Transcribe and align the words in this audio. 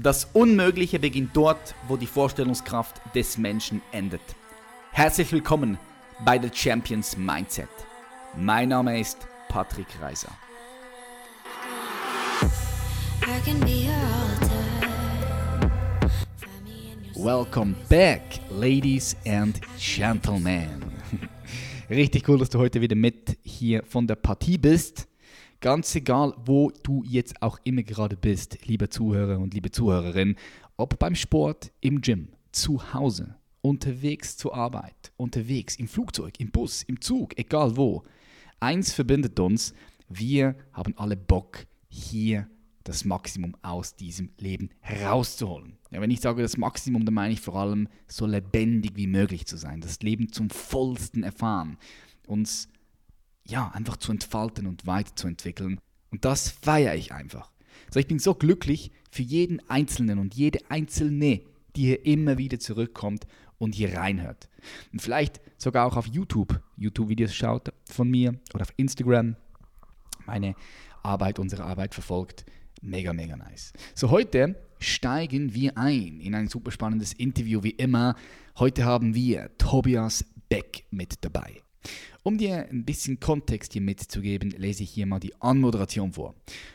Das 0.00 0.28
Unmögliche 0.32 1.00
beginnt 1.00 1.36
dort, 1.36 1.74
wo 1.88 1.96
die 1.96 2.06
Vorstellungskraft 2.06 3.02
des 3.16 3.36
Menschen 3.36 3.82
endet. 3.90 4.20
Herzlich 4.92 5.32
willkommen 5.32 5.76
bei 6.24 6.40
The 6.40 6.50
Champions 6.54 7.16
Mindset. 7.16 7.68
Mein 8.36 8.68
Name 8.68 9.00
ist 9.00 9.26
Patrick 9.48 9.88
Reiser. 10.00 10.30
Welcome 17.16 17.74
back, 17.88 18.22
ladies 18.50 19.16
and 19.26 19.60
gentlemen. 19.80 20.84
Richtig 21.90 22.28
cool, 22.28 22.38
dass 22.38 22.50
du 22.50 22.60
heute 22.60 22.80
wieder 22.80 22.94
mit 22.94 23.36
hier 23.42 23.82
von 23.84 24.06
der 24.06 24.14
Partie 24.14 24.58
bist. 24.58 25.08
Ganz 25.60 25.92
egal, 25.96 26.34
wo 26.44 26.70
du 26.84 27.02
jetzt 27.04 27.42
auch 27.42 27.58
immer 27.64 27.82
gerade 27.82 28.16
bist, 28.16 28.64
liebe 28.66 28.90
Zuhörer 28.90 29.40
und 29.40 29.54
liebe 29.54 29.72
Zuhörerin, 29.72 30.36
ob 30.76 31.00
beim 31.00 31.16
Sport, 31.16 31.72
im 31.80 32.00
Gym, 32.00 32.28
zu 32.52 32.94
Hause, 32.94 33.34
unterwegs 33.60 34.36
zur 34.36 34.54
Arbeit, 34.54 35.10
unterwegs 35.16 35.74
im 35.74 35.88
Flugzeug, 35.88 36.38
im 36.38 36.52
Bus, 36.52 36.84
im 36.84 37.00
Zug, 37.00 37.36
egal 37.36 37.76
wo. 37.76 38.04
Eins 38.60 38.92
verbindet 38.92 39.40
uns, 39.40 39.74
wir 40.08 40.54
haben 40.72 40.96
alle 40.96 41.16
Bock, 41.16 41.66
hier 41.88 42.48
das 42.84 43.04
Maximum 43.04 43.56
aus 43.60 43.96
diesem 43.96 44.30
Leben 44.38 44.70
herauszuholen. 44.78 45.76
Ja, 45.90 46.00
wenn 46.00 46.12
ich 46.12 46.20
sage 46.20 46.40
das 46.40 46.56
Maximum, 46.56 47.04
dann 47.04 47.14
meine 47.14 47.32
ich 47.34 47.40
vor 47.40 47.56
allem 47.56 47.88
so 48.06 48.26
lebendig 48.26 48.92
wie 48.94 49.08
möglich 49.08 49.44
zu 49.46 49.56
sein, 49.56 49.80
das 49.80 49.98
Leben 50.02 50.30
zum 50.30 50.50
vollsten 50.50 51.24
erfahren, 51.24 51.78
uns 52.28 52.68
ja, 53.48 53.70
einfach 53.74 53.96
zu 53.96 54.12
entfalten 54.12 54.66
und 54.66 54.86
weiterzuentwickeln. 54.86 55.80
Und 56.10 56.24
das 56.24 56.50
feiere 56.50 56.94
ich 56.94 57.12
einfach. 57.12 57.50
Also 57.86 58.00
ich 58.00 58.06
bin 58.06 58.18
so 58.18 58.34
glücklich 58.34 58.92
für 59.10 59.22
jeden 59.22 59.66
Einzelnen 59.68 60.18
und 60.18 60.34
jede 60.34 60.70
Einzelne, 60.70 61.40
die 61.74 61.86
hier 61.86 62.06
immer 62.06 62.38
wieder 62.38 62.58
zurückkommt 62.58 63.26
und 63.58 63.74
hier 63.74 63.96
reinhört. 63.96 64.48
Und 64.92 65.00
vielleicht 65.00 65.40
sogar 65.56 65.86
auch 65.86 65.96
auf 65.96 66.06
YouTube 66.06 66.60
YouTube-Videos 66.76 67.34
schaut 67.34 67.72
von 67.84 68.08
mir 68.08 68.38
oder 68.54 68.62
auf 68.62 68.72
Instagram 68.76 69.36
meine 70.26 70.54
Arbeit, 71.02 71.38
unsere 71.38 71.64
Arbeit 71.64 71.94
verfolgt. 71.94 72.44
Mega, 72.82 73.12
mega 73.12 73.36
nice. 73.36 73.72
So, 73.94 74.10
heute 74.10 74.56
steigen 74.78 75.54
wir 75.54 75.76
ein 75.76 76.20
in 76.20 76.34
ein 76.34 76.48
super 76.48 76.70
spannendes 76.70 77.14
Interview 77.14 77.62
wie 77.62 77.70
immer. 77.70 78.14
Heute 78.58 78.84
haben 78.84 79.14
wir 79.14 79.50
Tobias 79.58 80.24
Beck 80.48 80.84
mit 80.90 81.24
dabei. 81.24 81.62
Um 82.28 82.36
dir 82.36 82.68
ein 82.68 82.84
bisschen 82.84 83.20
Kontext 83.20 83.72
hier 83.72 83.80
mitzugeben, 83.80 84.50
lese 84.50 84.82
ich 84.82 84.90
hier 84.90 85.06
mal 85.06 85.18
die 85.18 85.32
Anmoderation 85.40 86.12
vor. 86.12 86.34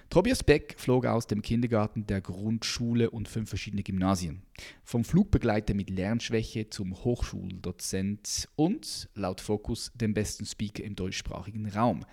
Tobias 0.09 0.43
Beck 0.43 0.73
flog 0.79 1.05
aus 1.05 1.27
dem 1.27 1.43
Kindergarten 1.43 2.07
der 2.07 2.21
Grundschule 2.21 3.11
und 3.11 3.27
fünf 3.27 3.49
verschiedene 3.49 3.83
Gymnasien. 3.83 4.41
Vom 4.83 5.03
Flugbegleiter 5.03 5.75
mit 5.75 5.91
Lernschwäche 5.91 6.71
zum 6.71 6.95
Hochschuldozent 7.03 8.49
und, 8.55 9.07
laut 9.13 9.41
Focus, 9.41 9.91
dem 9.93 10.15
besten 10.15 10.47
Speaker 10.47 10.83
im 10.83 10.95
deutschsprachigen 10.95 11.69
Raum. 11.69 12.03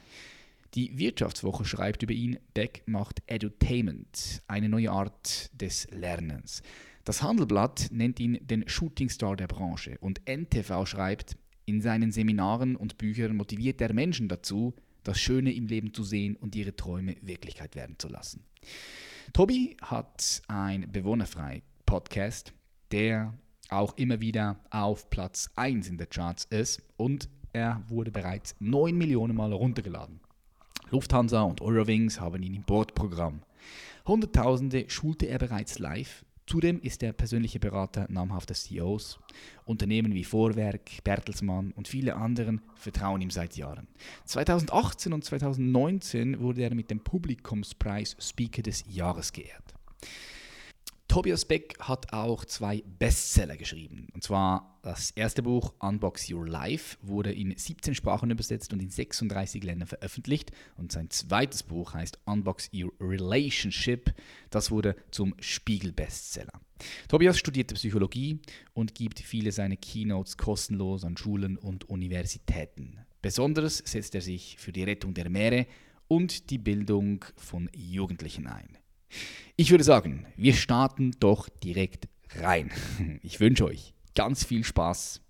Die 0.74 0.98
Wirtschaftswoche 0.98 1.64
schreibt 1.64 2.02
über 2.02 2.12
ihn, 2.12 2.38
Beck 2.52 2.82
macht 2.84 3.22
Edutainment, 3.26 4.42
eine 4.48 4.68
neue 4.68 4.90
Art 4.90 5.50
des 5.58 5.88
Lernens. 5.90 6.60
Das 7.04 7.22
Handelblatt 7.22 7.88
nennt 7.90 8.20
ihn 8.20 8.38
den 8.42 8.68
Shootingstar 8.68 9.34
der 9.34 9.46
Branche 9.46 9.96
und 10.02 10.20
NTV 10.28 10.84
schreibt, 10.84 11.38
in 11.64 11.80
seinen 11.80 12.12
Seminaren 12.12 12.76
und 12.76 12.98
Büchern 12.98 13.36
motiviert 13.36 13.80
er 13.80 13.92
Menschen 13.92 14.28
dazu, 14.28 14.74
das 15.04 15.18
Schöne 15.18 15.52
im 15.52 15.66
Leben 15.66 15.94
zu 15.94 16.02
sehen 16.02 16.36
und 16.36 16.54
ihre 16.54 16.76
Träume 16.76 17.16
Wirklichkeit 17.22 17.74
werden 17.74 17.96
zu 17.98 18.08
lassen. 18.08 18.44
Tobi 19.32 19.76
hat 19.82 20.42
ein 20.48 20.90
bewohnerfrei 20.90 21.62
Podcast, 21.86 22.52
der 22.90 23.34
auch 23.68 23.96
immer 23.96 24.20
wieder 24.20 24.60
auf 24.70 25.08
Platz 25.10 25.48
1 25.56 25.88
in 25.88 25.98
der 25.98 26.08
Charts 26.08 26.44
ist 26.44 26.82
und 26.96 27.28
er 27.52 27.82
wurde 27.88 28.10
bereits 28.10 28.56
9 28.60 28.96
Millionen 28.96 29.36
Mal 29.36 29.50
heruntergeladen. 29.50 30.20
Lufthansa 30.90 31.42
und 31.42 31.60
Eurowings 31.60 32.20
haben 32.20 32.42
ihn 32.42 32.54
im 32.54 32.64
Bordprogramm. 32.64 33.42
Hunderttausende 34.06 34.86
schulte 34.88 35.26
er 35.26 35.38
bereits 35.38 35.78
live 35.78 36.24
Zudem 36.50 36.80
ist 36.80 37.04
er 37.04 37.12
persönliche 37.12 37.60
Berater 37.60 38.06
namhafter 38.10 38.54
CEOs. 38.54 39.20
Unternehmen 39.66 40.14
wie 40.14 40.24
Vorwerk, 40.24 40.90
Bertelsmann 41.04 41.70
und 41.76 41.86
viele 41.86 42.16
anderen 42.16 42.60
vertrauen 42.74 43.20
ihm 43.20 43.30
seit 43.30 43.56
Jahren. 43.56 43.86
2018 44.24 45.12
und 45.12 45.24
2019 45.24 46.40
wurde 46.40 46.62
er 46.62 46.74
mit 46.74 46.90
dem 46.90 47.04
Publikumspreis 47.04 48.16
Speaker 48.18 48.62
des 48.62 48.82
Jahres 48.88 49.32
geehrt. 49.32 49.74
Tobias 51.10 51.44
Beck 51.44 51.74
hat 51.80 52.12
auch 52.12 52.44
zwei 52.44 52.84
Bestseller 53.00 53.56
geschrieben. 53.56 54.06
Und 54.14 54.22
zwar 54.22 54.78
das 54.82 55.10
erste 55.10 55.42
Buch 55.42 55.74
Unbox 55.80 56.30
Your 56.30 56.46
Life 56.46 56.98
wurde 57.02 57.32
in 57.32 57.52
17 57.52 57.96
Sprachen 57.96 58.30
übersetzt 58.30 58.72
und 58.72 58.80
in 58.80 58.90
36 58.90 59.64
Ländern 59.64 59.88
veröffentlicht. 59.88 60.52
Und 60.76 60.92
sein 60.92 61.10
zweites 61.10 61.64
Buch 61.64 61.94
heißt 61.94 62.20
Unbox 62.26 62.70
Your 62.72 62.92
Relationship. 63.00 64.14
Das 64.50 64.70
wurde 64.70 64.94
zum 65.10 65.34
Spiegel-Bestseller. 65.40 66.52
Tobias 67.08 67.40
studierte 67.40 67.74
Psychologie 67.74 68.38
und 68.72 68.94
gibt 68.94 69.18
viele 69.18 69.50
seiner 69.50 69.74
Keynotes 69.74 70.36
kostenlos 70.36 71.02
an 71.02 71.16
Schulen 71.16 71.58
und 71.58 71.90
Universitäten. 71.90 73.00
Besonders 73.20 73.78
setzt 73.78 74.14
er 74.14 74.20
sich 74.20 74.58
für 74.60 74.70
die 74.70 74.84
Rettung 74.84 75.12
der 75.14 75.28
Meere 75.28 75.66
und 76.06 76.50
die 76.50 76.58
Bildung 76.58 77.24
von 77.36 77.68
Jugendlichen 77.74 78.46
ein. 78.46 78.79
Ich 79.56 79.70
würde 79.70 79.84
sagen, 79.84 80.26
wir 80.36 80.54
starten 80.54 81.12
doch 81.20 81.48
direkt 81.48 82.08
rein. 82.36 82.70
Ich 83.22 83.40
wünsche 83.40 83.64
euch 83.66 83.94
ganz 84.14 84.44
viel 84.44 84.64
Spaß 84.64 85.20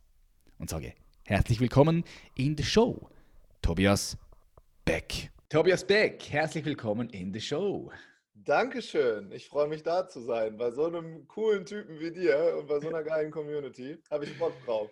und 0.58 0.70
sage 0.70 0.94
herzlich 1.24 1.60
willkommen 1.60 2.04
in 2.34 2.56
der 2.56 2.64
Show. 2.64 3.08
Tobias 3.62 4.16
Beck. 4.84 5.30
Tobias 5.48 5.86
Beck, 5.86 6.22
herzlich 6.30 6.64
willkommen 6.64 7.10
in 7.10 7.32
der 7.32 7.40
Show. 7.40 7.90
Dankeschön. 8.34 9.32
Ich 9.32 9.48
freue 9.48 9.68
mich 9.68 9.82
da 9.82 10.08
zu 10.08 10.20
sein. 10.20 10.56
Bei 10.56 10.70
so 10.70 10.86
einem 10.86 11.26
coolen 11.28 11.66
Typen 11.66 12.00
wie 12.00 12.10
dir 12.10 12.56
und 12.58 12.68
bei 12.68 12.80
so 12.80 12.88
einer 12.88 13.02
geilen 13.02 13.30
Community 13.30 13.98
habe 14.10 14.24
ich 14.24 14.38
Bock 14.38 14.54
drauf. 14.64 14.90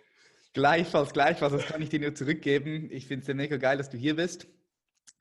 Gleichfalls, 0.53 1.13
gleichfalls. 1.13 1.53
Das 1.53 1.65
kann 1.65 1.81
ich 1.81 1.89
dir 1.89 1.99
nur 1.99 2.13
zurückgeben. 2.13 2.89
Ich 2.91 3.07
finde 3.07 3.25
es 3.25 3.35
mega 3.35 3.57
geil, 3.57 3.77
dass 3.77 3.89
du 3.89 3.97
hier 3.97 4.15
bist. 4.15 4.47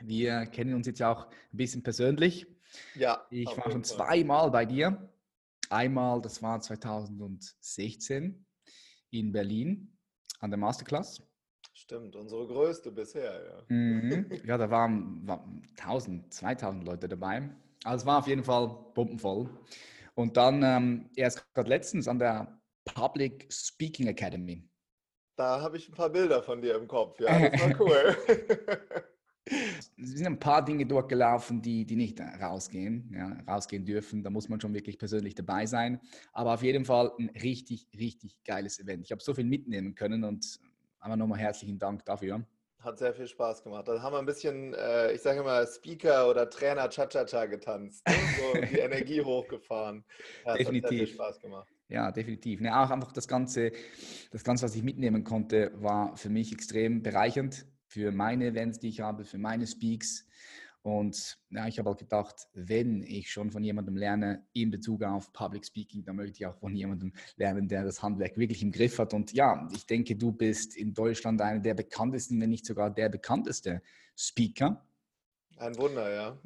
Wir 0.02 0.46
kennen 0.46 0.74
uns 0.74 0.86
jetzt 0.86 1.00
ja 1.00 1.12
auch 1.12 1.26
ein 1.26 1.56
bisschen 1.56 1.82
persönlich. 1.82 2.46
Ja. 2.94 3.26
Ich 3.30 3.46
war 3.56 3.70
schon 3.70 3.84
zweimal 3.84 4.50
bei 4.50 4.64
dir. 4.64 5.08
Einmal, 5.70 6.20
das 6.22 6.42
war 6.42 6.60
2016 6.60 8.46
in 9.10 9.32
Berlin 9.32 9.98
an 10.40 10.50
der 10.50 10.58
Masterclass. 10.58 11.22
Stimmt, 11.74 12.16
unsere 12.16 12.46
größte 12.46 12.90
bisher, 12.90 13.44
ja. 13.44 13.64
Mhm. 13.68 14.26
Ja, 14.44 14.58
da 14.58 14.70
waren, 14.70 15.26
waren 15.26 15.62
1000, 15.78 16.32
2000 16.32 16.84
Leute 16.84 17.08
dabei. 17.08 17.50
Also 17.84 18.02
es 18.02 18.06
war 18.06 18.18
auf 18.18 18.26
jeden 18.26 18.44
Fall 18.44 18.68
bombenvoll. 18.94 19.48
Und 20.14 20.36
dann 20.36 20.62
ähm, 20.64 21.10
erst 21.14 21.46
gerade 21.54 21.68
letztens 21.68 22.08
an 22.08 22.18
der 22.18 22.60
Public 22.84 23.46
Speaking 23.52 24.08
Academy. 24.08 24.68
Da 25.36 25.60
habe 25.60 25.76
ich 25.76 25.88
ein 25.88 25.94
paar 25.94 26.10
Bilder 26.10 26.42
von 26.42 26.60
dir 26.60 26.74
im 26.74 26.88
Kopf, 26.88 27.20
ja, 27.20 27.48
das 27.48 27.60
war 27.60 27.80
cool. 27.80 28.16
Es 29.96 30.10
sind 30.10 30.26
ein 30.26 30.38
paar 30.38 30.64
Dinge 30.64 30.86
dort 30.86 31.08
gelaufen, 31.08 31.62
die, 31.62 31.84
die 31.84 31.96
nicht 31.96 32.20
rausgehen, 32.20 33.12
ja, 33.14 33.36
rausgehen 33.52 33.84
dürfen. 33.84 34.22
Da 34.22 34.30
muss 34.30 34.48
man 34.48 34.60
schon 34.60 34.74
wirklich 34.74 34.98
persönlich 34.98 35.34
dabei 35.34 35.66
sein. 35.66 36.00
Aber 36.32 36.54
auf 36.54 36.62
jeden 36.62 36.84
Fall 36.84 37.12
ein 37.18 37.30
richtig, 37.42 37.88
richtig 37.98 38.42
geiles 38.44 38.78
Event. 38.78 39.04
Ich 39.04 39.12
habe 39.12 39.22
so 39.22 39.34
viel 39.34 39.44
mitnehmen 39.44 39.94
können 39.94 40.24
und 40.24 40.60
einmal 41.00 41.16
nochmal 41.16 41.38
herzlichen 41.38 41.78
Dank 41.78 42.04
dafür. 42.04 42.44
Hat 42.80 42.98
sehr 42.98 43.12
viel 43.12 43.26
Spaß 43.26 43.64
gemacht. 43.64 43.88
Da 43.88 44.00
haben 44.00 44.12
wir 44.12 44.20
ein 44.20 44.26
bisschen, 44.26 44.72
äh, 44.74 45.12
ich 45.12 45.20
sage 45.20 45.40
immer, 45.40 45.66
Speaker 45.66 46.30
oder 46.30 46.48
Trainer 46.48 46.88
Cha-Cha-Cha 46.88 47.46
getanzt. 47.46 48.06
Ne? 48.06 48.14
So 48.38 48.60
die 48.72 48.78
Energie 48.78 49.20
hochgefahren. 49.20 50.04
Ja, 50.46 50.54
definitiv. 50.54 50.84
Hat 50.84 50.90
sehr 50.90 51.06
viel 51.06 51.14
Spaß 51.14 51.40
gemacht. 51.40 51.68
Ja, 51.88 52.12
definitiv. 52.12 52.60
Ne, 52.60 52.78
auch 52.78 52.90
einfach 52.90 53.12
das 53.12 53.26
Ganze, 53.26 53.72
das 54.30 54.44
Ganze, 54.44 54.64
was 54.64 54.76
ich 54.76 54.82
mitnehmen 54.82 55.24
konnte, 55.24 55.72
war 55.76 56.16
für 56.16 56.28
mich 56.28 56.52
extrem 56.52 57.02
bereichernd 57.02 57.66
für 57.88 58.12
meine 58.12 58.46
Events, 58.46 58.78
die 58.78 58.88
ich 58.88 59.00
habe, 59.00 59.24
für 59.24 59.38
meine 59.38 59.66
Speaks. 59.66 60.26
Und 60.82 61.38
ja, 61.50 61.66
ich 61.66 61.78
habe 61.78 61.90
auch 61.90 61.96
gedacht, 61.96 62.46
wenn 62.54 63.02
ich 63.02 63.30
schon 63.30 63.50
von 63.50 63.64
jemandem 63.64 63.96
lerne 63.96 64.46
in 64.52 64.70
Bezug 64.70 65.02
auf 65.02 65.32
Public 65.32 65.66
Speaking, 65.66 66.04
dann 66.04 66.16
möchte 66.16 66.36
ich 66.36 66.46
auch 66.46 66.56
von 66.56 66.74
jemandem 66.74 67.12
lernen, 67.36 67.68
der 67.68 67.84
das 67.84 68.02
Handwerk 68.02 68.38
wirklich 68.38 68.62
im 68.62 68.70
Griff 68.70 68.98
hat. 68.98 69.12
Und 69.12 69.32
ja, 69.32 69.68
ich 69.74 69.86
denke, 69.86 70.16
du 70.16 70.32
bist 70.32 70.76
in 70.76 70.94
Deutschland 70.94 71.40
einer 71.42 71.60
der 71.60 71.74
bekanntesten, 71.74 72.40
wenn 72.40 72.50
nicht 72.50 72.64
sogar 72.64 72.90
der 72.90 73.08
bekannteste 73.08 73.82
Speaker. 74.16 74.86
Ein 75.56 75.76
Wunder, 75.76 76.12
ja. 76.12 76.38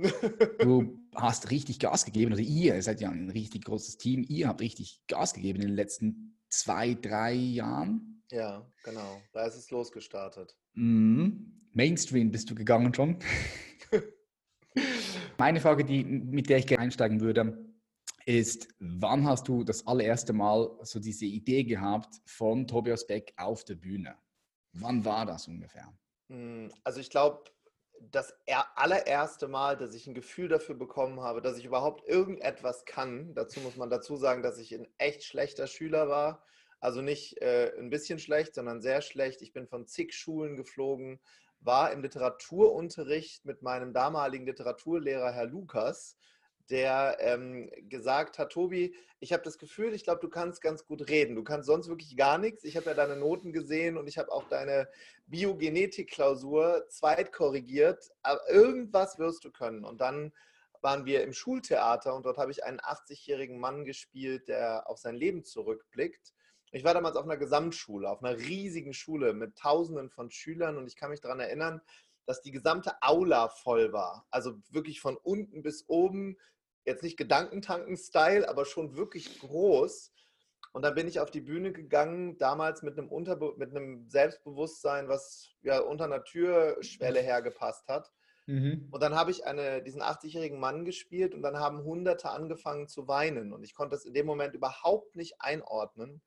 du 0.61 0.99
hast 1.15 1.51
richtig 1.51 1.79
Gas 1.79 2.07
gegeben, 2.07 2.33
ihr, 2.39 2.75
ihr 2.75 2.83
seid 2.83 3.03
ja 3.03 3.11
ein 3.11 3.29
richtig 3.29 3.65
großes 3.67 3.99
Team, 3.99 4.25
ihr 4.27 4.49
habt 4.49 4.63
richtig 4.63 5.03
Gas 5.07 5.35
gegeben 5.35 5.61
in 5.61 5.69
den 5.69 5.77
letzten 5.77 6.39
zwei, 6.49 6.95
drei 6.95 7.35
Jahren. 7.35 8.22
Ja, 8.33 8.67
genau. 8.83 9.21
Da 9.33 9.45
ist 9.45 9.57
es 9.57 9.71
losgestartet. 9.71 10.57
Mhm. 10.73 11.69
Mainstream 11.73 12.31
bist 12.31 12.51
du 12.51 12.55
gegangen 12.55 12.95
schon. 12.95 13.19
Meine 15.39 15.61
Frage, 15.61 15.85
die, 15.85 16.03
mit 16.03 16.49
der 16.49 16.59
ich 16.59 16.67
gerne 16.67 16.85
einsteigen 16.85 17.21
würde, 17.21 17.59
ist, 18.25 18.69
wann 18.79 19.27
hast 19.27 19.49
du 19.49 19.65
das 19.65 19.87
allererste 19.87 20.33
Mal 20.33 20.71
so 20.83 20.99
diese 20.99 21.27
Idee 21.27 21.65
gehabt 21.65 22.21
von 22.25 22.67
Tobias 22.67 23.07
Beck 23.07 23.35
auf 23.37 23.65
der 23.65 23.75
Bühne? 23.75 24.17
Wann 24.73 25.05
war 25.05 25.27
das 25.27 25.47
ungefähr? 25.47 25.93
Hm, 26.31 26.73
also 26.85 27.01
ich 27.01 27.11
glaube, 27.11 27.45
das 28.01 28.35
allererste 28.75 29.47
Mal, 29.47 29.77
dass 29.77 29.95
ich 29.95 30.07
ein 30.07 30.15
Gefühl 30.15 30.49
dafür 30.49 30.75
bekommen 30.75 31.21
habe, 31.21 31.43
dass 31.43 31.59
ich 31.59 31.67
überhaupt 31.67 32.09
irgendetwas 32.09 32.87
kann, 32.87 33.35
dazu 33.35 33.61
muss 33.61 33.77
man 33.77 33.91
dazu 33.91 34.17
sagen, 34.17 34.43
dass 34.43 34.59
ich 34.59 34.75
ein 34.75 34.89
echt 34.97 35.25
schlechter 35.25 35.67
Schüler 35.67 36.09
war. 36.09 36.45
Also 36.83 37.01
nicht 37.01 37.41
äh, 37.41 37.73
ein 37.79 37.91
bisschen 37.91 38.19
schlecht, 38.19 38.55
sondern 38.55 38.83
sehr 38.83 39.01
schlecht. 39.01 39.41
Ich 39.41 39.53
bin 39.53 39.67
von 39.67 39.87
zig 39.87 40.13
Schulen 40.13 40.57
geflogen, 40.57 41.21
war 41.61 41.93
im 41.93 42.03
Literaturunterricht 42.03 43.45
mit 43.45 43.63
meinem 43.63 43.93
damaligen 43.93 44.47
Literaturlehrer 44.47 45.33
Herr 45.33 45.47
Lukas 45.47 46.17
der 46.71 47.19
ähm, 47.21 47.71
gesagt 47.89 48.39
hat, 48.39 48.53
Tobi, 48.53 48.95
ich 49.21 49.33
habe 49.33 49.43
das 49.43 49.59
Gefühl, 49.59 49.95
ich 49.95 50.05
glaube, 50.05 50.21
du 50.21 50.29
kannst 50.29 50.63
ganz 50.63 50.87
gut 50.87 51.09
reden. 51.09 51.35
Du 51.35 51.45
kannst 51.45 51.67
sonst 51.67 51.89
wirklich 51.89 52.17
gar 52.17 52.39
nichts. 52.39 52.65
Ich 52.65 52.77
habe 52.77 52.87
ja 52.87 52.95
deine 52.95 53.17
Noten 53.17 53.53
gesehen 53.53 53.97
und 53.97 54.09
ich 54.09 54.19
habe 54.19 54.33
auch 54.33 54.49
deine 54.49 54.89
Biogenetik-Klausur 55.27 56.87
zweitkorrigiert. 56.89 58.11
Aber 58.23 58.41
irgendwas 58.49 59.19
wirst 59.19 59.45
du 59.45 59.51
können. 59.51 59.85
Und 59.85 60.01
dann 60.01 60.33
waren 60.81 61.05
wir 61.05 61.23
im 61.23 61.33
Schultheater 61.33 62.15
und 62.15 62.27
dort 62.27 62.39
habe 62.39 62.51
ich 62.51 62.65
einen 62.65 62.81
80-jährigen 62.81 63.59
Mann 63.59 63.85
gespielt, 63.85 64.49
der 64.49 64.89
auf 64.89 64.99
sein 64.99 65.15
Leben 65.15 65.45
zurückblickt. 65.45 66.33
Ich 66.73 66.85
war 66.85 66.95
damals 66.95 67.17
auf 67.17 67.25
einer 67.25 67.37
Gesamtschule, 67.37 68.09
auf 68.09 68.23
einer 68.23 68.39
riesigen 68.39 68.95
Schule 68.95 69.35
mit 69.35 69.57
Tausenden 69.57 70.09
von 70.09 70.31
Schülern 70.31 70.79
und 70.79 70.87
ich 70.87 70.97
kann 70.97 71.11
mich 71.11 71.21
daran 71.21 71.39
erinnern, 71.39 71.83
dass 72.27 72.41
die 72.41 72.51
gesamte 72.51 72.95
Aula 73.03 73.49
voll 73.49 73.93
war. 73.93 74.27
Also 74.31 74.55
wirklich 74.71 75.01
von 75.01 75.17
unten 75.17 75.63
bis 75.63 75.89
oben, 75.89 76.39
jetzt 76.85 77.03
nicht 77.03 77.19
Gedankentanken-Style, 77.19 78.49
aber 78.49 78.65
schon 78.65 78.97
wirklich 78.97 79.41
groß. 79.41 80.13
Und 80.73 80.83
dann 80.83 80.95
bin 80.95 81.07
ich 81.07 81.21
auf 81.21 81.31
die 81.31 81.43
Bühne 81.43 81.73
gegangen, 81.73 82.39
damals 82.39 82.83
mit 82.83 82.97
einem, 82.97 83.09
Unterbe 83.09 83.55
mit 83.59 83.71
einem 83.71 84.09
Selbstbewusstsein, 84.09 85.09
was 85.09 85.51
ja 85.61 85.81
unter 85.81 86.05
einer 86.05 86.25
Türschwelle 86.25 87.21
hergepasst 87.21 87.87
hat. 87.89 88.11
Mhm. 88.47 88.89
Und 88.91 89.03
dann 89.03 89.15
habe 89.15 89.31
ich 89.31 89.45
eine, 89.45 89.83
diesen 89.83 90.03
80-jährigen 90.03 90.59
Mann 90.59 90.87
gespielt 90.87 91.35
und 91.35 91.43
dann 91.43 91.59
haben 91.59 91.85
Hunderte 91.85 92.31
angefangen 92.31 92.89
zu 92.89 93.07
weinen. 93.07 93.53
Und 93.53 93.63
ich 93.63 93.75
konnte 93.75 93.95
das 93.95 94.07
in 94.07 94.15
dem 94.15 94.27
Moment 94.27 94.55
überhaupt 94.55 95.15
nicht 95.15 95.35
einordnen. 95.41 96.23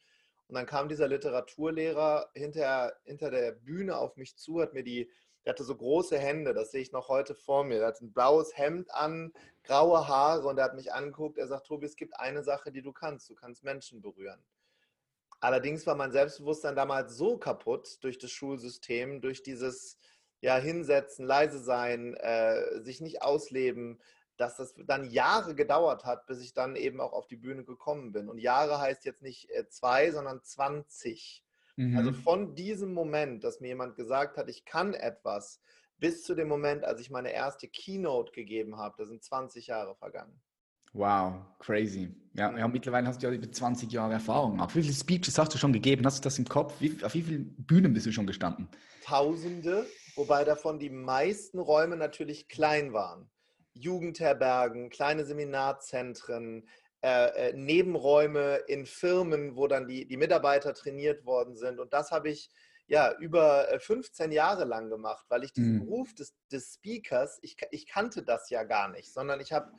Und 0.48 0.56
dann 0.56 0.66
kam 0.66 0.90
dieser 0.90 1.08
Literaturlehrer 1.08 2.30
hinter, 2.34 2.94
hinter 3.04 3.32
der 3.32 3.52
Bühne 3.52 3.98
auf 3.98 4.16
mich 4.16 4.38
zu, 4.38 4.62
hat 4.62 4.74
mir 4.74 4.84
die 4.84 5.10
der 5.46 5.52
hatte 5.54 5.64
so 5.64 5.76
große 5.76 6.18
Hände, 6.18 6.56
das 6.56 6.72
sehe 6.72 6.82
ich 6.82 6.92
noch 6.92 7.08
heute 7.08 7.36
vor 7.36 7.64
mir. 7.64 7.82
Er 7.82 7.88
hat 7.88 8.02
ein 8.02 8.12
blaues 8.12 8.58
Hemd 8.58 8.92
an, 8.92 9.32
graue 9.64 10.08
Haare 10.08 10.48
und 10.48 10.58
er 10.58 10.66
hat 10.66 10.76
mich 10.76 10.92
angeguckt. 10.92 11.38
Er 11.38 11.48
sagt, 11.48 11.68
Tobi, 11.68 11.86
es 11.86 11.96
gibt 11.96 12.20
eine 12.20 12.44
Sache, 12.44 12.72
die 12.72 12.82
du 12.82 12.92
kannst. 12.92 13.30
Du 13.30 13.36
kannst 13.36 13.64
Menschen 13.64 14.02
berühren. 14.02 14.44
Allerdings 15.40 15.86
war 15.86 15.96
mein 15.96 16.12
Selbstbewusstsein 16.12 16.76
damals 16.76 17.16
so 17.16 17.38
kaputt 17.38 18.04
durch 18.04 18.18
das 18.18 18.32
Schulsystem, 18.32 19.22
durch 19.22 19.44
dieses 19.44 20.00
ja, 20.42 20.58
Hinsetzen, 20.58 21.26
leise 21.26 21.60
sein, 21.60 22.16
äh, 22.16 22.82
sich 22.82 23.00
nicht 23.00 23.22
ausleben, 23.22 24.00
dass 24.38 24.58
das 24.58 24.76
dann 24.86 25.10
Jahre 25.10 25.56
gedauert 25.56 26.06
hat, 26.06 26.28
bis 26.28 26.42
ich 26.42 26.54
dann 26.54 26.76
eben 26.76 27.00
auch 27.00 27.14
auf 27.14 27.28
die 27.28 27.38
Bühne 27.38 27.64
gekommen 27.64 28.12
bin. 28.12 28.30
Und 28.30 28.38
Jahre 28.38 28.80
heißt 28.80 29.06
jetzt 29.06 29.22
nicht 29.22 29.50
äh, 29.52 29.68
zwei, 29.68 30.12
sondern 30.12 30.44
20. 30.44 31.44
Also 31.78 31.90
mhm. 31.90 31.98
Also 31.98 32.14
von 32.14 32.56
diesem 32.56 32.94
Moment, 32.94 33.44
dass 33.44 33.60
mir 33.60 33.68
jemand 33.68 33.96
gesagt 33.96 34.38
hat, 34.38 34.50
ich 34.50 34.66
kann 34.66 34.94
etwas, 34.94 35.62
bis 35.98 36.24
zu 36.24 36.36
dem 36.36 36.48
Moment, 36.48 36.84
als 36.84 37.02
ich 37.02 37.10
meine 37.10 37.32
erste 37.32 37.68
Keynote 37.68 38.32
gegeben 38.32 38.78
habe, 38.78 38.96
da 38.98 39.06
sind 39.06 39.24
20 39.24 39.68
Jahre 39.68 39.96
vergangen. 39.96 40.42
Wow, 40.94 41.34
crazy. 41.60 42.10
Ja, 42.34 42.58
ja, 42.58 42.68
mittlerweile 42.70 43.08
hast 43.08 43.22
du 43.22 43.28
ja 43.28 43.34
über 43.34 43.52
20 43.52 43.92
Jahre 43.92 44.14
Erfahrung. 44.14 44.62
Auf 44.62 44.76
wie 44.76 44.82
viele 44.82 44.94
Speeches 44.94 45.38
hast 45.38 45.54
du 45.54 45.58
schon 45.58 45.74
gegeben? 45.74 46.06
Hast 46.06 46.20
du 46.20 46.24
das 46.24 46.40
im 46.40 46.46
Kopf? 46.46 46.74
Wie, 46.80 47.04
auf 47.04 47.14
wie 47.14 47.22
vielen 47.22 47.54
Bühnen 47.58 47.94
bist 47.94 48.06
du 48.06 48.14
schon 48.14 48.26
gestanden? 48.26 48.70
Tausende, 49.04 49.86
wobei 50.16 50.46
davon 50.46 50.80
die 50.80 50.90
meisten 50.90 51.60
Räume 51.60 51.98
natürlich 51.98 52.48
klein 52.48 52.94
waren. 52.94 53.30
Jugendherbergen, 53.76 54.90
kleine 54.90 55.26
Seminarzentren, 55.26 56.68
äh, 57.02 57.50
äh, 57.50 57.54
Nebenräume 57.54 58.56
in 58.68 58.88
Firmen, 58.88 59.56
wo 59.56 59.68
dann 59.68 59.88
die, 59.88 60.08
die 60.08 60.18
Mitarbeiter 60.18 60.74
trainiert 60.74 61.24
worden 61.26 61.56
sind. 61.56 61.80
Und 61.80 61.94
das 61.94 62.10
habe 62.10 62.30
ich 62.30 62.50
ja 62.88 63.14
über 63.20 63.68
15 63.78 64.32
äh, 64.32 64.36
Jahre 64.36 64.66
lang 64.66 64.90
gemacht, 64.90 65.26
weil 65.30 65.44
ich 65.44 65.54
diesen 65.54 65.76
mhm. 65.76 65.80
Beruf 65.86 66.16
des, 66.16 66.34
des 66.52 66.74
Speakers, 66.74 67.38
ich, 67.44 67.58
ich 67.70 67.86
kannte 67.86 68.24
das 68.24 68.50
ja 68.50 68.64
gar 68.64 68.90
nicht, 68.90 69.14
sondern 69.14 69.40
ich 69.40 69.54
habe 69.54 69.72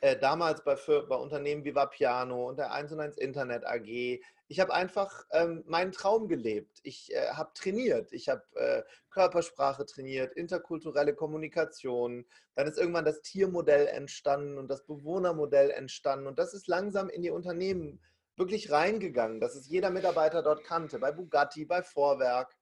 äh, 0.00 0.16
damals 0.16 0.64
bei, 0.64 0.76
für, 0.76 1.06
bei 1.06 1.16
Unternehmen 1.16 1.64
wie 1.64 1.74
Vapiano 1.74 2.48
und 2.48 2.58
der 2.58 2.72
1 2.72 2.92
und 2.92 3.00
1 3.00 3.18
Internet 3.18 3.66
AG 3.66 4.20
ich 4.50 4.58
habe 4.58 4.74
einfach 4.74 5.26
ähm, 5.30 5.62
meinen 5.68 5.92
Traum 5.92 6.26
gelebt. 6.26 6.80
Ich 6.82 7.14
äh, 7.14 7.28
habe 7.28 7.52
trainiert. 7.54 8.12
Ich 8.12 8.28
habe 8.28 8.42
äh, 8.56 8.82
Körpersprache 9.10 9.86
trainiert, 9.86 10.32
interkulturelle 10.34 11.14
Kommunikation. 11.14 12.26
Dann 12.56 12.66
ist 12.66 12.76
irgendwann 12.76 13.04
das 13.04 13.22
Tiermodell 13.22 13.86
entstanden 13.86 14.58
und 14.58 14.66
das 14.68 14.84
Bewohnermodell 14.86 15.70
entstanden. 15.70 16.26
Und 16.26 16.40
das 16.40 16.52
ist 16.52 16.66
langsam 16.66 17.08
in 17.08 17.22
die 17.22 17.30
Unternehmen 17.30 18.00
wirklich 18.34 18.72
reingegangen, 18.72 19.38
dass 19.38 19.54
es 19.54 19.68
jeder 19.68 19.90
Mitarbeiter 19.90 20.42
dort 20.42 20.64
kannte, 20.64 20.98
bei 20.98 21.12
Bugatti, 21.12 21.64
bei 21.64 21.84
Vorwerk. 21.84 22.56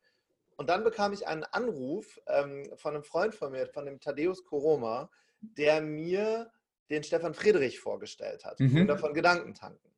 Und 0.59 0.69
dann 0.69 0.85
bekam 0.85 1.15
ich 1.15 1.27
einen 1.27 1.45
Anruf 1.45 2.21
ähm, 2.27 2.71
von 2.77 2.97
einem 2.97 3.05
Freund 3.05 3.35
von 3.35 3.51
mir, 3.51 3.67
von 3.67 3.87
dem 3.87 3.99
Thaddeus 3.99 4.45
Koroma, 4.45 5.09
der 5.41 5.81
mir 5.81 6.53
den 6.91 7.03
Stefan 7.03 7.33
Friedrich 7.33 7.81
vorgestellt 7.81 8.45
hat, 8.45 8.61
mhm. 8.61 8.75
Gründer 8.75 8.99
von 8.99 9.15
Gedankentanken. 9.15 9.89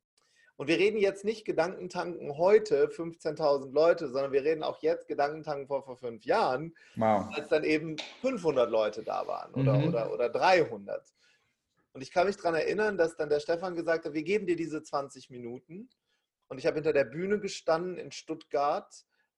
Und 0.61 0.67
wir 0.67 0.77
reden 0.77 0.99
jetzt 0.99 1.25
nicht 1.25 1.43
Gedankentanken 1.43 2.37
heute, 2.37 2.85
15.000 2.85 3.71
Leute, 3.71 4.09
sondern 4.09 4.31
wir 4.31 4.43
reden 4.43 4.61
auch 4.61 4.79
jetzt 4.83 5.07
Gedankentanken 5.07 5.65
vor, 5.65 5.81
vor 5.81 5.97
fünf 5.97 6.23
Jahren, 6.23 6.75
wow. 6.97 7.25
als 7.33 7.47
dann 7.47 7.63
eben 7.63 7.95
500 8.21 8.69
Leute 8.69 9.01
da 9.01 9.25
waren 9.25 9.55
oder, 9.55 9.73
mhm. 9.73 9.87
oder, 9.87 10.13
oder 10.13 10.29
300. 10.29 11.03
Und 11.93 12.01
ich 12.01 12.11
kann 12.11 12.27
mich 12.27 12.37
daran 12.37 12.53
erinnern, 12.53 12.95
dass 12.95 13.15
dann 13.15 13.29
der 13.29 13.39
Stefan 13.39 13.73
gesagt 13.73 14.05
hat, 14.05 14.13
wir 14.13 14.21
geben 14.21 14.45
dir 14.45 14.55
diese 14.55 14.83
20 14.83 15.31
Minuten. 15.31 15.89
Und 16.47 16.59
ich 16.59 16.67
habe 16.67 16.75
hinter 16.75 16.93
der 16.93 17.05
Bühne 17.05 17.39
gestanden 17.39 17.97
in 17.97 18.11
Stuttgart. 18.11 18.93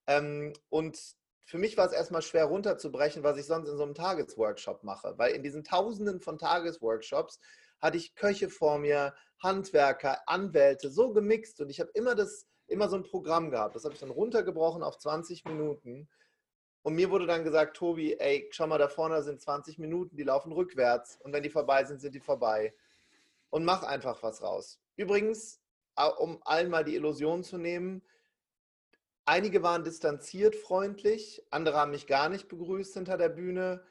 Ähm, 0.07 0.51
und 0.67 0.99
für 1.45 1.57
mich 1.57 1.77
war 1.77 1.85
es 1.85 1.93
erstmal 1.93 2.21
schwer 2.21 2.47
runterzubrechen, 2.47 3.23
was 3.23 3.37
ich 3.37 3.45
sonst 3.45 3.69
in 3.69 3.77
so 3.77 3.83
einem 3.83 3.95
Tagesworkshop 3.95 4.83
mache. 4.83 5.13
Weil 5.17 5.35
in 5.35 5.41
diesen 5.41 5.63
Tausenden 5.63 6.19
von 6.19 6.37
Tagesworkshops 6.37 7.39
hatte 7.83 7.97
ich 7.97 8.15
Köche 8.15 8.49
vor 8.49 8.79
mir, 8.79 9.13
Handwerker, 9.43 10.27
Anwälte, 10.27 10.89
so 10.89 11.11
gemixt 11.11 11.59
und 11.59 11.69
ich 11.69 11.81
habe 11.81 11.91
immer 11.93 12.15
das, 12.15 12.47
immer 12.67 12.87
so 12.87 12.95
ein 12.95 13.03
Programm 13.03 13.51
gehabt. 13.51 13.75
Das 13.75 13.83
habe 13.83 13.93
ich 13.93 13.99
dann 13.99 14.09
runtergebrochen 14.09 14.83
auf 14.83 14.97
20 14.97 15.43
Minuten. 15.43 16.07
Und 16.81 16.95
mir 16.95 17.11
wurde 17.11 17.27
dann 17.27 17.43
gesagt, 17.43 17.75
Tobi, 17.75 18.15
ey, 18.17 18.47
schau 18.51 18.67
mal, 18.67 18.77
da 18.77 18.87
vorne 18.87 19.21
sind 19.21 19.41
20 19.41 19.79
Minuten, 19.79 20.15
die 20.15 20.23
laufen 20.23 20.53
rückwärts. 20.53 21.17
Und 21.17 21.33
wenn 21.33 21.43
die 21.43 21.49
vorbei 21.49 21.83
sind, 21.83 21.99
sind 21.99 22.15
die 22.15 22.21
vorbei. 22.21 22.73
Und 23.49 23.65
mach 23.65 23.83
einfach 23.83 24.23
was 24.23 24.41
raus. 24.41 24.79
Übrigens, 24.95 25.61
um 26.19 26.41
allen 26.45 26.69
mal 26.69 26.85
die 26.85 26.95
Illusion 26.95 27.43
zu 27.43 27.57
nehmen, 27.57 28.01
einige 29.25 29.61
waren 29.61 29.83
distanziert 29.83 30.55
freundlich, 30.55 31.45
andere 31.51 31.77
haben 31.77 31.91
mich 31.91 32.07
gar 32.07 32.29
nicht 32.29 32.47
begrüßt 32.47 32.93
hinter 32.93 33.17
der 33.17 33.29
Bühne 33.29 33.83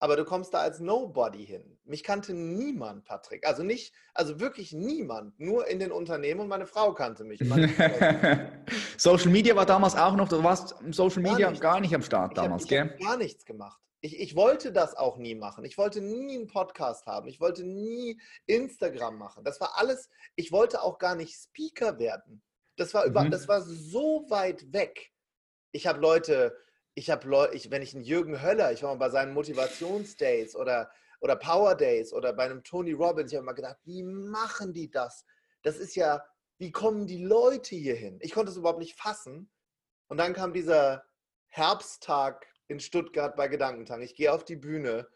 aber 0.00 0.16
du 0.16 0.24
kommst 0.24 0.54
da 0.54 0.58
als 0.58 0.80
Nobody 0.80 1.44
hin. 1.44 1.78
Mich 1.84 2.04
kannte 2.04 2.32
niemand, 2.32 3.04
Patrick. 3.04 3.46
Also 3.46 3.62
nicht, 3.62 3.92
also 4.14 4.38
wirklich 4.38 4.72
niemand. 4.72 5.38
Nur 5.40 5.66
in 5.66 5.80
den 5.80 5.90
Unternehmen 5.90 6.40
und 6.40 6.48
meine 6.48 6.66
Frau 6.66 6.92
kannte 6.94 7.24
mich. 7.24 7.40
Social 8.96 9.30
Media 9.30 9.56
war 9.56 9.66
damals 9.66 9.96
auch 9.96 10.14
noch, 10.14 10.28
du 10.28 10.42
warst 10.42 10.74
Social 10.90 11.22
Media 11.22 11.50
gar, 11.50 11.60
gar 11.60 11.80
nicht 11.80 11.94
am 11.94 12.02
Start 12.02 12.36
damals, 12.38 12.64
ich 12.64 12.78
hab, 12.78 12.88
gell? 12.88 12.96
Ich 12.98 13.06
gar 13.06 13.16
nichts 13.16 13.44
gemacht. 13.44 13.80
Ich, 14.00 14.20
ich 14.20 14.36
wollte 14.36 14.70
das 14.70 14.96
auch 14.96 15.16
nie 15.16 15.34
machen. 15.34 15.64
Ich 15.64 15.76
wollte 15.76 16.00
nie 16.00 16.36
einen 16.36 16.46
Podcast 16.46 17.06
haben. 17.06 17.26
Ich 17.26 17.40
wollte 17.40 17.64
nie 17.64 18.20
Instagram 18.46 19.18
machen. 19.18 19.42
Das 19.42 19.60
war 19.60 19.76
alles, 19.76 20.08
ich 20.36 20.52
wollte 20.52 20.82
auch 20.82 20.98
gar 20.98 21.16
nicht 21.16 21.34
Speaker 21.34 21.98
werden. 21.98 22.42
Das 22.76 22.94
war, 22.94 23.04
über, 23.04 23.24
mhm. 23.24 23.32
das 23.32 23.48
war 23.48 23.60
so 23.60 24.24
weit 24.28 24.72
weg. 24.72 25.10
Ich 25.72 25.88
habe 25.88 26.00
Leute 26.00 26.56
ich 26.98 27.10
habe 27.10 27.28
Leute, 27.28 27.54
ich, 27.54 27.70
wenn 27.70 27.80
ich 27.80 27.94
einen 27.94 28.02
Jürgen 28.02 28.42
Höller, 28.42 28.72
ich 28.72 28.82
war 28.82 28.90
mal 28.90 28.98
bei 28.98 29.10
seinen 29.10 29.32
Motivationsdays 29.32 30.56
oder, 30.56 30.90
oder 31.20 31.36
Power 31.36 31.76
Days 31.76 32.12
oder 32.12 32.32
bei 32.32 32.44
einem 32.44 32.64
Tony 32.64 32.92
Robbins, 32.92 33.30
ich 33.30 33.36
habe 33.36 33.46
mal 33.46 33.52
gedacht, 33.52 33.76
wie 33.84 34.02
machen 34.02 34.72
die 34.72 34.90
das? 34.90 35.24
Das 35.62 35.76
ist 35.76 35.94
ja, 35.94 36.24
wie 36.58 36.72
kommen 36.72 37.06
die 37.06 37.22
Leute 37.22 37.76
hier 37.76 37.94
hin? 37.94 38.18
Ich 38.20 38.32
konnte 38.32 38.50
es 38.50 38.58
überhaupt 38.58 38.80
nicht 38.80 38.98
fassen. 38.98 39.48
Und 40.08 40.18
dann 40.18 40.32
kam 40.32 40.52
dieser 40.52 41.04
Herbsttag 41.46 42.48
in 42.66 42.80
Stuttgart 42.80 43.36
bei 43.36 43.46
Gedankentang. 43.46 44.02
Ich 44.02 44.16
gehe 44.16 44.32
auf 44.32 44.44
die 44.44 44.56
Bühne. 44.56 45.08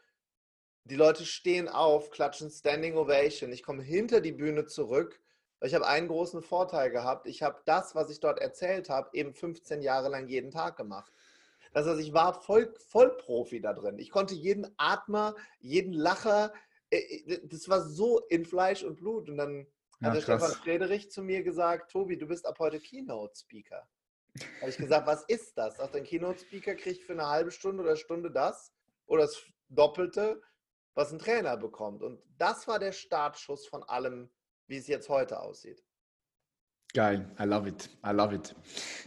Die 0.85 0.95
Leute 0.95 1.25
stehen 1.25 1.67
auf, 1.67 2.11
klatschen 2.11 2.49
Standing 2.49 2.95
Ovation. 2.95 3.51
Ich 3.51 3.63
komme 3.63 3.83
hinter 3.83 4.21
die 4.21 4.31
Bühne 4.31 4.67
zurück. 4.67 5.21
Ich 5.59 5.75
habe 5.75 5.87
einen 5.87 6.07
großen 6.07 6.41
Vorteil 6.41 6.91
gehabt. 6.91 7.27
Ich 7.27 7.43
habe 7.43 7.61
das, 7.65 7.93
was 7.93 8.09
ich 8.09 8.21
dort 8.21 8.39
erzählt 8.39 8.89
habe, 8.89 9.09
eben 9.11 9.33
15 9.33 9.81
Jahre 9.81 10.07
lang 10.07 10.29
jeden 10.29 10.51
Tag 10.51 10.77
gemacht. 10.77 11.11
Das 11.73 11.87
heißt, 11.87 11.99
ich 11.99 12.13
war 12.13 12.41
voll, 12.41 12.73
voll 12.87 13.17
Profi 13.17 13.59
da 13.59 13.73
drin. 13.73 13.97
Ich 13.99 14.11
konnte 14.11 14.35
jeden 14.35 14.67
Atmer, 14.77 15.35
jeden 15.59 15.93
Lacher, 15.93 16.53
äh, 16.91 16.97
äh, 16.97 17.47
das 17.47 17.67
war 17.67 17.81
so 17.81 18.19
in 18.29 18.45
Fleisch 18.45 18.83
und 18.83 18.97
Blut. 18.97 19.29
Und 19.29 19.37
dann 19.37 19.67
ja, 19.99 20.07
hat 20.07 20.15
der 20.15 20.21
Stefan 20.21 20.51
Friedrich 20.51 21.11
zu 21.11 21.23
mir 21.23 21.43
gesagt, 21.43 21.91
Tobi, 21.91 22.17
du 22.17 22.27
bist 22.27 22.45
ab 22.45 22.59
heute 22.59 22.79
Keynote-Speaker. 22.79 23.87
Habe 24.61 24.69
ich 24.69 24.77
gesagt, 24.77 25.07
was 25.07 25.23
ist 25.25 25.57
das? 25.57 25.79
Auch 25.79 25.93
ein 25.93 26.03
Keynote-Speaker 26.03 26.75
kriegt 26.75 27.03
für 27.03 27.13
eine 27.13 27.27
halbe 27.27 27.51
Stunde 27.51 27.83
oder 27.83 27.95
Stunde 27.95 28.31
das 28.31 28.71
oder 29.05 29.23
das 29.23 29.41
Doppelte, 29.69 30.41
was 30.93 31.11
ein 31.11 31.19
Trainer 31.19 31.57
bekommt. 31.57 32.03
Und 32.03 32.21
das 32.37 32.67
war 32.67 32.79
der 32.79 32.91
Startschuss 32.91 33.67
von 33.67 33.83
allem, 33.83 34.29
wie 34.67 34.77
es 34.77 34.87
jetzt 34.87 35.09
heute 35.09 35.39
aussieht. 35.39 35.83
Geil, 36.95 37.27
I 37.39 37.45
love 37.45 37.67
it, 37.67 37.89
I 38.05 38.11
love 38.11 38.35
it. 38.35 38.55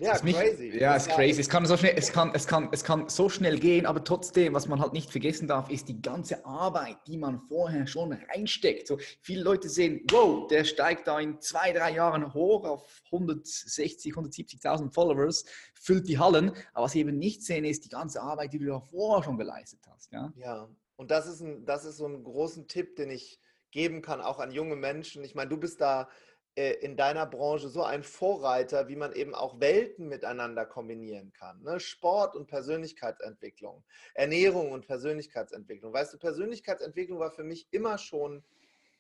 Ja, 0.01 0.21
mich, 0.25 0.35
crazy. 0.35 0.77
Ja, 0.77 0.97
es 0.97 1.07
ist 1.07 1.15
crazy. 1.15 1.41
Es 1.41 1.49
kann 1.49 1.65
so 1.67 1.77
schnell, 1.77 1.95
es 1.97 2.11
kann, 2.11 2.33
es 2.35 2.49
kann, 2.49 2.69
es 2.73 2.83
kann 2.83 3.09
so 3.09 3.29
schnell 3.29 3.61
gehen, 3.61 3.87
aber 3.87 4.03
trotzdem, 4.03 4.55
was 4.55 4.67
man 4.67 4.81
halt 4.81 4.93
nicht 4.93 5.13
vergessen 5.13 5.47
darf, 5.47 5.71
ist 5.71 5.89
die 5.89 6.03
ganze 6.03 6.45
Arbeit, 6.45 6.97
die 7.07 7.17
man 7.17 7.39
vorher 7.39 7.87
schon 7.87 8.13
reinsteckt. 8.13 8.89
So 8.89 8.99
viele 9.21 9.45
Leute 9.45 9.69
sehen, 9.69 10.05
wow, 10.11 10.49
der 10.49 10.65
steigt 10.65 11.07
da 11.07 11.21
in 11.21 11.41
zwei, 11.41 11.73
drei 11.73 11.93
Jahren 11.93 12.35
hoch 12.35 12.65
auf 12.65 13.03
160, 13.13 14.15
170.000 14.15 14.93
Followers, 14.93 15.45
füllt 15.75 16.09
die 16.09 16.19
Hallen. 16.19 16.51
Aber 16.75 16.87
was 16.87 16.93
sie 16.93 17.01
eben 17.01 17.17
nicht 17.17 17.45
sehen, 17.45 17.65
ist 17.65 17.85
die 17.85 17.91
ganze 17.91 18.21
Arbeit, 18.21 18.53
die 18.53 18.59
du 18.59 18.67
da 18.67 18.81
vorher 18.81 19.23
schon 19.23 19.39
geleistet 19.39 19.79
hast. 19.89 20.11
Ja, 20.13 20.33
ja. 20.39 20.69
und 20.97 21.13
das 21.13 21.29
ist, 21.29 21.41
ein, 21.41 21.65
das 21.65 21.85
ist 21.85 21.99
so 21.99 22.09
ein 22.09 22.25
großen 22.25 22.67
Tipp, 22.67 22.97
den 22.97 23.11
ich 23.11 23.41
geben 23.71 24.03
kann, 24.03 24.21
auch 24.21 24.41
an 24.41 24.51
junge 24.51 24.75
Menschen. 24.75 25.23
Ich 25.23 25.37
meine, 25.37 25.51
du 25.51 25.57
bist 25.57 25.81
da 25.81 26.09
in 26.57 26.97
deiner 26.97 27.27
Branche 27.27 27.69
so 27.69 27.83
ein 27.83 28.03
Vorreiter, 28.03 28.89
wie 28.89 28.97
man 28.97 29.13
eben 29.13 29.35
auch 29.35 29.61
Welten 29.61 30.09
miteinander 30.09 30.65
kombinieren 30.65 31.33
kann. 31.35 31.63
Ne? 31.63 31.79
Sport 31.81 32.35
und 32.35 32.47
Persönlichkeitsentwicklung, 32.47 33.85
Ernährung 34.15 34.73
und 34.73 34.87
Persönlichkeitsentwicklung. 34.87 35.93
Weißt 35.93 36.15
du, 36.15 36.19
Persönlichkeitsentwicklung 36.19 37.19
war 37.19 37.31
für 37.31 37.45
mich 37.45 37.69
immer 37.73 37.99
schon 37.99 38.43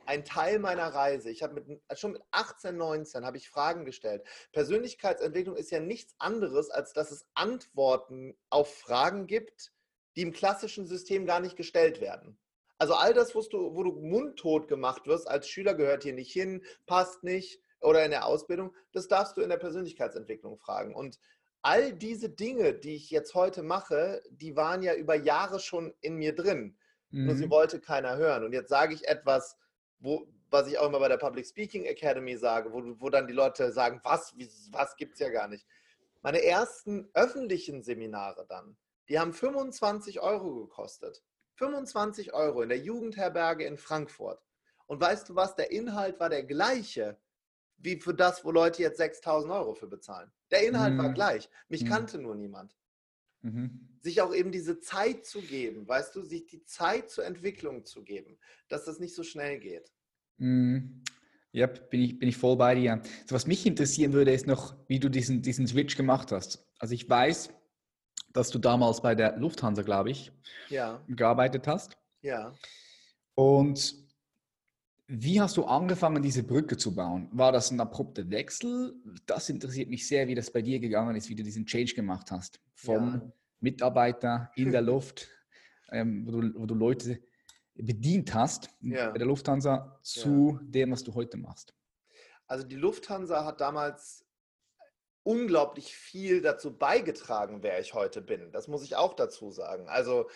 ein 0.05 0.25
Teil 0.25 0.59
meiner 0.59 0.89
Reise. 0.89 1.31
Ich 1.31 1.43
habe 1.43 1.55
mit, 1.55 1.99
schon 1.99 2.13
mit 2.13 2.23
18, 2.31 2.77
19 2.77 3.25
habe 3.25 3.39
ich 3.39 3.49
Fragen 3.49 3.85
gestellt. 3.85 4.23
Persönlichkeitsentwicklung 4.53 5.57
ist 5.57 5.71
ja 5.71 5.81
nichts 5.81 6.15
anderes, 6.19 6.71
als 6.71 6.93
dass 6.93 7.11
es 7.11 7.27
Antworten 7.35 8.37
auf 8.51 8.73
Fragen 8.73 9.27
gibt, 9.27 9.73
die 10.15 10.23
im 10.23 10.33
klassischen 10.33 10.87
System 10.87 11.27
gar 11.27 11.41
nicht 11.41 11.57
gestellt 11.57 12.01
werden. 12.01 12.39
Also 12.79 12.95
all 12.95 13.15
das, 13.15 13.35
wo 13.35 13.41
du, 13.43 13.75
wo 13.75 13.83
du 13.83 13.93
mundtot 13.93 14.69
gemacht 14.69 15.07
wirst, 15.07 15.29
als 15.29 15.49
Schüler 15.49 15.75
gehört 15.75 16.03
hier 16.03 16.13
nicht 16.13 16.33
hin, 16.33 16.63
passt 16.87 17.25
nicht 17.25 17.61
oder 17.81 18.05
in 18.05 18.11
der 18.11 18.27
Ausbildung, 18.27 18.75
das 18.93 19.09
darfst 19.09 19.37
du 19.37 19.43
in 19.43 19.49
der 19.49 19.57
Persönlichkeitsentwicklung 19.57 20.59
fragen. 20.59 20.95
Und 20.95 21.19
all 21.63 21.93
diese 21.93 22.29
Dinge, 22.29 22.75
die 22.75 22.97
ich 22.97 23.11
jetzt 23.11 23.35
heute 23.35 23.63
mache, 23.63 24.23
die 24.31 24.57
waren 24.57 24.83
ja 24.83 24.95
über 24.95 25.15
Jahre 25.15 25.59
schon 25.61 25.95
in 26.01 26.17
mir 26.17 26.35
drin. 26.35 26.77
Mhm. 27.11 27.27
Nur 27.27 27.37
sie 27.37 27.47
mhm. 27.47 27.51
wollte 27.51 27.81
keiner 27.81 28.17
hören. 28.17 28.45
Und 28.45 28.53
jetzt 28.53 28.69
sage 28.69 28.95
ich 28.95 29.07
etwas, 29.09 29.57
wo, 29.99 30.27
was 30.51 30.69
ich 30.69 30.79
auch 30.79 30.87
immer 30.87 31.01
bei 31.01 31.09
der 31.09 31.17
Public 31.17 31.47
Speaking 31.47 31.85
Academy 31.85 32.37
sage, 32.37 32.73
wo, 32.73 32.83
wo 33.01 33.11
dann 33.11 33.27
die 33.27 33.33
Leute 33.33 33.73
sagen, 33.73 34.01
was, 34.05 34.35
was 34.71 34.97
gibt 34.97 35.15
es 35.15 35.21
ja 35.21 35.31
gar 35.31 35.49
nicht. 35.49 35.67
Meine 36.23 36.43
ersten 36.43 37.09
öffentlichen 37.15 37.83
Seminare 37.83 38.47
dann, 38.49 38.77
die 39.09 39.19
haben 39.19 39.33
25 39.33 40.21
Euro 40.21 40.55
gekostet. 40.55 41.23
25 41.57 42.33
Euro 42.33 42.63
in 42.63 42.69
der 42.69 42.79
Jugendherberge 42.79 43.65
in 43.65 43.77
Frankfurt. 43.77 44.41
Und 44.87 45.01
weißt 45.01 45.29
du 45.29 45.35
was, 45.35 45.57
der 45.57 45.73
Inhalt 45.73 46.21
war 46.21 46.31
der 46.31 46.45
gleiche 46.45 47.19
wie 47.79 48.01
für 48.01 48.15
das, 48.15 48.45
wo 48.45 48.51
Leute 48.51 48.83
jetzt 48.83 48.99
6000 48.99 49.53
Euro 49.53 49.75
für 49.75 49.87
bezahlen. 49.87 50.31
Der 50.51 50.67
Inhalt 50.67 50.95
mhm. 50.95 50.99
war 50.99 51.13
gleich. 51.13 51.49
Mich 51.69 51.85
mhm. 51.85 51.89
kannte 51.89 52.19
nur 52.19 52.35
niemand. 52.35 52.75
Mhm. 53.43 53.89
Sich 54.01 54.21
auch 54.23 54.35
eben 54.35 54.53
diese 54.53 54.81
Zeit 54.81 55.27
zu 55.27 55.41
geben, 55.41 55.87
weißt 55.87 56.15
du, 56.15 56.23
sich 56.23 56.47
die 56.47 56.65
Zeit 56.65 57.11
zur 57.11 57.25
Entwicklung 57.25 57.85
zu 57.85 58.03
geben, 58.03 58.39
dass 58.69 58.85
das 58.85 58.99
nicht 58.99 59.15
so 59.15 59.23
schnell 59.23 59.59
geht. 59.59 59.93
Mhm. 60.39 61.03
Ja, 61.53 61.67
bin 61.67 62.03
ich, 62.03 62.19
bin 62.19 62.29
ich 62.29 62.37
voll 62.37 62.57
bei 62.57 62.75
dir. 62.75 63.01
So, 63.27 63.35
was 63.35 63.47
mich 63.47 63.65
interessieren 63.65 64.13
würde, 64.13 64.33
ist 64.33 64.47
noch, 64.47 64.77
wie 64.89 65.01
du 65.01 65.09
diesen, 65.09 65.43
diesen 65.43 65.67
Switch 65.67 65.97
gemacht 65.97 66.31
hast. 66.31 66.67
Also 66.79 66.93
ich 66.93 67.09
weiß, 67.09 67.51
dass 68.37 68.51
du 68.51 68.59
damals 68.59 69.01
bei 69.01 69.15
der 69.15 69.37
Lufthansa, 69.39 69.83
glaube 69.83 70.11
ich, 70.11 70.31
ja. 70.69 71.01
gearbeitet 71.09 71.67
hast. 71.67 71.97
Ja. 72.23 72.53
Und 73.35 73.95
wie 75.09 75.41
hast 75.41 75.57
du 75.57 75.65
angefangen, 75.65 76.23
diese 76.23 76.43
Brücke 76.43 76.77
zu 76.77 76.95
bauen? 76.95 77.29
War 77.33 77.53
das 77.53 77.71
ein 77.71 77.81
abrupter 77.81 78.29
Wechsel? 78.31 78.95
Das 79.25 79.49
interessiert 79.49 79.89
mich 79.89 80.07
sehr, 80.07 80.27
wie 80.27 80.35
das 80.35 80.51
bei 80.51 80.63
dir 80.63 80.81
gegangen 80.81 81.17
ist, 81.17 81.29
wie 81.29 81.35
du 81.35 81.43
diesen 81.43 81.65
Change 81.65 81.95
gemacht 81.95 82.31
hast. 82.31 82.61
Vom 82.75 83.15
ja. 83.15 83.33
Mitarbeiter 83.61 84.51
in 84.57 84.71
der 84.71 84.83
Luft, 84.83 85.29
ähm, 85.93 86.27
wo, 86.27 86.33
du, 86.33 86.55
wo, 86.57 86.67
du, 86.67 86.75
Leute 86.75 87.21
bedient 87.75 88.35
hast 88.35 88.69
ja. 88.81 89.11
bei 89.11 89.19
der 89.19 89.27
Lufthansa, 89.27 89.99
zu 90.03 90.59
ja. 90.61 90.67
dem, 90.69 90.91
was 90.91 91.05
du 91.05 91.15
heute 91.15 91.37
machst. 91.37 91.75
Also 92.49 92.67
die 92.67 92.77
Lufthansa 92.77 93.45
hat 93.45 93.61
damals 93.61 94.26
unglaublich 95.27 95.97
viel 95.97 96.41
dazu 96.41 96.79
beigetragen, 96.79 97.63
wer 97.63 97.81
ich 97.81 97.95
heute 97.95 98.23
bin. 98.23 98.53
Das 98.53 98.69
muss 98.69 98.85
ich 98.85 98.95
auch 98.95 99.15
dazu 99.15 99.51
sagen. 99.51 99.89
Also 99.89 100.31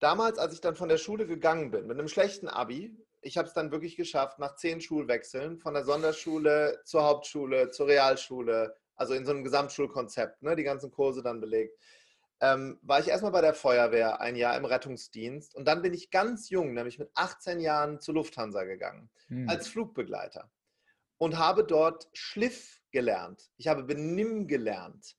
damals, 0.00 0.38
als 0.38 0.54
ich 0.54 0.62
dann 0.62 0.76
von 0.76 0.88
der 0.88 0.96
Schule 0.96 1.26
gegangen 1.26 1.70
bin, 1.70 1.86
mit 1.86 1.98
einem 1.98 2.08
schlechten 2.08 2.48
Abi, 2.48 2.96
ich 3.20 3.36
habe 3.36 3.48
es 3.48 3.54
dann 3.54 3.70
wirklich 3.70 3.96
geschafft, 3.96 4.38
nach 4.38 4.56
zehn 4.56 4.80
Schulwechseln, 4.80 5.58
von 5.58 5.74
der 5.74 5.84
Sonderschule 5.84 6.80
zur 6.86 7.04
Hauptschule, 7.04 7.70
zur 7.70 7.88
Realschule, 7.88 8.74
also 8.96 9.12
in 9.12 9.26
so 9.26 9.32
einem 9.32 9.44
Gesamtschulkonzept, 9.44 10.42
ne, 10.42 10.56
die 10.56 10.62
ganzen 10.62 10.90
Kurse 10.90 11.22
dann 11.22 11.42
belegt, 11.42 11.78
ähm, 12.40 12.78
war 12.80 13.00
ich 13.00 13.08
erstmal 13.08 13.32
bei 13.32 13.42
der 13.42 13.52
Feuerwehr 13.52 14.22
ein 14.22 14.36
Jahr 14.36 14.56
im 14.56 14.64
Rettungsdienst 14.64 15.54
und 15.54 15.66
dann 15.66 15.82
bin 15.82 15.92
ich 15.92 16.10
ganz 16.10 16.48
jung, 16.48 16.72
nämlich 16.72 16.98
mit 16.98 17.10
18 17.14 17.60
Jahren 17.60 18.00
zur 18.00 18.14
Lufthansa 18.14 18.64
gegangen, 18.64 19.10
hm. 19.26 19.50
als 19.50 19.68
Flugbegleiter 19.68 20.50
und 21.18 21.36
habe 21.36 21.64
dort 21.64 22.08
Schliff 22.14 22.77
gelernt. 22.90 23.50
Ich 23.56 23.68
habe 23.68 23.84
Benimm 23.84 24.46
gelernt 24.46 25.16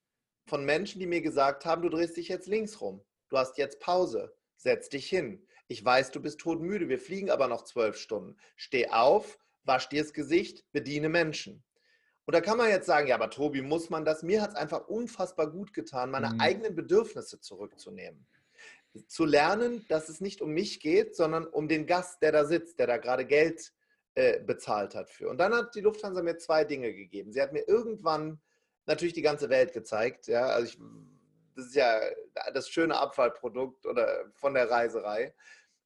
von 0.47 0.65
Menschen, 0.65 0.99
die 0.99 1.07
mir 1.07 1.21
gesagt 1.21 1.65
haben, 1.65 1.81
du 1.81 1.89
drehst 1.89 2.17
dich 2.17 2.27
jetzt 2.27 2.47
links 2.47 2.81
rum. 2.81 3.03
Du 3.29 3.37
hast 3.37 3.57
jetzt 3.57 3.79
Pause. 3.79 4.35
Setz 4.57 4.89
dich 4.89 5.07
hin. 5.07 5.45
Ich 5.67 5.85
weiß, 5.85 6.11
du 6.11 6.19
bist 6.19 6.39
todmüde. 6.39 6.89
Wir 6.89 6.99
fliegen 6.99 7.29
aber 7.29 7.47
noch 7.47 7.63
zwölf 7.63 7.95
Stunden. 7.95 8.35
Steh 8.55 8.89
auf, 8.89 9.37
wasch 9.63 9.87
dir 9.87 10.01
das 10.01 10.13
Gesicht, 10.13 10.65
bediene 10.71 11.09
Menschen. 11.09 11.63
Und 12.25 12.35
da 12.35 12.41
kann 12.41 12.57
man 12.57 12.69
jetzt 12.69 12.85
sagen, 12.85 13.07
ja, 13.07 13.15
aber 13.15 13.29
Tobi, 13.29 13.61
muss 13.61 13.89
man 13.89 14.05
das? 14.05 14.21
Mir 14.23 14.41
hat 14.41 14.51
es 14.51 14.55
einfach 14.55 14.87
unfassbar 14.87 15.49
gut 15.49 15.73
getan, 15.73 16.11
meine 16.11 16.29
mhm. 16.31 16.39
eigenen 16.39 16.75
Bedürfnisse 16.75 17.39
zurückzunehmen. 17.39 18.27
Zu 19.07 19.25
lernen, 19.25 19.85
dass 19.87 20.09
es 20.09 20.19
nicht 20.19 20.41
um 20.41 20.51
mich 20.51 20.79
geht, 20.79 21.15
sondern 21.15 21.45
um 21.45 21.67
den 21.67 21.85
Gast, 21.85 22.21
der 22.21 22.31
da 22.31 22.45
sitzt, 22.45 22.79
der 22.79 22.87
da 22.87 22.97
gerade 22.97 23.25
Geld 23.25 23.71
äh, 24.15 24.39
bezahlt 24.39 24.95
hat 24.95 25.09
für. 25.09 25.29
Und 25.29 25.37
dann 25.37 25.53
hat 25.53 25.75
die 25.75 25.81
Lufthansa 25.81 26.21
mir 26.21 26.37
zwei 26.37 26.63
Dinge 26.63 26.93
gegeben. 26.93 27.31
Sie 27.31 27.41
hat 27.41 27.53
mir 27.53 27.67
irgendwann 27.67 28.41
natürlich 28.85 29.13
die 29.13 29.21
ganze 29.21 29.49
Welt 29.49 29.73
gezeigt. 29.73 30.27
Ja, 30.27 30.47
also 30.47 30.67
ich, 30.67 30.79
das 31.55 31.67
ist 31.67 31.75
ja 31.75 31.99
das 32.53 32.69
schöne 32.69 32.97
Abfallprodukt 32.97 33.85
oder 33.85 34.25
von 34.33 34.53
der 34.53 34.69
Reiserei. 34.69 35.33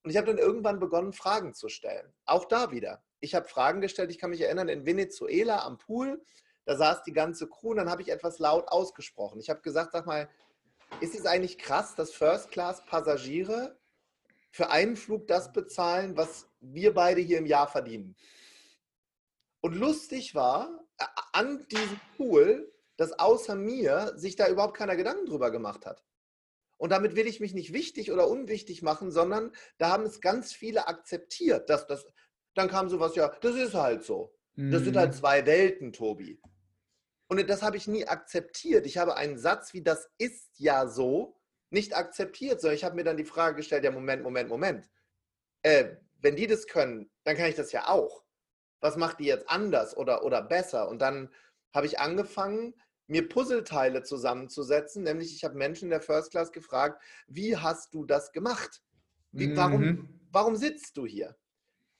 Und 0.04 0.10
ich 0.10 0.18
habe 0.18 0.28
dann 0.28 0.38
irgendwann 0.38 0.80
begonnen, 0.80 1.14
Fragen 1.14 1.54
zu 1.54 1.70
stellen. 1.70 2.14
Auch 2.26 2.46
da 2.46 2.72
wieder. 2.72 3.04
Ich 3.20 3.36
habe 3.36 3.48
Fragen 3.48 3.82
gestellt. 3.82 4.12
Ich 4.12 4.20
kann 4.20 4.32
mich 4.32 4.42
erinnern, 4.42 4.68
in 4.68 4.86
Venezuela 4.86 5.64
am 5.66 5.78
Pool, 5.78 6.22
da 6.66 6.76
saß 6.76 7.04
die 7.04 7.14
ganze 7.14 7.48
Crew 7.48 7.72
und 7.72 7.78
dann 7.78 7.90
habe 7.90 8.02
ich 8.02 8.10
etwas 8.10 8.40
laut 8.40 8.68
ausgesprochen. 8.70 9.40
Ich 9.40 9.50
habe 9.50 9.62
gesagt, 9.62 9.92
sag 9.92 10.06
mal, 10.06 10.30
ist 11.02 11.16
es 11.16 11.26
eigentlich 11.26 11.58
krass, 11.58 11.96
dass 11.96 12.14
First-Class-Passagiere 12.14 13.78
für 14.54 14.70
einen 14.70 14.96
Flug 14.96 15.26
das 15.26 15.52
bezahlen, 15.52 16.16
was 16.16 16.48
wir 16.62 16.94
beide 16.94 17.22
hier 17.22 17.40
im 17.40 17.48
Jahr 17.48 17.68
verdienen. 17.68 18.16
Und 19.62 19.74
lustig 19.74 20.36
war 20.36 20.86
an 21.32 21.66
diesem 21.70 22.00
Pool, 22.16 22.72
dass 22.96 23.18
außer 23.18 23.56
mir 23.56 24.14
sich 24.16 24.36
da 24.36 24.48
überhaupt 24.48 24.78
keiner 24.78 24.96
Gedanken 24.96 25.26
drüber 25.26 25.50
gemacht 25.50 25.88
hat. 25.88 26.06
Und 26.78 26.92
damit 26.92 27.16
will 27.16 27.26
ich 27.26 27.40
mich 27.40 27.56
nicht 27.56 27.74
wichtig 27.74 28.12
oder 28.12 28.28
unwichtig 28.28 28.84
machen, 28.84 29.12
sondern 29.12 29.52
da 29.80 29.90
haben 29.90 30.04
es 30.04 30.22
ganz 30.22 30.54
viele 30.54 30.88
akzeptiert, 30.88 31.68
dass 31.72 31.88
das, 31.88 32.06
dann 32.54 32.70
kam 32.70 32.90
sowas, 32.90 33.16
ja, 33.16 33.30
das 33.42 33.56
ist 33.56 33.74
halt 33.74 34.04
so. 34.04 34.36
Das 34.56 34.84
sind 34.84 34.96
halt 34.96 35.14
mhm. 35.14 35.18
zwei 35.18 35.46
Welten, 35.48 35.94
Tobi. 35.94 36.40
Und 37.28 37.50
das 37.50 37.64
habe 37.64 37.78
ich 37.78 37.88
nie 37.88 38.06
akzeptiert. 38.06 38.86
Ich 38.86 39.00
habe 39.00 39.16
einen 39.16 39.40
Satz 39.40 39.74
wie 39.74 39.82
das 39.82 40.12
ist 40.20 40.60
ja 40.60 40.86
so 40.86 41.40
nicht 41.74 41.96
akzeptiert, 41.96 42.62
sondern 42.62 42.76
ich 42.76 42.84
habe 42.84 42.96
mir 42.96 43.04
dann 43.04 43.18
die 43.18 43.26
Frage 43.26 43.58
gestellt, 43.58 43.84
ja, 43.84 43.92
Moment, 43.92 44.24
Moment, 44.24 44.50
Moment. 44.50 44.90
Äh, 45.64 45.96
wenn 46.22 46.36
die 46.36 46.48
das 46.48 46.68
können, 46.68 47.10
dann 47.24 47.36
kann 47.36 47.50
ich 47.50 47.56
das 47.56 47.72
ja 47.72 47.88
auch. 47.88 48.24
Was 48.80 48.96
macht 48.96 49.20
die 49.20 49.26
jetzt 49.26 49.50
anders 49.50 49.96
oder, 49.98 50.24
oder 50.24 50.42
besser? 50.42 50.88
Und 50.88 51.02
dann 51.02 51.30
habe 51.74 51.86
ich 51.86 52.00
angefangen, 52.00 52.74
mir 53.08 53.28
Puzzleteile 53.28 54.04
zusammenzusetzen, 54.04 55.04
nämlich 55.04 55.36
ich 55.36 55.44
habe 55.44 55.56
Menschen 55.56 55.86
in 55.86 55.90
der 55.90 56.02
First 56.02 56.32
Class 56.32 56.52
gefragt, 56.52 57.02
wie 57.28 57.58
hast 57.58 57.94
du 57.94 58.06
das 58.06 58.32
gemacht? 58.32 58.82
Wie, 59.32 59.48
mhm. 59.48 59.58
warum, 59.58 60.20
warum 60.32 60.56
sitzt 60.56 60.96
du 60.98 61.06
hier? 61.06 61.36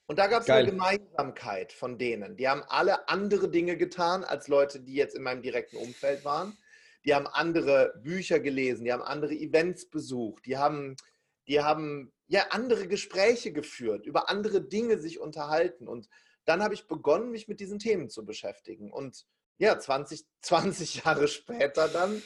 Und 0.06 0.18
da 0.18 0.26
gab 0.26 0.42
es 0.42 0.50
eine 0.50 0.70
Gemeinsamkeit 0.70 1.72
von 1.72 1.98
denen. 1.98 2.36
Die 2.36 2.48
haben 2.48 2.62
alle 2.68 3.08
andere 3.08 3.50
Dinge 3.50 3.76
getan 3.76 4.22
als 4.22 4.48
Leute, 4.48 4.80
die 4.80 4.94
jetzt 4.94 5.16
in 5.16 5.22
meinem 5.22 5.42
direkten 5.42 5.76
Umfeld 5.76 6.24
waren 6.24 6.56
die 7.04 7.14
haben 7.14 7.26
andere 7.26 7.94
Bücher 8.02 8.40
gelesen, 8.40 8.84
die 8.84 8.92
haben 8.92 9.02
andere 9.02 9.34
Events 9.34 9.88
besucht, 9.88 10.46
die 10.46 10.56
haben, 10.56 10.96
die 11.46 11.60
haben 11.60 12.12
ja 12.26 12.46
andere 12.50 12.88
Gespräche 12.88 13.52
geführt, 13.52 14.06
über 14.06 14.28
andere 14.28 14.62
Dinge 14.62 14.98
sich 14.98 15.20
unterhalten. 15.20 15.86
Und 15.86 16.08
dann 16.44 16.62
habe 16.62 16.74
ich 16.74 16.86
begonnen, 16.86 17.30
mich 17.30 17.48
mit 17.48 17.60
diesen 17.60 17.78
Themen 17.78 18.08
zu 18.08 18.24
beschäftigen. 18.24 18.90
Und 18.90 19.26
ja, 19.58 19.78
20, 19.78 20.24
20 20.40 20.94
Jahre 21.04 21.28
später 21.28 21.88
dann 21.88 22.22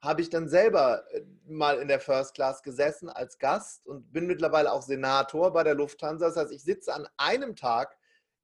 habe 0.00 0.20
ich 0.20 0.28
dann 0.28 0.48
selber 0.48 1.04
äh, 1.12 1.22
mal 1.46 1.78
in 1.78 1.88
der 1.88 2.00
First 2.00 2.34
Class 2.34 2.62
gesessen 2.62 3.08
als 3.08 3.38
Gast 3.38 3.86
und 3.86 4.12
bin 4.12 4.26
mittlerweile 4.26 4.72
auch 4.72 4.82
Senator 4.82 5.52
bei 5.52 5.64
der 5.64 5.74
Lufthansa. 5.74 6.26
Das 6.26 6.36
heißt, 6.36 6.52
ich 6.52 6.62
sitze 6.62 6.92
an 6.92 7.08
einem 7.16 7.56
Tag 7.56 7.96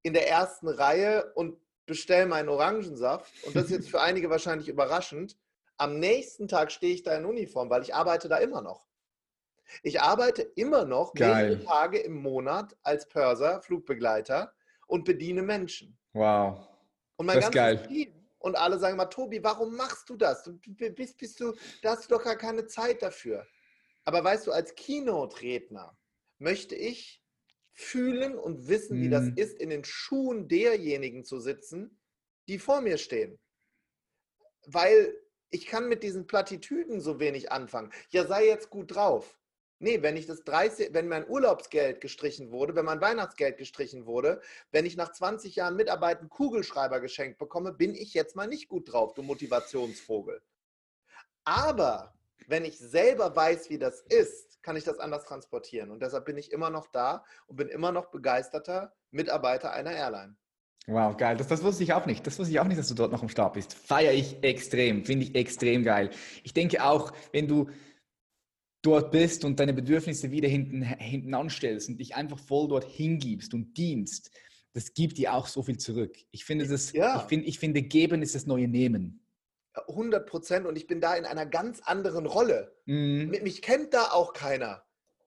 in 0.02 0.14
der 0.14 0.28
ersten 0.28 0.68
Reihe 0.68 1.32
und 1.34 1.58
bestelle 1.87 2.26
meinen 2.26 2.49
Orangensaft. 2.49 3.30
Und 3.44 3.54
das 3.54 3.64
ist 3.64 3.70
jetzt 3.70 3.90
für 3.90 4.00
einige 4.00 4.30
wahrscheinlich 4.30 4.68
überraschend. 4.68 5.37
Am 5.80 5.99
nächsten 5.99 6.46
Tag 6.46 6.70
stehe 6.72 6.92
ich 6.92 7.04
da 7.04 7.16
in 7.16 7.25
Uniform, 7.25 7.70
weil 7.70 7.80
ich 7.80 7.94
arbeite 7.94 8.28
da 8.28 8.37
immer 8.37 8.60
noch. 8.60 8.84
Ich 9.82 10.02
arbeite 10.02 10.42
immer 10.42 10.84
noch 10.84 11.14
mehrere 11.14 11.64
Tage 11.64 11.99
im 11.99 12.20
Monat 12.20 12.76
als 12.82 13.08
Pörser, 13.08 13.62
Flugbegleiter 13.62 14.52
und 14.88 15.06
bediene 15.06 15.40
Menschen. 15.40 15.99
Wow. 16.12 16.68
Und 17.16 17.25
mein 17.25 17.40
das 17.40 17.50
ganzes 17.50 17.88
Team 17.88 18.12
und 18.40 18.58
alle 18.58 18.78
sagen 18.78 18.99
mal, 18.99 19.06
Tobi, 19.06 19.42
warum 19.42 19.75
machst 19.75 20.10
du 20.10 20.16
das? 20.18 20.42
Du 20.42 20.58
bist, 20.58 21.16
bist 21.16 21.40
du, 21.40 21.54
da 21.80 21.92
hast 21.92 22.10
du 22.10 22.14
doch 22.14 22.25
gar 22.25 22.37
keine 22.37 22.66
Zeit 22.66 23.00
dafür. 23.00 23.46
Aber 24.04 24.22
weißt 24.22 24.49
du, 24.49 24.52
als 24.52 24.75
Keynote-Redner 24.75 25.96
möchte 26.37 26.75
ich 26.75 27.22
fühlen 27.72 28.37
und 28.37 28.68
wissen, 28.68 28.99
mhm. 28.99 29.02
wie 29.02 29.08
das 29.08 29.25
mhm. 29.25 29.37
ist, 29.37 29.58
in 29.58 29.70
den 29.70 29.84
Schuhen 29.84 30.46
derjenigen 30.46 31.25
zu 31.25 31.40
sitzen, 31.40 31.99
die 32.49 32.58
vor 32.58 32.82
mir 32.82 32.99
stehen. 32.99 33.38
Weil 34.66 35.14
ich 35.50 35.66
kann 35.66 35.88
mit 35.88 36.02
diesen 36.02 36.26
Plattitüden 36.26 37.00
so 37.00 37.21
wenig 37.21 37.52
anfangen. 37.52 37.92
Ja, 38.11 38.26
sei 38.26 38.47
jetzt 38.47 38.71
gut 38.71 38.95
drauf. 38.95 39.37
Nee, 39.83 40.02
wenn 40.02 40.16
ich 40.16 40.26
das 40.26 40.45
30, 40.45 40.92
wenn 40.92 41.09
mein 41.09 41.26
Urlaubsgeld 41.26 42.02
gestrichen 42.02 42.52
wurde, 42.52 42.75
wenn 42.75 42.85
mein 42.85 43.00
Weihnachtsgeld 43.00 43.57
gestrichen 43.57 44.04
wurde, 44.04 44.42
wenn 44.73 44.85
ich 44.85 44.97
nach 44.97 45.11
20 45.11 45.57
Jahren 45.57 45.75
Mitarbeit 45.75 46.21
einen 46.21 46.28
Kugelschreiber 46.28 47.00
geschenkt 47.00 47.38
bekomme, 47.38 47.73
bin 47.73 47.95
ich 47.95 48.12
jetzt 48.12 48.37
mal 48.37 48.47
nicht 48.47 48.69
gut 48.69 48.92
drauf, 48.92 49.14
du 49.14 49.23
Motivationsvogel. 49.23 50.42
Aber 51.45 52.12
wenn 52.47 52.66
ich 52.66 52.78
selber 52.78 53.35
weiß, 53.35 53.71
wie 53.71 53.78
das 53.78 54.02
ist, 54.02 54.62
kann 54.62 54.76
ich 54.76 54.85
das 54.85 54.99
anders 54.99 55.25
transportieren. 55.25 55.90
Und 55.90 56.02
deshalb 56.02 56.26
bin 56.26 56.37
ich 56.37 56.52
immer 56.52 56.69
noch 56.69 56.88
da 56.88 57.25
und 57.47 57.57
bin 57.57 57.69
immer 57.69 57.90
noch 57.90 58.11
begeisterter 58.11 58.92
Mitarbeiter 59.11 59.73
einer 59.73 59.92
Airline. 59.92 60.37
Wow, 60.87 61.16
geil. 61.16 61.37
Das, 61.37 61.49
das 61.49 61.62
wusste 61.62 61.84
ich 61.84 61.92
auch 61.92 62.06
nicht. 62.06 62.26
Das 62.26 62.38
wusste 62.38 62.52
ich 62.52 62.60
auch 62.60 62.66
nicht, 62.66 62.78
dass 62.78 62.88
du 62.88 62.94
dort 62.94 63.12
noch 63.12 63.22
am 63.22 63.28
Start 63.28 63.54
bist. 63.54 63.75
Feiere 63.75 64.12
ich 64.12 64.42
extrem. 64.42 65.04
Finde 65.04 65.26
ich 65.26 65.34
extrem 65.34 65.84
geil. 65.84 66.10
Ich 66.42 66.52
denke 66.52 66.84
auch, 66.84 67.12
wenn 67.32 67.46
du 67.46 67.68
dort 68.82 69.10
bist 69.10 69.44
und 69.44 69.60
deine 69.60 69.75
Bedürfnisse 69.75 70.30
wieder 70.30 70.49
hinten, 70.49 70.82
hinten 70.82 71.34
anstellst 71.34 71.88
und 71.88 71.99
dich 71.99 72.16
einfach 72.16 72.38
voll 72.38 72.68
dort 72.68 72.84
hingibst 72.84 73.52
und 73.54 73.76
dienst, 73.76 74.30
das 74.72 74.94
gibt 74.94 75.18
dir 75.18 75.34
auch 75.34 75.46
so 75.46 75.62
viel 75.62 75.78
zurück. 75.78 76.16
Ich 76.30 76.44
finde, 76.44 76.66
das, 76.66 76.92
ja. 76.92 77.16
ich, 77.16 77.22
finde, 77.22 77.46
ich 77.46 77.58
finde, 77.58 77.82
geben 77.82 78.22
ist 78.22 78.34
das 78.34 78.46
neue 78.46 78.68
Nehmen. 78.68 79.26
100 79.88 80.26
Prozent 80.26 80.66
und 80.66 80.76
ich 80.76 80.87
bin 80.87 81.00
da 81.00 81.14
in 81.14 81.25
einer 81.25 81.46
ganz 81.46 81.80
anderen 81.80 82.26
Rolle. 82.26 82.75
Mhm. 82.87 83.30
Mich 83.42 83.62
kennt 83.62 83.94
da 83.94 84.10
auch 84.10 84.32
keiner. 84.32 84.82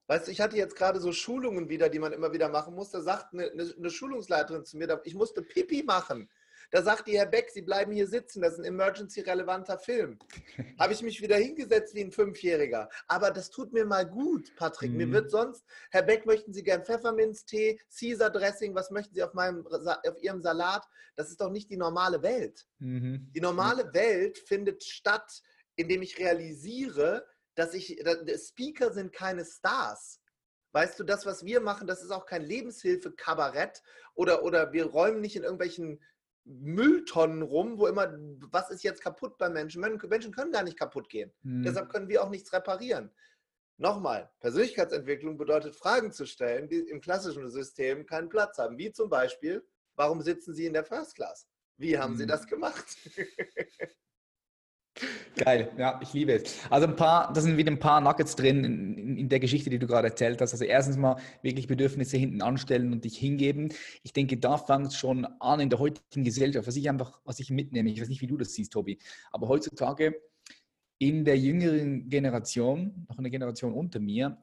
Weißt 0.07 0.27
du, 0.27 0.31
ich 0.31 0.41
hatte 0.41 0.57
jetzt 0.57 0.75
gerade 0.75 0.99
so 0.99 1.11
Schulungen 1.11 1.69
wieder, 1.69 1.89
die 1.89 1.99
man 1.99 2.13
immer 2.13 2.33
wieder 2.33 2.49
machen 2.49 2.75
muss. 2.75 2.91
Da 2.91 3.01
sagt 3.01 3.33
eine, 3.33 3.49
eine 3.49 3.89
Schulungsleiterin 3.89 4.65
zu 4.65 4.77
mir, 4.77 5.01
ich 5.05 5.15
musste 5.15 5.41
Pipi 5.41 5.83
machen. 5.83 6.29
Da 6.73 6.81
sagt 6.81 7.07
die 7.07 7.17
Herr 7.17 7.27
Beck, 7.27 7.51
Sie 7.51 7.61
bleiben 7.61 7.91
hier 7.91 8.07
sitzen, 8.07 8.41
das 8.41 8.53
ist 8.53 8.59
ein 8.59 8.65
emergency-relevanter 8.65 9.77
Film. 9.77 10.17
Habe 10.79 10.93
ich 10.93 11.03
mich 11.03 11.21
wieder 11.21 11.37
hingesetzt 11.37 11.93
wie 11.93 12.01
ein 12.01 12.11
Fünfjähriger. 12.11 12.89
Aber 13.07 13.29
das 13.29 13.51
tut 13.51 13.73
mir 13.73 13.85
mal 13.85 14.07
gut, 14.07 14.55
Patrick. 14.55 14.91
Mhm. 14.91 14.97
Mir 14.97 15.11
wird 15.11 15.29
sonst, 15.29 15.63
Herr 15.91 16.01
Beck, 16.01 16.25
möchten 16.25 16.51
Sie 16.51 16.63
gern 16.63 16.83
Pfefferminztee, 16.83 17.79
Caesar 17.95 18.31
Dressing, 18.31 18.73
was 18.73 18.89
möchten 18.89 19.13
Sie 19.13 19.21
auf, 19.21 19.35
meinem, 19.35 19.67
auf 19.67 20.21
Ihrem 20.23 20.41
Salat? 20.41 20.83
Das 21.15 21.29
ist 21.29 21.39
doch 21.39 21.51
nicht 21.51 21.69
die 21.69 21.77
normale 21.77 22.23
Welt. 22.23 22.65
Mhm. 22.79 23.29
Die 23.35 23.41
normale 23.41 23.93
Welt 23.93 24.39
findet 24.39 24.83
statt, 24.83 25.43
indem 25.75 26.01
ich 26.01 26.17
realisiere, 26.17 27.23
dass 27.55 27.73
ich, 27.73 28.03
Speaker 28.37 28.91
sind 28.91 29.13
keine 29.13 29.45
Stars. 29.45 30.19
Weißt 30.73 30.99
du, 30.99 31.03
das, 31.03 31.25
was 31.25 31.45
wir 31.45 31.61
machen, 31.61 31.87
das 31.87 32.01
ist 32.01 32.11
auch 32.11 32.25
kein 32.25 32.41
Lebenshilfe-Kabarett 32.41 33.83
oder, 34.15 34.43
oder 34.43 34.73
wir 34.73 34.87
räumen 34.87 35.21
nicht 35.21 35.35
in 35.35 35.43
irgendwelchen 35.43 36.03
Mülltonnen 36.45 37.41
rum, 37.41 37.77
wo 37.77 37.87
immer, 37.87 38.11
was 38.51 38.69
ist 38.69 38.83
jetzt 38.83 39.01
kaputt 39.01 39.37
bei 39.37 39.49
Menschen? 39.49 39.81
Menschen 39.81 40.33
können 40.33 40.51
gar 40.51 40.63
nicht 40.63 40.77
kaputt 40.77 41.09
gehen. 41.09 41.31
Hm. 41.43 41.63
Deshalb 41.63 41.89
können 41.89 42.09
wir 42.09 42.23
auch 42.23 42.29
nichts 42.29 42.51
reparieren. 42.51 43.11
Nochmal, 43.77 44.31
Persönlichkeitsentwicklung 44.39 45.37
bedeutet 45.37 45.75
Fragen 45.75 46.11
zu 46.11 46.25
stellen, 46.25 46.67
die 46.67 46.79
im 46.79 47.01
klassischen 47.01 47.49
System 47.49 48.05
keinen 48.05 48.29
Platz 48.29 48.57
haben. 48.57 48.77
Wie 48.77 48.91
zum 48.91 49.09
Beispiel, 49.09 49.65
warum 49.95 50.21
sitzen 50.21 50.53
Sie 50.53 50.65
in 50.65 50.73
der 50.73 50.85
First 50.85 51.15
Class? 51.15 51.47
Wie 51.77 51.97
haben 51.97 52.13
hm. 52.13 52.17
Sie 52.17 52.25
das 52.25 52.47
gemacht? 52.47 52.85
Geil, 55.35 55.71
ja, 55.77 55.99
ich 56.03 56.13
liebe 56.13 56.33
es. 56.33 56.69
Also 56.69 56.87
ein 56.87 56.95
paar, 56.95 57.33
da 57.33 57.41
sind 57.41 57.57
wieder 57.57 57.71
ein 57.71 57.79
paar 57.79 57.99
Nuggets 57.99 58.35
drin 58.35 58.63
in, 58.63 59.17
in, 59.17 59.29
der 59.29 59.39
Geschichte, 59.39 59.69
die 59.71 59.79
du 59.79 59.87
gerade 59.87 60.09
erzählt 60.09 60.39
hast. 60.41 60.53
Also 60.53 60.65
erstens 60.65 60.97
mal 60.97 61.17
wirklich 61.41 61.67
Bedürfnisse 61.67 62.17
hinten 62.17 62.43
anstellen 62.43 62.91
und 62.93 63.03
dich 63.03 63.17
hingeben. 63.17 63.73
Ich 64.03 64.13
denke, 64.13 64.37
da 64.37 64.57
fängt 64.57 64.87
es 64.87 64.95
schon 64.95 65.25
an 65.25 65.59
in 65.59 65.69
der 65.69 65.79
heutigen 65.79 66.23
Gesellschaft, 66.23 66.67
was 66.67 66.75
ich 66.75 66.87
einfach, 66.89 67.19
was 67.25 67.39
ich 67.39 67.49
mitnehme. 67.49 67.89
Ich 67.89 67.99
weiß 67.99 68.09
nicht, 68.09 68.21
wie 68.21 68.27
du 68.27 68.37
das 68.37 68.53
siehst, 68.53 68.73
Tobi, 68.73 68.99
aber 69.31 69.47
heutzutage 69.47 70.21
in 70.99 71.25
der 71.25 71.37
jüngeren 71.39 72.09
Generation, 72.09 73.05
noch 73.09 73.17
eine 73.17 73.31
Generation 73.31 73.73
unter 73.73 73.99
mir, 73.99 74.37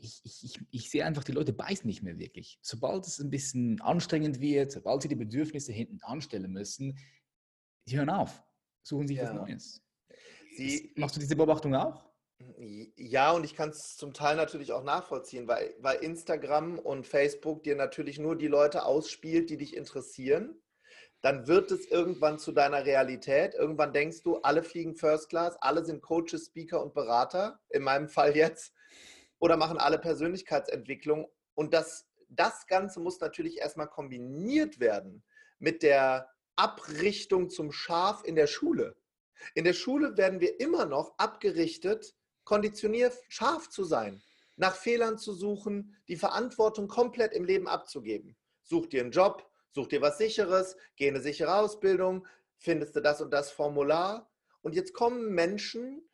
ich, 0.00 0.20
ich, 0.24 0.60
ich, 0.70 0.90
sehe 0.90 1.04
einfach, 1.04 1.24
die 1.24 1.32
Leute 1.32 1.52
beißen 1.52 1.84
nicht 1.84 2.04
mehr 2.04 2.20
wirklich. 2.20 2.60
Sobald 2.62 3.04
es 3.04 3.18
ein 3.18 3.30
bisschen 3.30 3.80
anstrengend 3.80 4.38
wird, 4.38 4.70
sobald 4.70 5.02
sie 5.02 5.08
die 5.08 5.16
Bedürfnisse 5.16 5.72
hinten 5.72 6.00
anstellen 6.02 6.52
müssen, 6.52 6.96
sie 7.84 7.98
hören 7.98 8.10
auf 8.10 8.44
suchen 8.82 9.08
sich 9.08 9.18
ja. 9.18 9.24
was 9.24 9.34
Neues. 9.34 9.82
Sie, 10.56 10.92
Machst 10.96 11.16
du 11.16 11.20
diese 11.20 11.36
Beobachtung 11.36 11.74
auch? 11.74 12.08
Ja, 12.96 13.32
und 13.32 13.44
ich 13.44 13.54
kann 13.54 13.70
es 13.70 13.96
zum 13.96 14.12
Teil 14.12 14.36
natürlich 14.36 14.72
auch 14.72 14.84
nachvollziehen, 14.84 15.48
weil, 15.48 15.74
weil 15.80 15.98
Instagram 15.98 16.78
und 16.78 17.06
Facebook 17.06 17.64
dir 17.64 17.74
natürlich 17.74 18.18
nur 18.18 18.36
die 18.36 18.46
Leute 18.46 18.84
ausspielt, 18.84 19.50
die 19.50 19.56
dich 19.56 19.76
interessieren. 19.76 20.60
Dann 21.20 21.48
wird 21.48 21.72
es 21.72 21.86
irgendwann 21.86 22.38
zu 22.38 22.52
deiner 22.52 22.84
Realität. 22.84 23.54
Irgendwann 23.54 23.92
denkst 23.92 24.22
du, 24.22 24.36
alle 24.38 24.62
fliegen 24.62 24.94
First 24.94 25.30
Class, 25.30 25.56
alle 25.60 25.84
sind 25.84 26.00
Coaches, 26.00 26.46
Speaker 26.46 26.80
und 26.80 26.94
Berater, 26.94 27.60
in 27.70 27.82
meinem 27.82 28.08
Fall 28.08 28.36
jetzt, 28.36 28.72
oder 29.40 29.56
machen 29.56 29.78
alle 29.78 29.98
Persönlichkeitsentwicklung. 29.98 31.26
Und 31.54 31.74
das, 31.74 32.06
das 32.28 32.68
Ganze 32.68 33.00
muss 33.00 33.18
natürlich 33.20 33.58
erstmal 33.58 33.88
kombiniert 33.88 34.78
werden 34.78 35.24
mit 35.58 35.82
der 35.82 36.30
Abrichtung 36.58 37.50
zum 37.50 37.72
Schaf 37.72 38.24
in 38.24 38.34
der 38.34 38.46
Schule. 38.46 38.96
In 39.54 39.64
der 39.64 39.72
Schule 39.72 40.16
werden 40.16 40.40
wir 40.40 40.58
immer 40.60 40.86
noch 40.86 41.16
abgerichtet, 41.18 42.14
konditioniert, 42.44 43.16
scharf 43.28 43.68
zu 43.68 43.84
sein, 43.84 44.20
nach 44.56 44.74
Fehlern 44.74 45.18
zu 45.18 45.32
suchen, 45.32 45.96
die 46.08 46.16
Verantwortung 46.16 46.88
komplett 46.88 47.32
im 47.32 47.44
Leben 47.44 47.68
abzugeben. 47.68 48.36
Such 48.62 48.86
dir 48.86 49.02
einen 49.02 49.12
Job, 49.12 49.48
such 49.70 49.86
dir 49.86 50.00
was 50.00 50.18
Sicheres, 50.18 50.76
geh 50.96 51.08
eine 51.08 51.20
sichere 51.20 51.54
Ausbildung, 51.54 52.26
findest 52.56 52.96
du 52.96 53.00
das 53.00 53.20
und 53.20 53.30
das 53.30 53.50
Formular. 53.50 54.28
Und 54.60 54.74
jetzt 54.74 54.92
kommen 54.92 55.32
Menschen 55.32 56.08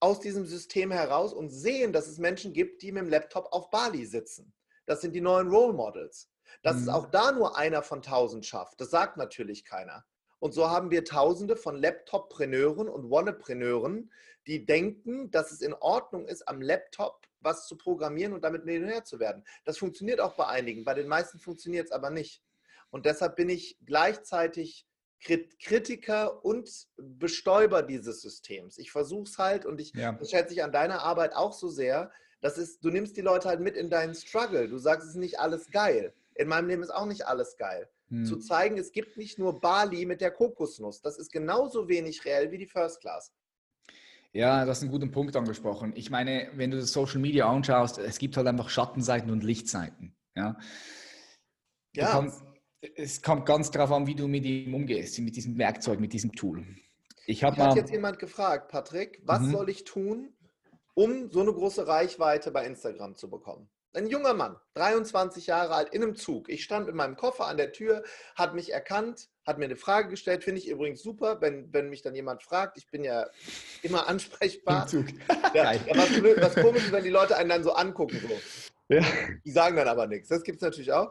aus 0.00 0.20
diesem 0.20 0.46
System 0.46 0.90
heraus 0.90 1.34
und 1.34 1.50
sehen, 1.50 1.92
dass 1.92 2.06
es 2.06 2.18
Menschen 2.18 2.52
gibt, 2.52 2.82
die 2.82 2.92
mit 2.92 3.02
dem 3.02 3.10
Laptop 3.10 3.52
auf 3.52 3.70
Bali 3.70 4.06
sitzen. 4.06 4.54
Das 4.86 5.00
sind 5.00 5.14
die 5.14 5.20
neuen 5.20 5.48
Role 5.48 5.74
Models. 5.74 6.30
Dass 6.62 6.76
mhm. 6.76 6.82
es 6.82 6.88
auch 6.88 7.06
da 7.06 7.32
nur 7.32 7.56
einer 7.56 7.82
von 7.82 8.02
tausend 8.02 8.46
schafft, 8.46 8.80
das 8.80 8.90
sagt 8.90 9.16
natürlich 9.16 9.64
keiner. 9.64 10.04
Und 10.38 10.52
so 10.52 10.68
haben 10.68 10.90
wir 10.90 11.04
Tausende 11.04 11.56
von 11.56 11.76
Laptop-Preneuren 11.76 12.88
und 12.88 13.10
Wannepreneuren, 13.10 14.12
die 14.46 14.66
denken, 14.66 15.30
dass 15.30 15.50
es 15.50 15.60
in 15.60 15.74
Ordnung 15.74 16.26
ist, 16.26 16.46
am 16.46 16.60
Laptop 16.60 17.26
was 17.40 17.66
zu 17.66 17.76
programmieren 17.76 18.32
und 18.32 18.44
damit 18.44 18.64
Millionär 18.64 19.04
zu 19.04 19.18
werden. 19.18 19.44
Das 19.64 19.78
funktioniert 19.78 20.20
auch 20.20 20.34
bei 20.34 20.46
einigen, 20.46 20.84
bei 20.84 20.94
den 20.94 21.08
meisten 21.08 21.38
funktioniert 21.38 21.86
es 21.86 21.92
aber 21.92 22.10
nicht. 22.10 22.42
Und 22.90 23.06
deshalb 23.06 23.36
bin 23.36 23.48
ich 23.48 23.78
gleichzeitig 23.84 24.86
Kritiker 25.20 26.44
und 26.44 26.70
Bestäuber 26.96 27.82
dieses 27.82 28.20
Systems. 28.20 28.78
Ich 28.78 28.92
versuche 28.92 29.24
es 29.24 29.38
halt 29.38 29.64
und 29.64 29.80
ich, 29.80 29.92
ja. 29.94 30.12
das 30.12 30.30
schätze 30.30 30.52
ich 30.54 30.62
an 30.62 30.72
deiner 30.72 31.02
Arbeit 31.02 31.34
auch 31.34 31.52
so 31.52 31.68
sehr, 31.68 32.12
das 32.40 32.58
ist, 32.58 32.84
du 32.84 32.90
nimmst 32.90 33.16
die 33.16 33.22
Leute 33.22 33.48
halt 33.48 33.60
mit 33.60 33.76
in 33.76 33.90
deinen 33.90 34.14
Struggle. 34.14 34.68
Du 34.68 34.78
sagst, 34.78 35.04
es 35.04 35.14
ist 35.14 35.16
nicht 35.16 35.40
alles 35.40 35.70
geil. 35.70 36.14
In 36.38 36.48
meinem 36.48 36.68
Leben 36.68 36.82
ist 36.82 36.94
auch 36.94 37.06
nicht 37.06 37.26
alles 37.26 37.56
geil. 37.56 37.88
Hm. 38.08 38.24
Zu 38.24 38.36
zeigen, 38.38 38.78
es 38.78 38.92
gibt 38.92 39.16
nicht 39.16 39.38
nur 39.38 39.60
Bali 39.60 40.06
mit 40.06 40.20
der 40.20 40.30
Kokosnuss. 40.30 41.02
Das 41.02 41.18
ist 41.18 41.32
genauso 41.32 41.88
wenig 41.88 42.24
reell 42.24 42.50
wie 42.52 42.58
die 42.58 42.66
First 42.66 43.00
Class. 43.00 43.32
Ja, 44.32 44.64
das 44.64 44.78
ist 44.78 44.84
ein 44.84 44.90
guter 44.90 45.06
Punkt 45.06 45.34
angesprochen. 45.34 45.92
Ich 45.96 46.10
meine, 46.10 46.50
wenn 46.54 46.70
du 46.70 46.78
das 46.78 46.92
Social 46.92 47.20
Media 47.20 47.48
anschaust, 47.48 47.98
es 47.98 48.18
gibt 48.18 48.36
halt 48.36 48.46
einfach 48.46 48.68
Schattenseiten 48.68 49.30
und 49.30 49.42
Lichtseiten. 49.42 50.14
Ja. 50.34 50.58
ja. 51.94 52.10
Kannst, 52.10 52.44
es 52.94 53.22
kommt 53.22 53.46
ganz 53.46 53.70
darauf 53.70 53.90
an, 53.92 54.06
wie 54.06 54.14
du 54.14 54.28
mit 54.28 54.44
ihm 54.44 54.74
umgehst, 54.74 55.18
mit 55.20 55.36
diesem 55.36 55.56
Werkzeug, 55.58 56.00
mit 56.00 56.12
diesem 56.12 56.32
Tool. 56.32 56.66
Ich 57.26 57.42
habe 57.42 57.56
hat 57.56 57.76
jetzt 57.76 57.90
jemand 57.90 58.18
gefragt, 58.18 58.70
Patrick, 58.70 59.20
was 59.24 59.40
mhm. 59.40 59.50
soll 59.52 59.70
ich 59.70 59.84
tun, 59.84 60.32
um 60.94 61.30
so 61.30 61.40
eine 61.40 61.52
große 61.52 61.86
Reichweite 61.86 62.50
bei 62.50 62.66
Instagram 62.66 63.16
zu 63.16 63.28
bekommen? 63.28 63.68
Ein 63.96 64.08
junger 64.08 64.34
Mann, 64.34 64.56
23 64.74 65.46
Jahre 65.46 65.72
alt, 65.72 65.94
in 65.94 66.02
einem 66.02 66.16
Zug. 66.16 66.50
Ich 66.50 66.62
stand 66.62 66.84
mit 66.84 66.94
meinem 66.94 67.16
Koffer 67.16 67.46
an 67.46 67.56
der 67.56 67.72
Tür, 67.72 68.02
hat 68.34 68.54
mich 68.54 68.70
erkannt, 68.70 69.30
hat 69.46 69.56
mir 69.56 69.64
eine 69.64 69.76
Frage 69.76 70.10
gestellt. 70.10 70.44
Finde 70.44 70.60
ich 70.60 70.68
übrigens 70.68 71.02
super, 71.02 71.40
wenn, 71.40 71.72
wenn 71.72 71.88
mich 71.88 72.02
dann 72.02 72.14
jemand 72.14 72.42
fragt. 72.42 72.76
Ich 72.76 72.90
bin 72.90 73.04
ja 73.04 73.26
immer 73.80 74.06
ansprechbar. 74.06 74.82
Im 74.82 74.88
Zug. 74.88 75.06
Ja, 75.54 75.72
was, 75.94 76.10
was 76.42 76.54
komisch 76.56 76.84
ist, 76.84 76.92
wenn 76.92 77.04
die 77.04 77.10
Leute 77.10 77.38
einen 77.38 77.48
dann 77.48 77.64
so 77.64 77.72
angucken. 77.72 78.20
So. 78.20 78.94
Ja. 78.94 79.02
Die 79.42 79.50
sagen 79.50 79.76
dann 79.76 79.88
aber 79.88 80.06
nichts. 80.06 80.28
Das 80.28 80.42
gibt 80.42 80.56
es 80.56 80.62
natürlich 80.62 80.92
auch. 80.92 81.10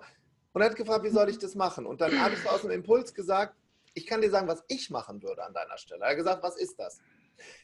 Und 0.54 0.62
er 0.62 0.70
hat 0.70 0.76
gefragt, 0.76 1.04
wie 1.04 1.10
soll 1.10 1.28
ich 1.30 1.40
das 1.40 1.56
machen? 1.56 1.88
Und 1.88 2.02
dann 2.02 2.22
habe 2.22 2.36
ich 2.36 2.42
so 2.42 2.50
aus 2.50 2.62
dem 2.62 2.70
Impuls 2.70 3.16
gesagt, 3.16 3.56
ich 3.96 4.06
kann 4.06 4.22
dir 4.22 4.30
sagen, 4.30 4.48
was 4.48 4.64
ich 4.68 4.92
machen 4.92 5.24
würde 5.24 5.44
an 5.44 5.56
deiner 5.56 5.80
Stelle. 5.80 6.04
Er 6.04 6.12
hat 6.12 6.18
gesagt, 6.18 6.44
was 6.44 6.56
ist 6.56 6.80
das? 6.80 7.00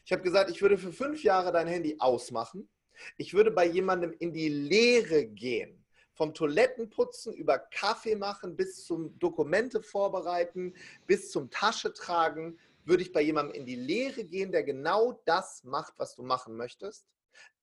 Ich 0.04 0.10
habe 0.10 0.22
gesagt, 0.22 0.50
ich 0.50 0.60
würde 0.60 0.76
für 0.78 0.92
fünf 0.92 1.22
Jahre 1.22 1.52
dein 1.52 1.68
Handy 1.68 1.96
ausmachen 2.00 2.68
ich 3.16 3.34
würde 3.34 3.50
bei 3.50 3.66
jemandem 3.66 4.14
in 4.18 4.32
die 4.32 4.48
Lehre 4.48 5.26
gehen. 5.26 5.84
Vom 6.14 6.34
Toilettenputzen 6.34 7.32
über 7.34 7.58
Kaffee 7.58 8.16
machen 8.16 8.54
bis 8.54 8.84
zum 8.84 9.18
Dokumente 9.18 9.82
vorbereiten, 9.82 10.74
bis 11.06 11.30
zum 11.30 11.50
Tasche 11.50 11.92
tragen, 11.92 12.58
würde 12.84 13.02
ich 13.02 13.12
bei 13.12 13.22
jemandem 13.22 13.54
in 13.54 13.66
die 13.66 13.76
Lehre 13.76 14.24
gehen, 14.24 14.52
der 14.52 14.62
genau 14.62 15.20
das 15.24 15.64
macht, 15.64 15.94
was 15.96 16.14
du 16.14 16.22
machen 16.22 16.56
möchtest. 16.56 17.06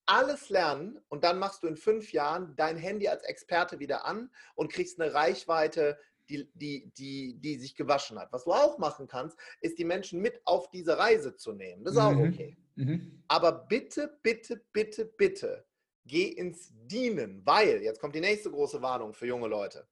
Alles 0.05 0.49
lernen 0.49 0.99
und 1.09 1.23
dann 1.23 1.37
machst 1.37 1.61
du 1.61 1.67
in 1.67 1.77
fünf 1.77 2.11
Jahren 2.13 2.55
dein 2.55 2.77
Handy 2.77 3.07
als 3.07 3.23
Experte 3.23 3.79
wieder 3.79 4.05
an 4.05 4.31
und 4.55 4.71
kriegst 4.71 4.99
eine 4.99 5.13
Reichweite, 5.13 5.99
die, 6.29 6.49
die, 6.53 6.91
die, 6.97 7.39
die 7.39 7.57
sich 7.57 7.75
gewaschen 7.75 8.19
hat. 8.19 8.31
Was 8.31 8.43
du 8.43 8.51
auch 8.51 8.77
machen 8.77 9.07
kannst, 9.07 9.37
ist 9.61 9.77
die 9.77 9.85
Menschen 9.85 10.21
mit 10.21 10.39
auf 10.45 10.69
diese 10.69 10.97
Reise 10.97 11.35
zu 11.35 11.53
nehmen. 11.53 11.83
Das 11.83 11.93
ist 11.93 11.99
auch 11.99 12.11
mhm. 12.11 12.33
okay. 12.33 12.57
Mhm. 12.75 13.23
Aber 13.27 13.51
bitte, 13.51 14.19
bitte, 14.21 14.63
bitte, 14.71 15.05
bitte, 15.05 15.65
geh 16.05 16.27
ins 16.27 16.71
Dienen, 16.73 17.41
weil, 17.45 17.81
jetzt 17.81 17.99
kommt 17.99 18.15
die 18.15 18.21
nächste 18.21 18.51
große 18.51 18.81
Warnung 18.81 19.13
für 19.13 19.27
junge 19.27 19.47
Leute, 19.47 19.87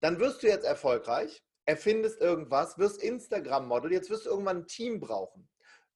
dann 0.00 0.18
wirst 0.20 0.42
du 0.42 0.46
jetzt 0.46 0.64
erfolgreich, 0.64 1.42
erfindest 1.64 2.20
irgendwas, 2.20 2.78
wirst 2.78 3.02
Instagram-Model, 3.02 3.92
jetzt 3.92 4.10
wirst 4.10 4.26
du 4.26 4.30
irgendwann 4.30 4.58
ein 4.58 4.66
Team 4.66 5.00
brauchen. 5.00 5.48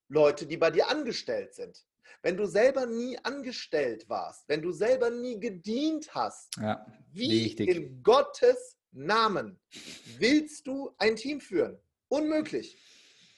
Leute, 0.09 0.47
die 0.47 0.57
bei 0.57 0.71
dir 0.71 0.89
angestellt 0.89 1.55
sind. 1.55 1.87
Wenn 2.23 2.37
du 2.37 2.47
selber 2.47 2.87
nie 2.87 3.19
angestellt 3.23 4.09
warst, 4.09 4.49
wenn 4.49 4.63
du 4.63 4.71
selber 4.71 5.11
nie 5.11 5.41
gedient 5.41 6.15
hast, 6.15 6.57
ja, 6.57 6.87
wie 7.11 7.45
wichtig. 7.45 7.69
in 7.69 8.03
Gottes 8.03 8.77
Namen 8.93 9.59
willst 10.19 10.67
du 10.67 10.95
ein 10.99 11.17
Team 11.17 11.41
führen? 11.41 11.79
Unmöglich. 12.09 12.79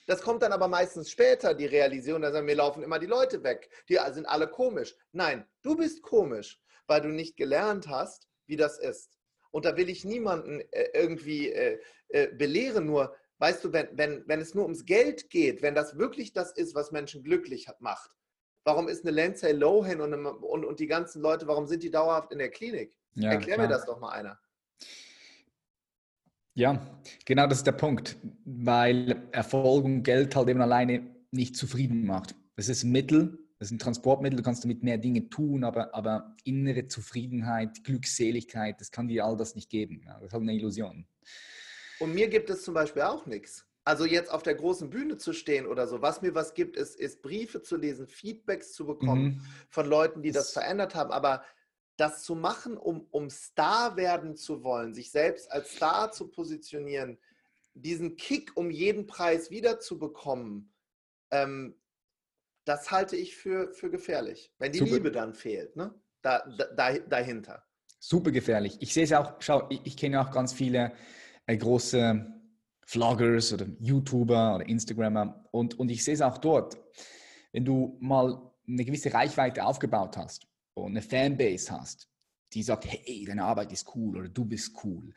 Das 0.07 0.21
kommt 0.21 0.43
dann 0.43 0.53
aber 0.53 0.69
meistens 0.69 1.11
später, 1.11 1.55
die 1.55 1.67
Realisierung, 1.67 2.21
dass 2.21 2.41
mir 2.43 2.55
laufen 2.55 2.83
immer 2.83 2.99
die 2.99 3.07
Leute 3.07 3.43
weg. 3.43 3.71
Die 3.89 3.99
sind 4.13 4.27
alle 4.27 4.49
komisch. 4.49 4.95
Nein, 5.13 5.47
du 5.63 5.77
bist 5.77 6.03
komisch, 6.03 6.61
weil 6.87 7.01
du 7.01 7.09
nicht 7.09 7.37
gelernt 7.37 7.89
hast, 7.89 8.29
wie 8.47 8.57
das 8.57 8.79
ist. 8.79 9.19
Und 9.51 9.65
da 9.65 9.77
will 9.77 9.89
ich 9.89 10.05
niemanden 10.05 10.61
äh, 10.73 10.89
irgendwie 10.93 11.51
äh, 11.51 11.81
äh, 12.09 12.27
belehren, 12.35 12.87
nur 12.87 13.17
weißt 13.39 13.65
du, 13.65 13.73
wenn, 13.73 13.89
wenn, 13.93 14.25
wenn 14.27 14.41
es 14.41 14.55
nur 14.55 14.65
ums 14.65 14.85
Geld 14.85 15.31
geht, 15.31 15.63
wenn 15.63 15.75
das 15.75 15.97
wirklich 15.97 16.33
das 16.33 16.53
ist, 16.53 16.75
was 16.75 16.91
Menschen 16.91 17.23
glücklich 17.23 17.69
macht, 17.79 18.11
warum 18.65 18.89
ist 18.89 19.05
eine 19.05 19.13
Lindsay 19.15 19.53
Lohan 19.53 20.01
und, 20.01 20.13
und, 20.13 20.65
und 20.65 20.81
die 20.81 20.87
ganzen 20.87 21.23
Leute, 21.23 21.47
warum 21.47 21.67
sind 21.67 21.83
die 21.83 21.91
dauerhaft 21.91 22.33
in 22.33 22.39
der 22.39 22.51
Klinik? 22.51 22.97
Ja, 23.15 23.31
Erklär 23.31 23.57
klar. 23.57 23.69
mir 23.69 23.73
das 23.73 23.87
doch 23.87 24.01
mal 24.01 24.11
einer. 24.11 24.39
Ja, 26.55 26.87
genau 27.25 27.47
das 27.49 27.59
ist 27.59 27.67
der 27.67 27.73
Punkt, 27.73 28.17
weil 28.45 29.29
Erfolg 29.33 29.85
und 29.85 30.03
Geld 30.05 30.37
halt 30.37 30.49
eben 30.49 30.61
alleine 30.61 31.03
nicht 31.33 31.57
zufrieden 31.57 32.07
macht. 32.07 32.37
Das 32.57 32.69
ist 32.69 32.85
ein 32.85 32.93
Mittel, 32.93 33.39
das 33.59 33.69
ist 33.69 33.73
ein 33.73 33.79
Transportmittel, 33.81 34.37
du 34.37 34.43
kannst 34.43 34.63
damit 34.63 34.83
mehr 34.85 34.99
Dinge 34.99 35.29
tun, 35.29 35.65
aber, 35.65 35.95
aber 35.95 36.37
innere 36.45 36.87
Zufriedenheit, 36.87 37.83
Glückseligkeit, 37.83 38.81
das 38.81 38.93
kann 38.93 39.09
dir 39.09 39.25
all 39.25 39.37
das 39.37 39.57
nicht 39.57 39.69
geben. 39.69 40.03
Ja, 40.07 40.15
das 40.15 40.29
ist 40.29 40.33
halt 40.33 40.43
eine 40.43 40.55
Illusion. 40.55 41.07
Und 41.99 42.15
mir 42.15 42.29
gibt 42.29 42.51
es 42.51 42.63
zum 42.63 42.75
Beispiel 42.75 43.03
auch 43.03 43.27
nichts. 43.27 43.67
Also 43.85 44.07
jetzt 44.07 44.33
auf 44.33 44.43
der 44.43 44.55
großen 44.55 44.91
Bühne 44.91 45.19
zu 45.19 45.33
stehen 45.33 45.67
oder 45.67 45.87
so, 45.87 46.01
was 46.01 46.23
mir 46.23 46.35
was 46.35 46.55
gibt, 46.55 46.77
ist, 46.77 46.97
ist 46.97 47.21
Briefe 47.21 47.63
zu 47.63 47.77
lesen, 47.77 48.07
Feedbacks 48.07 48.73
zu 48.73 48.87
bekommen 48.87 49.25
mhm. 49.25 49.41
von 49.69 49.87
Leuten, 49.87 50.23
die 50.23 50.31
das, 50.31 50.47
das 50.47 50.53
verändert 50.55 50.95
haben. 50.95 51.11
Aber 51.11 51.45
das 51.97 52.23
zu 52.23 52.35
machen, 52.35 52.77
um, 52.77 53.07
um 53.11 53.31
Star 53.31 53.97
werden 53.97 54.37
zu 54.37 54.65
wollen, 54.65 54.95
sich 54.95 55.11
selbst 55.11 55.51
als 55.51 55.77
Star 55.77 56.11
zu 56.11 56.29
positionieren, 56.29 57.19
diesen 57.75 58.17
Kick 58.17 58.53
um 58.57 58.71
jeden 58.71 59.07
Preis 59.07 59.51
wiederzubekommen, 59.51 60.73
ähm, 61.31 61.77
das 62.65 62.91
halte 62.91 63.17
ich 63.17 63.37
für, 63.37 63.73
für 63.75 63.91
gefährlich, 63.91 64.53
wenn 64.59 64.73
die 64.73 64.79
Super. 64.79 64.93
Liebe 64.93 65.13
dann 65.13 65.35
fehlt, 65.35 65.77
ne? 65.77 65.95
Da, 66.23 66.43
da, 66.75 66.99
dahinter. 66.99 67.63
Super 68.01 68.31
gefährlich. 68.31 68.79
Ich 68.81 68.95
sehe 68.95 69.05
es 69.05 69.13
auch, 69.13 69.35
schau, 69.41 69.67
ich, 69.69 69.81
ich 69.85 69.97
kenne 69.97 70.21
auch 70.21 70.31
ganz 70.31 70.55
viele 70.55 70.93
äh, 71.47 71.57
große 71.57 72.27
Vloggers 72.87 73.53
oder 73.53 73.67
YouTuber 73.79 74.55
oder 74.57 74.67
Instagrammer 74.67 75.45
und, 75.51 75.79
und 75.79 75.91
ich 75.91 76.03
sehe 76.03 76.15
es 76.15 76.23
auch 76.23 76.39
dort. 76.39 76.79
Wenn 77.53 77.67
du 77.67 77.99
mal 78.01 78.51
eine 78.67 78.85
gewisse 78.85 79.13
Reichweite 79.13 79.65
aufgebaut 79.65 80.17
hast 80.17 80.47
und 80.75 80.93
eine 80.93 81.03
Fanbase 81.03 81.71
hast, 81.73 82.09
die 82.53 82.63
sagt, 82.63 82.87
hey, 82.87 83.25
deine 83.25 83.45
Arbeit 83.45 83.73
ist 83.73 83.95
cool 83.95 84.19
oder 84.19 84.29
du 84.29 84.45
bist 84.45 84.77
cool. 84.85 85.13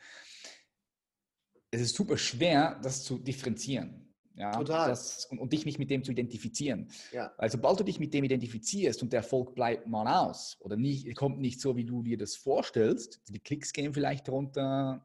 Es 1.70 1.80
ist 1.80 1.94
super 1.94 2.16
schwer, 2.16 2.80
das 2.82 3.04
zu 3.04 3.18
differenzieren. 3.18 4.08
Ja, 4.34 4.52
Total. 4.52 4.88
Das, 4.88 5.26
und, 5.26 5.40
und, 5.40 5.52
dich 5.52 5.66
nicht 5.66 5.80
mit 5.80 5.90
dem 5.90 6.04
zu 6.04 6.12
identifizieren. 6.12 6.88
Ja. 7.12 7.32
Weil 7.38 7.50
sobald 7.50 7.80
du 7.80 7.84
dich 7.84 7.98
mit 7.98 8.14
dem 8.14 8.22
identifizierst 8.22 9.02
und 9.02 9.12
der 9.12 9.18
Erfolg 9.20 9.54
bleibt 9.54 9.88
mal 9.88 10.06
aus 10.06 10.56
oder 10.60 10.76
nicht, 10.76 11.12
kommt 11.16 11.40
nicht 11.40 11.60
so, 11.60 11.76
wie 11.76 11.84
du 11.84 12.02
dir 12.02 12.16
das 12.16 12.36
vorstellst, 12.36 13.20
die 13.28 13.40
Klicks 13.40 13.72
gehen 13.72 13.92
vielleicht 13.92 14.28
runter, 14.28 15.04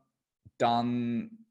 dann 0.58 1.43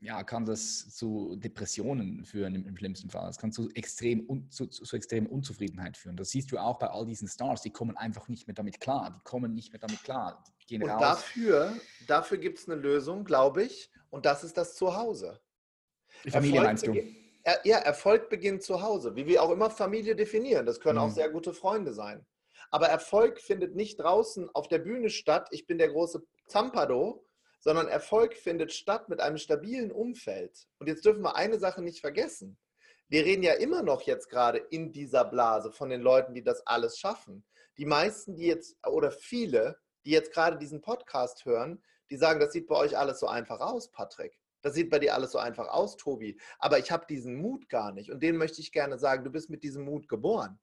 ja, 0.00 0.22
kann 0.24 0.46
das 0.46 0.94
zu 0.96 1.36
Depressionen 1.36 2.24
führen 2.24 2.54
im, 2.54 2.66
im 2.66 2.76
schlimmsten 2.76 3.10
Fall. 3.10 3.26
Das 3.26 3.38
kann 3.38 3.52
zu 3.52 3.68
extrem, 3.74 4.28
un, 4.28 4.50
zu, 4.50 4.66
zu, 4.66 4.84
zu 4.84 4.96
extrem 4.96 5.26
Unzufriedenheit 5.26 5.96
führen. 5.96 6.16
Das 6.16 6.30
siehst 6.30 6.50
du 6.50 6.58
auch 6.58 6.78
bei 6.78 6.88
all 6.88 7.04
diesen 7.04 7.28
Stars, 7.28 7.60
die 7.62 7.70
kommen 7.70 7.96
einfach 7.96 8.28
nicht 8.28 8.46
mehr 8.46 8.54
damit 8.54 8.80
klar. 8.80 9.10
Die 9.10 9.24
kommen 9.24 9.54
nicht 9.54 9.72
mehr 9.72 9.80
damit 9.80 10.02
klar. 10.02 10.42
und 10.70 10.82
raus. 10.82 11.00
dafür, 11.00 11.74
dafür 12.06 12.38
gibt 12.38 12.58
es 12.58 12.68
eine 12.68 12.80
Lösung, 12.80 13.24
glaube 13.24 13.64
ich, 13.64 13.90
und 14.08 14.24
das 14.24 14.42
ist 14.42 14.56
das 14.56 14.74
Zuhause. 14.74 15.38
Die 16.24 16.30
Familie 16.30 16.60
Erfolg 16.60 16.66
meinst 16.66 16.86
du? 16.86 16.94
Ja, 17.64 17.78
Erfolg 17.78 18.28
beginnt 18.30 18.62
zu 18.62 18.82
Hause, 18.82 19.16
wie 19.16 19.26
wir 19.26 19.42
auch 19.42 19.50
immer 19.50 19.70
Familie 19.70 20.14
definieren. 20.16 20.66
Das 20.66 20.80
können 20.80 20.98
mhm. 20.98 21.04
auch 21.04 21.10
sehr 21.10 21.30
gute 21.30 21.52
Freunde 21.52 21.92
sein. 21.92 22.26
Aber 22.70 22.88
Erfolg 22.88 23.40
findet 23.40 23.74
nicht 23.74 23.98
draußen 23.98 24.48
auf 24.54 24.68
der 24.68 24.78
Bühne 24.78 25.10
statt. 25.10 25.48
Ich 25.50 25.66
bin 25.66 25.78
der 25.78 25.88
große 25.88 26.22
Zampado, 26.46 27.26
sondern 27.60 27.88
Erfolg 27.88 28.34
findet 28.34 28.72
statt 28.72 29.08
mit 29.08 29.20
einem 29.20 29.38
stabilen 29.38 29.92
Umfeld. 29.92 30.66
Und 30.78 30.88
jetzt 30.88 31.04
dürfen 31.04 31.22
wir 31.22 31.36
eine 31.36 31.58
Sache 31.58 31.82
nicht 31.82 32.00
vergessen. 32.00 32.58
Wir 33.08 33.24
reden 33.24 33.42
ja 33.42 33.54
immer 33.54 33.82
noch 33.82 34.02
jetzt 34.02 34.28
gerade 34.28 34.58
in 34.58 34.92
dieser 34.92 35.24
Blase 35.24 35.72
von 35.72 35.90
den 35.90 36.00
Leuten, 36.00 36.34
die 36.34 36.42
das 36.42 36.66
alles 36.66 36.98
schaffen. 36.98 37.44
Die 37.76 37.84
meisten, 37.84 38.36
die 38.36 38.46
jetzt, 38.46 38.76
oder 38.86 39.10
viele, 39.10 39.78
die 40.04 40.10
jetzt 40.10 40.32
gerade 40.32 40.58
diesen 40.58 40.80
Podcast 40.80 41.44
hören, 41.44 41.82
die 42.10 42.16
sagen, 42.16 42.40
das 42.40 42.52
sieht 42.52 42.66
bei 42.66 42.76
euch 42.76 42.96
alles 42.96 43.20
so 43.20 43.26
einfach 43.26 43.60
aus, 43.60 43.90
Patrick. 43.90 44.38
Das 44.62 44.74
sieht 44.74 44.90
bei 44.90 44.98
dir 44.98 45.14
alles 45.14 45.32
so 45.32 45.38
einfach 45.38 45.68
aus, 45.68 45.96
Tobi. 45.96 46.38
Aber 46.58 46.78
ich 46.78 46.90
habe 46.90 47.06
diesen 47.08 47.36
Mut 47.36 47.68
gar 47.68 47.92
nicht. 47.92 48.10
Und 48.10 48.22
den 48.22 48.36
möchte 48.36 48.60
ich 48.60 48.72
gerne 48.72 48.98
sagen, 48.98 49.24
du 49.24 49.30
bist 49.30 49.50
mit 49.50 49.62
diesem 49.62 49.84
Mut 49.84 50.08
geboren. 50.08 50.58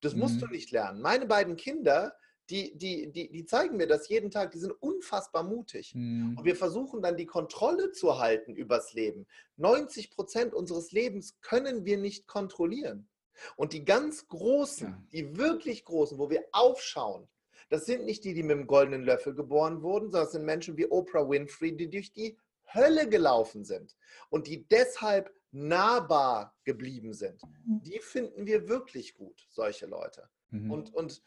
Das 0.00 0.14
musst 0.14 0.40
du 0.40 0.46
mhm. 0.46 0.52
nicht 0.52 0.70
lernen. 0.70 1.00
Meine 1.00 1.26
beiden 1.26 1.56
Kinder, 1.56 2.16
die, 2.50 2.76
die, 2.76 3.10
die, 3.10 3.30
die 3.30 3.44
zeigen 3.46 3.76
mir 3.76 3.86
das 3.86 4.08
jeden 4.08 4.30
Tag, 4.30 4.52
die 4.52 4.58
sind 4.58 4.72
unfassbar 4.72 5.42
mutig. 5.42 5.94
Mhm. 5.94 6.36
Und 6.38 6.44
wir 6.44 6.56
versuchen 6.56 7.00
dann 7.00 7.16
die 7.16 7.26
Kontrolle 7.26 7.92
zu 7.92 8.18
halten 8.18 8.54
übers 8.54 8.92
Leben. 8.92 9.26
90 9.56 10.10
Prozent 10.10 10.54
unseres 10.54 10.92
Lebens 10.92 11.38
können 11.40 11.84
wir 11.84 11.96
nicht 11.96 12.26
kontrollieren. 12.26 13.08
Und 13.56 13.72
die 13.72 13.84
ganz 13.84 14.28
Großen, 14.28 14.88
ja. 14.88 15.02
die 15.12 15.36
wirklich 15.36 15.84
Großen, 15.84 16.18
wo 16.18 16.30
wir 16.30 16.44
aufschauen, 16.52 17.28
das 17.70 17.86
sind 17.86 18.04
nicht 18.04 18.24
die, 18.24 18.34
die 18.34 18.42
mit 18.42 18.58
dem 18.58 18.66
goldenen 18.66 19.02
Löffel 19.02 19.34
geboren 19.34 19.82
wurden, 19.82 20.10
sondern 20.10 20.24
das 20.24 20.32
sind 20.32 20.44
Menschen 20.44 20.76
wie 20.76 20.86
Oprah 20.86 21.28
Winfrey, 21.28 21.74
die 21.74 21.88
durch 21.88 22.12
die 22.12 22.36
Hölle 22.72 23.08
gelaufen 23.08 23.64
sind 23.64 23.96
und 24.28 24.46
die 24.46 24.66
deshalb 24.68 25.32
nahbar 25.50 26.54
geblieben 26.64 27.14
sind. 27.14 27.42
Mhm. 27.42 27.82
Die 27.82 28.00
finden 28.00 28.46
wir 28.46 28.68
wirklich 28.68 29.14
gut, 29.14 29.46
solche 29.48 29.86
Leute. 29.86 30.28
Mhm. 30.50 30.70
Und, 30.70 30.94
und 30.94 31.22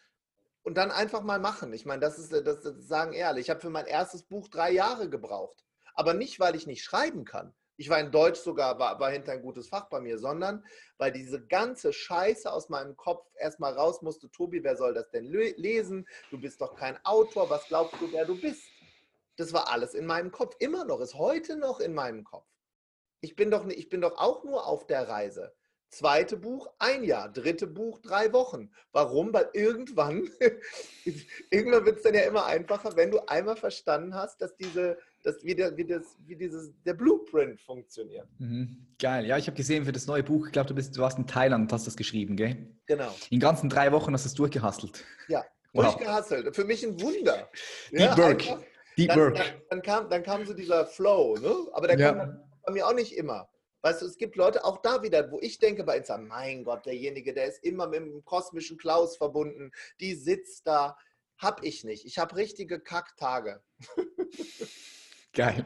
und 0.67 0.73
dann 0.73 0.91
einfach 0.91 1.23
mal 1.23 1.39
machen. 1.39 1.71
Ich 1.71 1.85
meine, 1.85 2.01
das 2.01 2.19
ist, 2.19 2.33
das, 2.33 2.61
das 2.61 2.75
sagen 2.85 3.13
ehrlich. 3.13 3.45
Ich 3.45 3.49
habe 3.49 3.61
für 3.61 3.69
mein 3.69 3.85
erstes 3.85 4.23
Buch 4.23 4.49
drei 4.49 4.69
Jahre 4.69 5.09
gebraucht. 5.09 5.63
Aber 5.93 6.13
nicht, 6.13 6.41
weil 6.41 6.57
ich 6.57 6.67
nicht 6.67 6.83
schreiben 6.83 7.23
kann. 7.23 7.55
Ich 7.77 7.89
war 7.89 8.01
in 8.01 8.11
Deutsch 8.11 8.41
sogar, 8.41 8.77
war, 8.77 8.99
war 8.99 9.09
hinter 9.09 9.31
ein 9.31 9.41
gutes 9.41 9.69
Fach 9.69 9.87
bei 9.87 10.01
mir, 10.01 10.17
sondern 10.17 10.65
weil 10.97 11.13
diese 11.13 11.41
ganze 11.47 11.93
Scheiße 11.93 12.51
aus 12.51 12.67
meinem 12.67 12.97
Kopf 12.97 13.25
erstmal 13.35 13.75
raus 13.75 14.01
musste. 14.01 14.29
Tobi, 14.29 14.61
wer 14.61 14.75
soll 14.75 14.93
das 14.93 15.09
denn 15.09 15.23
lesen? 15.23 16.05
Du 16.31 16.37
bist 16.37 16.59
doch 16.59 16.75
kein 16.75 16.99
Autor. 17.05 17.49
Was 17.49 17.65
glaubst 17.69 18.01
du, 18.01 18.11
wer 18.11 18.25
du 18.25 18.37
bist? 18.37 18.63
Das 19.37 19.53
war 19.53 19.71
alles 19.71 19.93
in 19.93 20.05
meinem 20.05 20.31
Kopf. 20.31 20.57
Immer 20.59 20.83
noch, 20.83 20.99
ist 20.99 21.13
heute 21.13 21.55
noch 21.55 21.79
in 21.79 21.93
meinem 21.93 22.25
Kopf. 22.25 22.45
Ich 23.21 23.37
bin 23.37 23.51
doch, 23.51 23.65
ich 23.67 23.87
bin 23.87 24.01
doch 24.01 24.17
auch 24.17 24.43
nur 24.43 24.67
auf 24.67 24.85
der 24.85 25.07
Reise. 25.07 25.55
Zweite 25.89 26.35
Buch 26.35 26.69
ein 26.79 27.03
Jahr, 27.03 27.31
dritte 27.31 27.65
Buch 27.65 27.99
drei 27.99 28.33
Wochen. 28.33 28.69
Warum? 28.91 29.33
Weil 29.33 29.49
irgendwann, 29.53 30.29
irgendwann 31.49 31.85
wird 31.85 31.97
es 31.97 32.03
dann 32.03 32.13
ja 32.13 32.21
immer 32.21 32.45
einfacher, 32.45 32.95
wenn 32.97 33.09
du 33.09 33.19
einmal 33.27 33.55
verstanden 33.55 34.13
hast, 34.13 34.41
dass 34.41 34.55
diese, 34.57 34.97
dass 35.23 35.43
wie, 35.43 35.55
der, 35.55 35.77
wie, 35.77 35.85
das, 35.85 36.17
wie 36.25 36.35
dieses, 36.35 36.73
der 36.85 36.93
Blueprint 36.93 37.61
funktioniert. 37.61 38.27
Mhm. 38.37 38.85
Geil, 38.99 39.25
ja, 39.25 39.37
ich 39.37 39.47
habe 39.47 39.55
gesehen 39.55 39.85
für 39.85 39.93
das 39.93 40.07
neue 40.07 40.23
Buch, 40.23 40.47
ich 40.47 40.51
glaube, 40.51 40.73
du, 40.73 40.81
du 40.81 41.01
warst 41.01 41.17
in 41.17 41.25
Thailand 41.25 41.63
und 41.63 41.73
hast 41.73 41.87
das 41.87 41.95
geschrieben, 41.95 42.35
gell? 42.35 42.67
Genau. 42.85 43.15
In 43.29 43.39
ganzen 43.39 43.69
drei 43.69 43.91
Wochen 43.93 44.13
hast 44.13 44.25
du 44.25 44.27
es 44.27 44.35
durchgehasselt. 44.35 45.05
Ja, 45.29 45.45
wow. 45.73 45.85
durchgehasselt. 45.85 46.53
Für 46.53 46.65
mich 46.65 46.85
ein 46.85 46.99
Wunder. 46.99 47.49
Deep 47.91 47.99
ja, 47.99 48.17
Work. 48.17 48.41
Einfach, 48.41 48.63
Deep 48.97 49.07
dann, 49.07 49.19
Work. 49.19 49.35
Dann, 49.35 49.45
dann, 49.69 49.81
kam, 49.81 50.09
dann 50.09 50.23
kam 50.23 50.45
so 50.45 50.53
dieser 50.53 50.85
Flow, 50.85 51.37
ne? 51.37 51.55
aber 51.71 51.87
der 51.87 51.97
ja. 51.97 52.11
kam 52.11 52.43
bei 52.65 52.73
mir 52.73 52.85
auch 52.85 52.93
nicht 52.93 53.15
immer. 53.15 53.47
Weißt 53.81 54.01
du, 54.01 54.05
es 54.05 54.17
gibt 54.17 54.35
Leute 54.35 54.65
auch 54.65 54.81
da 54.81 55.03
wieder, 55.03 55.31
wo 55.31 55.39
ich 55.41 55.59
denke 55.59 55.83
bei 55.83 55.97
Instagram, 55.97 56.27
mein 56.27 56.63
Gott, 56.63 56.85
derjenige, 56.85 57.33
der 57.33 57.45
ist 57.45 57.63
immer 57.63 57.87
mit 57.87 58.01
dem 58.01 58.23
kosmischen 58.25 58.77
Klaus 58.77 59.17
verbunden, 59.17 59.71
die 59.99 60.15
sitzt 60.15 60.67
da. 60.67 60.97
Hab 61.37 61.63
ich 61.63 61.83
nicht. 61.83 62.05
Ich 62.05 62.17
habe 62.17 62.35
richtige 62.35 62.79
Kacktage. 62.79 63.61
Geil. 65.33 65.63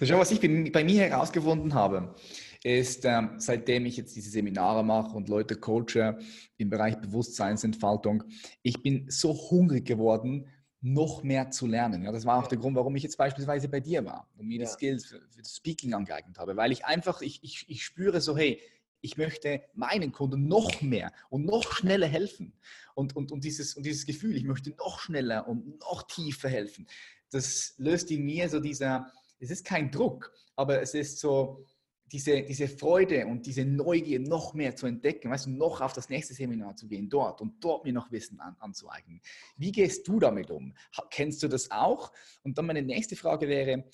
Schau, 0.00 0.18
was 0.18 0.30
ich 0.30 0.40
bei 0.40 0.84
mir 0.84 1.00
herausgefunden 1.02 1.74
habe, 1.74 2.14
ist, 2.62 3.04
ähm, 3.04 3.34
seitdem 3.38 3.86
ich 3.86 3.96
jetzt 3.96 4.14
diese 4.14 4.30
Seminare 4.30 4.84
mache 4.84 5.16
und 5.16 5.28
Leute 5.28 5.56
coache 5.56 6.18
im 6.56 6.70
Bereich 6.70 6.96
Bewusstseinsentfaltung, 7.00 8.24
ich 8.62 8.82
bin 8.82 9.06
so 9.10 9.32
hungrig 9.32 9.86
geworden 9.86 10.48
noch 10.80 11.22
mehr 11.22 11.50
zu 11.50 11.66
lernen. 11.66 12.02
Ja, 12.02 12.12
das 12.12 12.24
war 12.24 12.42
auch 12.42 12.46
der 12.46 12.58
Grund, 12.58 12.76
warum 12.76 12.96
ich 12.96 13.02
jetzt 13.02 13.18
beispielsweise 13.18 13.68
bei 13.68 13.80
dir 13.80 14.04
war 14.04 14.28
und 14.36 14.46
mir 14.46 14.58
ja. 14.58 14.64
die 14.64 14.70
Skills 14.70 15.06
für, 15.06 15.20
für, 15.30 15.42
das 15.42 15.56
Speaking 15.56 15.92
angeeignet 15.94 16.38
habe, 16.38 16.56
weil 16.56 16.72
ich 16.72 16.84
einfach, 16.86 17.20
ich, 17.20 17.42
ich, 17.42 17.66
ich 17.68 17.84
spüre 17.84 18.20
so, 18.20 18.36
hey, 18.36 18.60
ich 19.02 19.16
möchte 19.16 19.62
meinen 19.74 20.12
Kunden 20.12 20.46
noch 20.46 20.82
mehr 20.82 21.12
und 21.28 21.44
noch 21.44 21.72
schneller 21.72 22.06
helfen. 22.06 22.52
Und, 22.94 23.16
und, 23.16 23.32
und, 23.32 23.44
dieses, 23.44 23.74
und 23.74 23.84
dieses 23.84 24.04
Gefühl, 24.04 24.36
ich 24.36 24.44
möchte 24.44 24.70
noch 24.70 25.00
schneller 25.00 25.48
und 25.48 25.80
noch 25.80 26.02
tiefer 26.02 26.48
helfen, 26.48 26.86
das 27.30 27.74
löst 27.78 28.10
in 28.10 28.24
mir 28.24 28.48
so 28.48 28.60
dieser, 28.60 29.10
es 29.38 29.50
ist 29.50 29.64
kein 29.64 29.90
Druck, 29.90 30.32
aber 30.56 30.82
es 30.82 30.94
ist 30.94 31.18
so, 31.20 31.64
diese, 32.12 32.42
diese 32.42 32.68
Freude 32.68 33.26
und 33.26 33.46
diese 33.46 33.64
Neugier 33.64 34.20
noch 34.20 34.54
mehr 34.54 34.74
zu 34.76 34.86
entdecken, 34.86 35.30
weißt 35.30 35.46
du, 35.46 35.50
noch 35.50 35.80
auf 35.80 35.92
das 35.92 36.08
nächste 36.08 36.34
Seminar 36.34 36.76
zu 36.76 36.88
gehen 36.88 37.08
dort 37.08 37.40
und 37.40 37.62
dort 37.62 37.84
mir 37.84 37.92
noch 37.92 38.10
Wissen 38.10 38.40
an, 38.40 38.56
anzueignen. 38.58 39.20
Wie 39.56 39.72
gehst 39.72 40.06
du 40.08 40.18
damit 40.18 40.50
um? 40.50 40.74
Kennst 41.10 41.42
du 41.42 41.48
das 41.48 41.70
auch? 41.70 42.12
Und 42.42 42.58
dann 42.58 42.66
meine 42.66 42.82
nächste 42.82 43.16
Frage 43.16 43.48
wäre, 43.48 43.84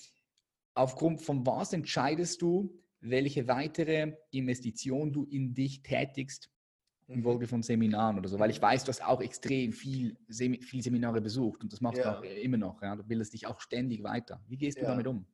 aufgrund 0.73 1.21
von 1.21 1.45
was 1.45 1.73
entscheidest 1.73 2.41
du, 2.41 2.73
welche 2.99 3.47
weitere 3.47 4.13
Investition 4.31 5.13
du 5.13 5.25
in 5.25 5.53
dich 5.53 5.83
tätigst 5.83 6.49
in 7.07 7.23
Folge 7.23 7.45
mhm. 7.45 7.49
von 7.49 7.63
Seminaren 7.63 8.17
oder 8.17 8.27
so, 8.27 8.37
weil 8.37 8.49
ich 8.49 8.61
weiß, 8.61 8.83
du 8.83 8.89
hast 8.89 9.03
auch 9.03 9.21
extrem 9.21 9.71
viel, 9.71 10.17
viel 10.29 10.81
Seminare 10.81 11.21
besucht 11.21 11.63
und 11.63 11.71
das 11.71 11.79
machst 11.79 11.99
ja. 11.99 12.11
du 12.11 12.19
auch 12.19 12.23
immer 12.23 12.57
noch. 12.57 12.81
Ja? 12.81 12.95
Du 12.95 13.03
bildest 13.03 13.33
dich 13.33 13.47
auch 13.47 13.61
ständig 13.61 14.03
weiter. 14.03 14.41
Wie 14.47 14.57
gehst 14.57 14.77
du 14.77 14.81
ja. 14.81 14.89
damit 14.89 15.07
um? 15.07 15.25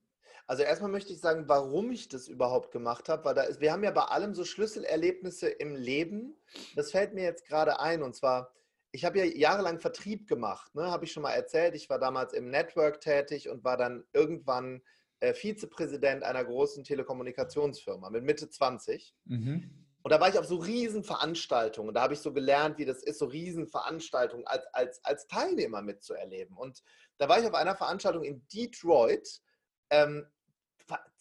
Also 0.46 0.64
erstmal 0.64 0.92
möchte 0.92 1.14
ich 1.14 1.20
sagen, 1.20 1.46
warum 1.48 1.92
ich 1.92 2.10
das 2.10 2.28
überhaupt 2.28 2.72
gemacht 2.72 3.08
habe, 3.10 3.24
weil 3.26 3.36
da 3.36 3.44
ist, 3.44 3.62
wir 3.62 3.72
haben 3.72 3.84
ja 3.84 3.92
bei 3.92 4.04
allem 4.04 4.34
so 4.34 4.44
Schlüsselerlebnisse 4.44 5.48
im 5.48 5.76
Leben. 5.76 6.36
Das 6.76 6.92
fällt 6.92 7.14
mir 7.14 7.24
jetzt 7.24 7.46
gerade 7.48 7.80
ein 7.80 8.04
und 8.04 8.16
zwar, 8.16 8.54
ich 8.92 9.06
habe 9.06 9.20
ja 9.20 9.26
jahrelang 9.26 9.80
Vertrieb 9.80 10.28
gemacht, 10.28 10.76
ne? 10.76 10.92
habe 10.92 11.06
ich 11.06 11.12
schon 11.12 11.24
mal 11.24 11.32
erzählt. 11.32 11.76
Ich 11.76 11.90
war 11.90 11.98
damals 11.98 12.34
im 12.34 12.50
Network 12.50 13.02
tätig 13.02 13.50
und 13.50 13.64
war 13.64 13.78
dann 13.78 14.04
irgendwann 14.12 14.82
äh, 15.22 15.34
Vizepräsident 15.34 16.24
einer 16.24 16.44
großen 16.44 16.84
Telekommunikationsfirma 16.84 18.10
mit 18.10 18.24
Mitte 18.24 18.50
20. 18.50 19.16
Mhm. 19.26 19.84
Und 20.04 20.12
da 20.12 20.20
war 20.20 20.28
ich 20.28 20.38
auf 20.38 20.46
so 20.46 20.58
Riesenveranstaltungen. 20.58 21.94
Da 21.94 22.02
habe 22.02 22.14
ich 22.14 22.20
so 22.20 22.34
gelernt, 22.34 22.78
wie 22.78 22.84
das 22.84 23.02
ist, 23.02 23.20
so 23.20 23.26
Riesenveranstaltungen 23.26 24.46
als, 24.46 24.66
als, 24.74 25.06
als 25.06 25.28
Teilnehmer 25.28 25.82
mitzuerleben. 25.82 26.58
Und 26.58 26.84
da 27.18 27.30
war 27.30 27.40
ich 27.40 27.48
auf 27.48 27.54
einer 27.54 27.76
Veranstaltung 27.76 28.24
in 28.24 28.46
Detroit 28.54 29.42
ähm, 29.90 30.26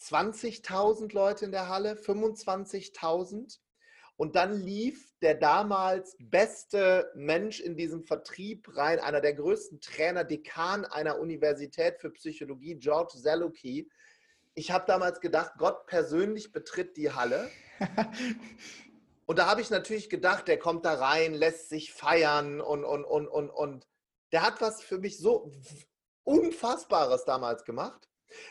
20.000 0.00 1.12
Leute 1.12 1.44
in 1.44 1.52
der 1.52 1.68
Halle, 1.68 1.94
25.000. 1.94 3.58
Und 4.16 4.36
dann 4.36 4.60
lief 4.60 5.12
der 5.20 5.34
damals 5.34 6.16
beste 6.20 7.10
Mensch 7.14 7.60
in 7.60 7.76
diesem 7.76 8.02
Vertrieb 8.02 8.76
rein, 8.76 9.00
einer 9.00 9.20
der 9.20 9.34
größten 9.34 9.80
Trainer, 9.80 10.24
Dekan 10.24 10.84
einer 10.84 11.18
Universität 11.18 11.98
für 11.98 12.10
Psychologie, 12.10 12.76
George 12.76 13.14
Zaluki. 13.20 13.90
Ich 14.54 14.70
habe 14.70 14.84
damals 14.86 15.20
gedacht, 15.20 15.52
Gott 15.58 15.86
persönlich 15.86 16.52
betritt 16.52 16.96
die 16.96 17.10
Halle. 17.10 17.48
und 19.26 19.38
da 19.38 19.46
habe 19.46 19.60
ich 19.60 19.70
natürlich 19.70 20.10
gedacht, 20.10 20.46
der 20.46 20.58
kommt 20.58 20.84
da 20.84 20.94
rein, 20.94 21.32
lässt 21.32 21.68
sich 21.70 21.92
feiern 21.92 22.60
und, 22.60 22.84
und, 22.84 23.04
und, 23.04 23.28
und, 23.28 23.48
und 23.50 23.86
der 24.30 24.42
hat 24.42 24.60
was 24.60 24.82
für 24.82 24.98
mich 24.98 25.18
so 25.18 25.50
Unfassbares 26.24 27.24
damals 27.24 27.64
gemacht. 27.64 28.08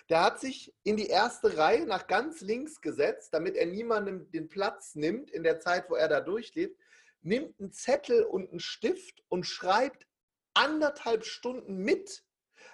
Der 0.10 0.24
hat 0.24 0.40
sich 0.40 0.74
in 0.84 0.98
die 0.98 1.08
erste 1.08 1.58
Reihe 1.58 1.86
nach 1.86 2.08
ganz 2.08 2.42
links 2.42 2.82
gesetzt, 2.82 3.34
damit 3.34 3.56
er 3.56 3.66
niemandem 3.66 4.30
den 4.32 4.50
Platz 4.50 4.96
nimmt 4.96 5.30
in 5.32 5.44
der 5.44 5.60
Zeit, 5.60 5.90
wo 5.90 5.96
er 5.96 6.08
da 6.08 6.22
durchlebt, 6.22 6.80
nimmt 7.22 7.60
einen 7.60 7.72
Zettel 7.72 8.24
und 8.24 8.50
einen 8.50 8.60
Stift 8.60 9.24
und 9.30 9.46
schreibt 9.46 10.08
anderthalb 10.54 11.26
Stunden 11.26 11.78
mit, 11.78 12.24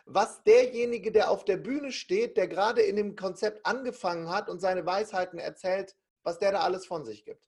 was 0.06 0.44
derjenige, 0.44 1.12
der 1.12 1.30
auf 1.30 1.46
der 1.46 1.58
Bühne 1.58 1.92
steht, 1.92 2.38
der 2.38 2.48
gerade 2.48 2.82
in 2.82 2.96
dem 2.96 3.16
Konzept 3.16 3.66
angefangen 3.66 4.30
hat 4.30 4.50
und 4.50 4.60
seine 4.60 4.86
Weisheiten 4.86 5.38
erzählt, 5.38 5.96
was 6.24 6.40
der 6.40 6.54
da 6.54 6.62
alles 6.62 6.86
von 6.86 7.06
sich 7.06 7.26
gibt. 7.26 7.46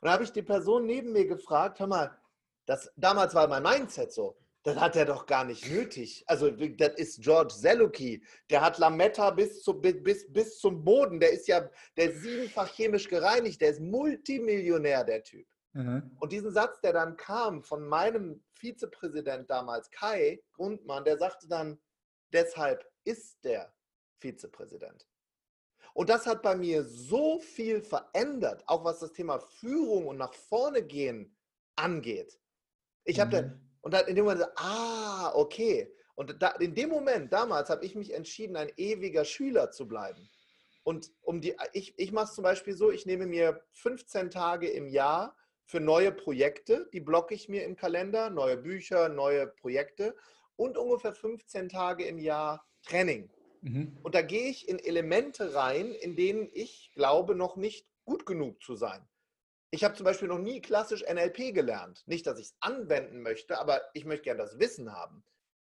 Und 0.00 0.06
da 0.06 0.12
habe 0.12 0.24
ich 0.24 0.32
die 0.32 0.42
Person 0.42 0.86
neben 0.86 1.12
mir 1.12 1.26
gefragt, 1.26 1.80
hör 1.80 1.86
mal, 1.86 2.18
das, 2.66 2.90
damals 2.96 3.34
war 3.34 3.48
mein 3.48 3.62
Mindset 3.62 4.12
so, 4.12 4.36
das 4.64 4.76
hat 4.76 4.94
er 4.94 5.06
doch 5.06 5.26
gar 5.26 5.44
nicht 5.44 5.68
nötig. 5.68 6.24
Also, 6.26 6.50
das 6.50 6.94
ist 6.96 7.20
George 7.20 7.54
Seluki. 7.54 8.24
Der 8.48 8.60
hat 8.60 8.78
Lametta 8.78 9.30
bis, 9.30 9.62
zu, 9.62 9.74
bis, 9.74 10.32
bis 10.32 10.58
zum 10.58 10.84
Boden. 10.84 11.18
Der 11.18 11.32
ist 11.32 11.48
ja 11.48 11.68
der 11.96 12.12
ist 12.12 12.22
siebenfach 12.22 12.68
chemisch 12.68 13.08
gereinigt. 13.08 13.60
Der 13.60 13.70
ist 13.70 13.80
Multimillionär, 13.80 15.02
der 15.04 15.22
Typ. 15.24 15.46
Mhm. 15.72 16.16
Und 16.20 16.32
diesen 16.32 16.52
Satz, 16.52 16.80
der 16.80 16.92
dann 16.92 17.16
kam 17.16 17.62
von 17.62 17.86
meinem 17.88 18.44
Vizepräsident 18.54 19.50
damals, 19.50 19.90
Kai 19.90 20.40
Grundmann, 20.52 21.04
der 21.04 21.18
sagte 21.18 21.48
dann, 21.48 21.80
deshalb 22.32 22.84
ist 23.04 23.42
der 23.44 23.74
Vizepräsident. 24.20 25.08
Und 25.94 26.08
das 26.08 26.26
hat 26.26 26.42
bei 26.42 26.54
mir 26.54 26.84
so 26.84 27.38
viel 27.40 27.82
verändert, 27.82 28.62
auch 28.66 28.84
was 28.84 29.00
das 29.00 29.12
Thema 29.12 29.40
Führung 29.40 30.06
und 30.06 30.18
nach 30.18 30.32
vorne 30.32 30.82
gehen 30.82 31.36
angeht. 31.76 32.38
Ich 33.04 33.18
mhm. 33.18 33.20
Und 33.82 33.94
dann 33.94 34.06
in 34.06 34.16
dem 34.16 34.24
Moment, 34.24 34.46
ah, 34.56 35.32
okay. 35.34 35.92
Und 36.14 36.40
da, 36.40 36.50
in 36.52 36.74
dem 36.74 36.88
Moment, 36.88 37.32
damals, 37.32 37.68
habe 37.68 37.84
ich 37.84 37.94
mich 37.94 38.14
entschieden, 38.14 38.56
ein 38.56 38.70
ewiger 38.76 39.24
Schüler 39.24 39.70
zu 39.70 39.86
bleiben. 39.86 40.30
Und 40.84 41.10
um 41.20 41.40
die, 41.40 41.56
ich, 41.72 41.94
ich 41.98 42.12
mache 42.12 42.26
es 42.26 42.34
zum 42.34 42.44
Beispiel 42.44 42.74
so, 42.74 42.90
ich 42.90 43.06
nehme 43.06 43.26
mir 43.26 43.62
15 43.72 44.30
Tage 44.30 44.68
im 44.68 44.88
Jahr 44.88 45.36
für 45.64 45.80
neue 45.80 46.12
Projekte, 46.12 46.88
die 46.92 47.00
blocke 47.00 47.34
ich 47.34 47.48
mir 47.48 47.64
im 47.64 47.76
Kalender, 47.76 48.30
neue 48.30 48.56
Bücher, 48.56 49.08
neue 49.08 49.46
Projekte 49.46 50.16
und 50.56 50.76
ungefähr 50.76 51.12
15 51.12 51.68
Tage 51.68 52.04
im 52.04 52.18
Jahr 52.18 52.66
Training. 52.82 53.30
Mhm. 53.62 53.96
Und 54.02 54.14
da 54.14 54.22
gehe 54.22 54.50
ich 54.50 54.68
in 54.68 54.78
Elemente 54.78 55.54
rein, 55.54 55.92
in 55.92 56.16
denen 56.16 56.48
ich 56.52 56.90
glaube, 56.94 57.34
noch 57.34 57.56
nicht 57.56 57.86
gut 58.04 58.26
genug 58.26 58.60
zu 58.62 58.74
sein. 58.74 59.08
Ich 59.74 59.84
habe 59.84 59.94
zum 59.94 60.04
Beispiel 60.04 60.28
noch 60.28 60.38
nie 60.38 60.60
klassisch 60.60 61.02
NLP 61.02 61.54
gelernt. 61.54 62.02
Nicht, 62.06 62.26
dass 62.26 62.38
ich 62.38 62.46
es 62.46 62.56
anwenden 62.60 63.22
möchte, 63.22 63.58
aber 63.58 63.80
ich 63.94 64.04
möchte 64.04 64.24
gerne 64.24 64.42
das 64.42 64.58
Wissen 64.58 64.92
haben. 64.92 65.24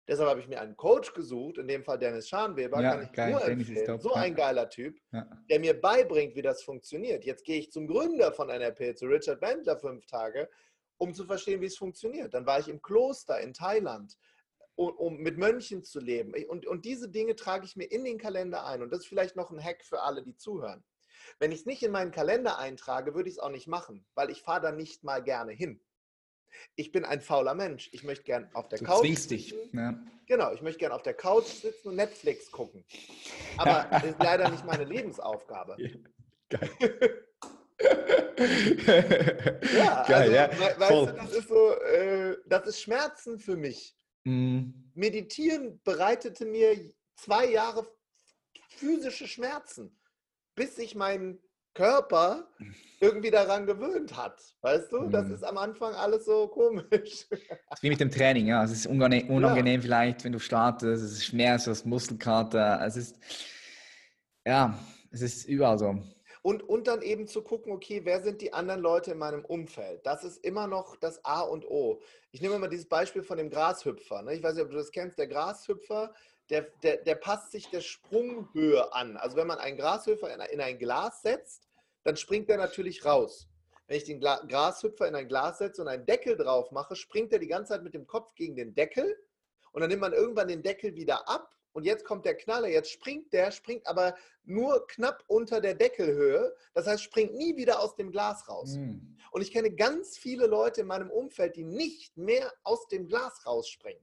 Deshalb 0.07 0.29
habe 0.29 0.39
ich 0.39 0.47
mir 0.47 0.61
einen 0.61 0.77
Coach 0.77 1.13
gesucht, 1.13 1.57
in 1.57 1.67
dem 1.67 1.83
Fall 1.83 1.97
Dennis 1.97 2.29
Scharnweber, 2.29 2.79
ja, 2.79 2.91
kann 2.91 3.03
ich 3.03 3.11
geil, 3.11 3.31
nur 3.31 3.43
empfehlen. 3.43 3.99
So 3.99 4.13
ein 4.13 4.35
geiler 4.35 4.69
Typ, 4.69 4.97
ja. 5.11 5.27
der 5.49 5.59
mir 5.59 5.79
beibringt, 5.81 6.35
wie 6.35 6.43
das 6.43 6.63
funktioniert. 6.63 7.25
Jetzt 7.25 7.43
gehe 7.43 7.59
ich 7.59 7.71
zum 7.71 7.87
Gründer 7.87 8.31
von 8.31 8.47
NLP, 8.47 8.95
zu 8.97 9.07
Richard 9.07 9.41
Bandler, 9.41 9.77
fünf 9.77 10.05
Tage, 10.05 10.47
um 10.97 11.13
zu 11.13 11.25
verstehen, 11.25 11.59
wie 11.59 11.65
es 11.65 11.77
funktioniert. 11.77 12.33
Dann 12.35 12.45
war 12.45 12.59
ich 12.59 12.69
im 12.69 12.81
Kloster 12.81 13.39
in 13.41 13.53
Thailand, 13.53 14.15
um, 14.75 14.91
um 14.91 15.17
mit 15.17 15.37
Mönchen 15.37 15.83
zu 15.83 15.99
leben. 15.99 16.33
Und, 16.47 16.67
und 16.67 16.85
diese 16.85 17.09
Dinge 17.09 17.35
trage 17.35 17.65
ich 17.65 17.75
mir 17.75 17.85
in 17.85 18.05
den 18.05 18.19
Kalender 18.19 18.65
ein. 18.65 18.83
Und 18.83 18.91
das 18.91 18.99
ist 18.99 19.07
vielleicht 19.07 19.35
noch 19.35 19.51
ein 19.51 19.61
Hack 19.61 19.83
für 19.83 20.03
alle, 20.03 20.23
die 20.23 20.37
zuhören. 20.37 20.85
Wenn 21.39 21.51
ich 21.51 21.61
es 21.61 21.65
nicht 21.65 21.83
in 21.83 21.91
meinen 21.91 22.11
Kalender 22.11 22.57
eintrage, 22.57 23.15
würde 23.15 23.29
ich 23.29 23.35
es 23.35 23.39
auch 23.39 23.49
nicht 23.49 23.67
machen, 23.67 24.05
weil 24.15 24.29
ich 24.29 24.41
fahre 24.41 24.61
da 24.61 24.71
nicht 24.71 25.03
mal 25.03 25.23
gerne 25.23 25.51
hin. 25.51 25.81
Ich 26.75 26.91
bin 26.91 27.05
ein 27.05 27.21
fauler 27.21 27.53
Mensch. 27.53 27.89
Ich 27.91 28.03
möchte 28.03 28.23
gern 28.23 28.49
auf 28.53 28.67
der 28.69 28.79
du 28.79 28.85
Couch. 28.85 29.01
Zwingst 29.01 29.31
dich. 29.31 29.55
Ja. 29.73 29.99
Genau, 30.27 30.53
ich 30.53 30.61
möchte 30.61 30.79
gern 30.79 30.91
auf 30.91 31.03
der 31.03 31.13
Couch 31.13 31.45
sitzen 31.45 31.89
und 31.89 31.95
Netflix 31.95 32.51
gucken. 32.51 32.85
Aber 33.57 33.87
das 33.91 34.03
ist 34.03 34.19
leider 34.19 34.49
nicht 34.49 34.65
meine 34.65 34.83
Lebensaufgabe. 34.83 35.77
Geil. 36.49 36.69
ja, 39.77 40.03
Geil, 40.07 40.09
also, 40.09 40.33
ja. 40.33 40.79
weißt 40.79 40.91
du, 40.91 41.05
das 41.13 41.31
ist 41.33 41.47
so, 41.47 41.73
äh, 41.73 42.37
das 42.45 42.67
ist 42.67 42.81
Schmerzen 42.81 43.39
für 43.39 43.55
mich. 43.55 43.95
Mm. 44.23 44.71
Meditieren 44.93 45.79
bereitete 45.83 46.45
mir 46.45 46.91
zwei 47.15 47.45
Jahre 47.45 47.87
physische 48.69 49.27
Schmerzen 49.27 49.97
bis 50.57 50.77
ich 50.79 50.95
meinen 50.95 51.39
Körper 51.73 52.49
irgendwie 52.99 53.29
daran 53.29 53.67
gewöhnt 53.67 54.17
hat. 54.17 54.41
Weißt 54.61 54.91
du, 54.91 55.07
das 55.07 55.27
Mhm. 55.27 55.35
ist 55.35 55.43
am 55.43 55.57
Anfang 55.59 55.93
alles 55.93 56.25
so 56.25 56.47
komisch. 56.47 57.27
Das 57.69 57.79
ist 57.79 57.83
wie 57.83 57.89
mit 57.89 57.99
dem 57.99 58.09
Training, 58.09 58.47
ja. 58.47 58.63
Es 58.63 58.71
ist 58.71 58.87
unangenehm, 58.87 59.29
unangenehm 59.29 59.81
vielleicht, 59.83 60.23
wenn 60.23 60.31
du 60.31 60.39
startest, 60.39 61.03
es 61.03 61.11
ist 61.11 61.25
Schmerz, 61.25 61.65
du 61.65 61.71
hast 61.71 61.85
Muskelkater, 61.85 62.81
es 62.83 62.97
ist, 62.97 63.19
ja, 64.45 64.77
es 65.11 65.21
ist 65.21 65.45
überall 65.45 65.77
so. 65.77 65.95
Und, 66.41 66.63
und 66.63 66.87
dann 66.87 67.01
eben 67.03 67.27
zu 67.27 67.43
gucken, 67.43 67.71
okay, 67.73 68.01
wer 68.05 68.23
sind 68.23 68.41
die 68.41 68.53
anderen 68.53 68.81
Leute 68.81 69.11
in 69.11 69.17
meinem 69.19 69.43
Umfeld? 69.45 70.03
Das 70.05 70.23
ist 70.23 70.37
immer 70.43 70.65
noch 70.65 70.95
das 70.95 71.23
A 71.25 71.41
und 71.41 71.65
O. 71.65 72.01
Ich 72.31 72.41
nehme 72.41 72.57
mal 72.57 72.69
dieses 72.69 72.87
Beispiel 72.87 73.21
von 73.21 73.37
dem 73.37 73.49
Grashüpfer. 73.49 74.23
Ne? 74.23 74.33
Ich 74.33 74.41
weiß 74.41 74.55
nicht, 74.55 74.63
ob 74.63 74.71
du 74.71 74.77
das 74.77 74.91
kennst. 74.91 75.19
Der 75.19 75.27
Grashüpfer, 75.27 76.13
der, 76.49 76.61
der, 76.83 76.97
der 76.97 77.15
passt 77.15 77.51
sich 77.51 77.69
der 77.69 77.81
Sprunghöhe 77.81 78.93
an. 78.93 79.17
Also 79.17 79.37
wenn 79.37 79.47
man 79.47 79.59
einen 79.59 79.77
Grashüpfer 79.77 80.33
in, 80.33 80.39
in 80.39 80.61
ein 80.61 80.79
Glas 80.79 81.21
setzt, 81.21 81.67
dann 82.03 82.15
springt 82.17 82.49
der 82.49 82.57
natürlich 82.57 83.05
raus. 83.05 83.49
Wenn 83.87 83.97
ich 83.97 84.03
den 84.03 84.19
Gla 84.19 84.43
Grashüpfer 84.45 85.07
in 85.07 85.15
ein 85.15 85.27
Glas 85.27 85.59
setze 85.59 85.81
und 85.81 85.87
einen 85.87 86.05
Deckel 86.05 86.35
drauf 86.35 86.71
mache, 86.71 86.95
springt 86.95 87.31
er 87.33 87.39
die 87.39 87.47
ganze 87.47 87.73
Zeit 87.73 87.83
mit 87.83 87.93
dem 87.93 88.07
Kopf 88.07 88.33
gegen 88.35 88.55
den 88.55 88.75
Deckel 88.75 89.17
und 89.71 89.81
dann 89.81 89.89
nimmt 89.89 90.01
man 90.01 90.13
irgendwann 90.13 90.47
den 90.47 90.63
Deckel 90.63 90.95
wieder 90.95 91.27
ab 91.27 91.53
und 91.77 91.83
jetzt 91.83 92.05
kommt 92.05 92.25
der 92.25 92.35
Knaller. 92.35 92.67
Jetzt 92.69 92.89
springt 92.89 93.31
der, 93.33 93.51
springt 93.51 93.85
aber 93.85 94.15
nur 94.43 94.87
knapp 94.87 95.23
unter 95.27 95.61
der 95.61 95.75
Deckelhöhe. 95.75 96.55
Das 96.73 96.87
heißt, 96.87 97.03
springt 97.03 97.35
nie 97.35 97.55
wieder 97.55 97.79
aus 97.79 97.95
dem 97.95 98.11
Glas 98.11 98.49
raus. 98.49 98.75
Mhm. 98.75 99.15
Und 99.29 99.41
ich 99.41 99.51
kenne 99.51 99.69
ganz 99.69 100.17
viele 100.17 100.47
Leute 100.47 100.81
in 100.81 100.87
meinem 100.87 101.11
Umfeld, 101.11 101.55
die 101.55 101.63
nicht 101.63 102.17
mehr 102.17 102.51
aus 102.63 102.87
dem 102.87 103.07
Glas 103.07 103.45
rausspringen. 103.45 104.01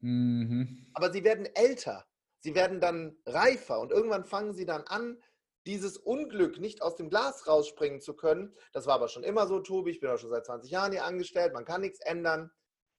Mhm. 0.00 0.86
Aber 0.94 1.12
sie 1.12 1.24
werden 1.24 1.46
älter. 1.54 2.06
Sie 2.40 2.54
werden 2.54 2.80
dann 2.80 3.16
reifer 3.26 3.80
und 3.80 3.92
irgendwann 3.92 4.24
fangen 4.24 4.54
sie 4.54 4.64
dann 4.64 4.82
an, 4.84 5.22
dieses 5.66 5.98
Unglück 5.98 6.58
nicht 6.58 6.80
aus 6.80 6.96
dem 6.96 7.10
Glas 7.10 7.46
rausspringen 7.46 8.00
zu 8.00 8.14
können. 8.14 8.54
Das 8.72 8.86
war 8.86 8.94
aber 8.94 9.08
schon 9.08 9.24
immer 9.24 9.46
so, 9.46 9.60
Tobi. 9.60 9.90
Ich 9.90 10.00
bin 10.00 10.08
auch 10.08 10.18
schon 10.18 10.30
seit 10.30 10.46
20 10.46 10.70
Jahren 10.70 10.92
hier 10.92 11.04
angestellt. 11.04 11.52
Man 11.52 11.66
kann 11.66 11.82
nichts 11.82 12.00
ändern. 12.00 12.50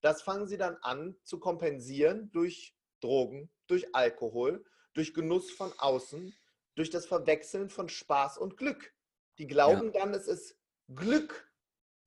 Das 0.01 0.21
fangen 0.21 0.47
sie 0.47 0.57
dann 0.57 0.77
an 0.81 1.15
zu 1.23 1.39
kompensieren 1.39 2.29
durch 2.31 2.75
Drogen, 3.01 3.51
durch 3.67 3.95
Alkohol, 3.95 4.63
durch 4.93 5.13
Genuss 5.15 5.49
von 5.51 5.71
außen, 5.77 6.33
durch 6.75 6.91
das 6.91 7.07
Verwechseln 7.07 7.69
von 7.69 7.89
Spaß 7.89 8.37
und 8.37 8.57
Glück. 8.57 8.93
Die 9.39 9.47
glauben 9.47 9.91
dann, 9.91 10.13
es 10.13 10.27
ist 10.27 10.55
Glück, 10.93 11.49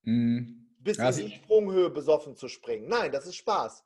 Mhm. 0.03 0.69
bis 0.79 0.99
Ja, 0.99 1.09
in 1.09 1.13
sie- 1.15 1.25
die 1.25 1.35
Sprunghöhe 1.37 1.91
besoffen 1.91 2.37
zu 2.37 2.47
springen. 2.49 2.89
Nein, 2.89 3.11
das 3.11 3.27
ist 3.27 3.37
Spaß. 3.37 3.83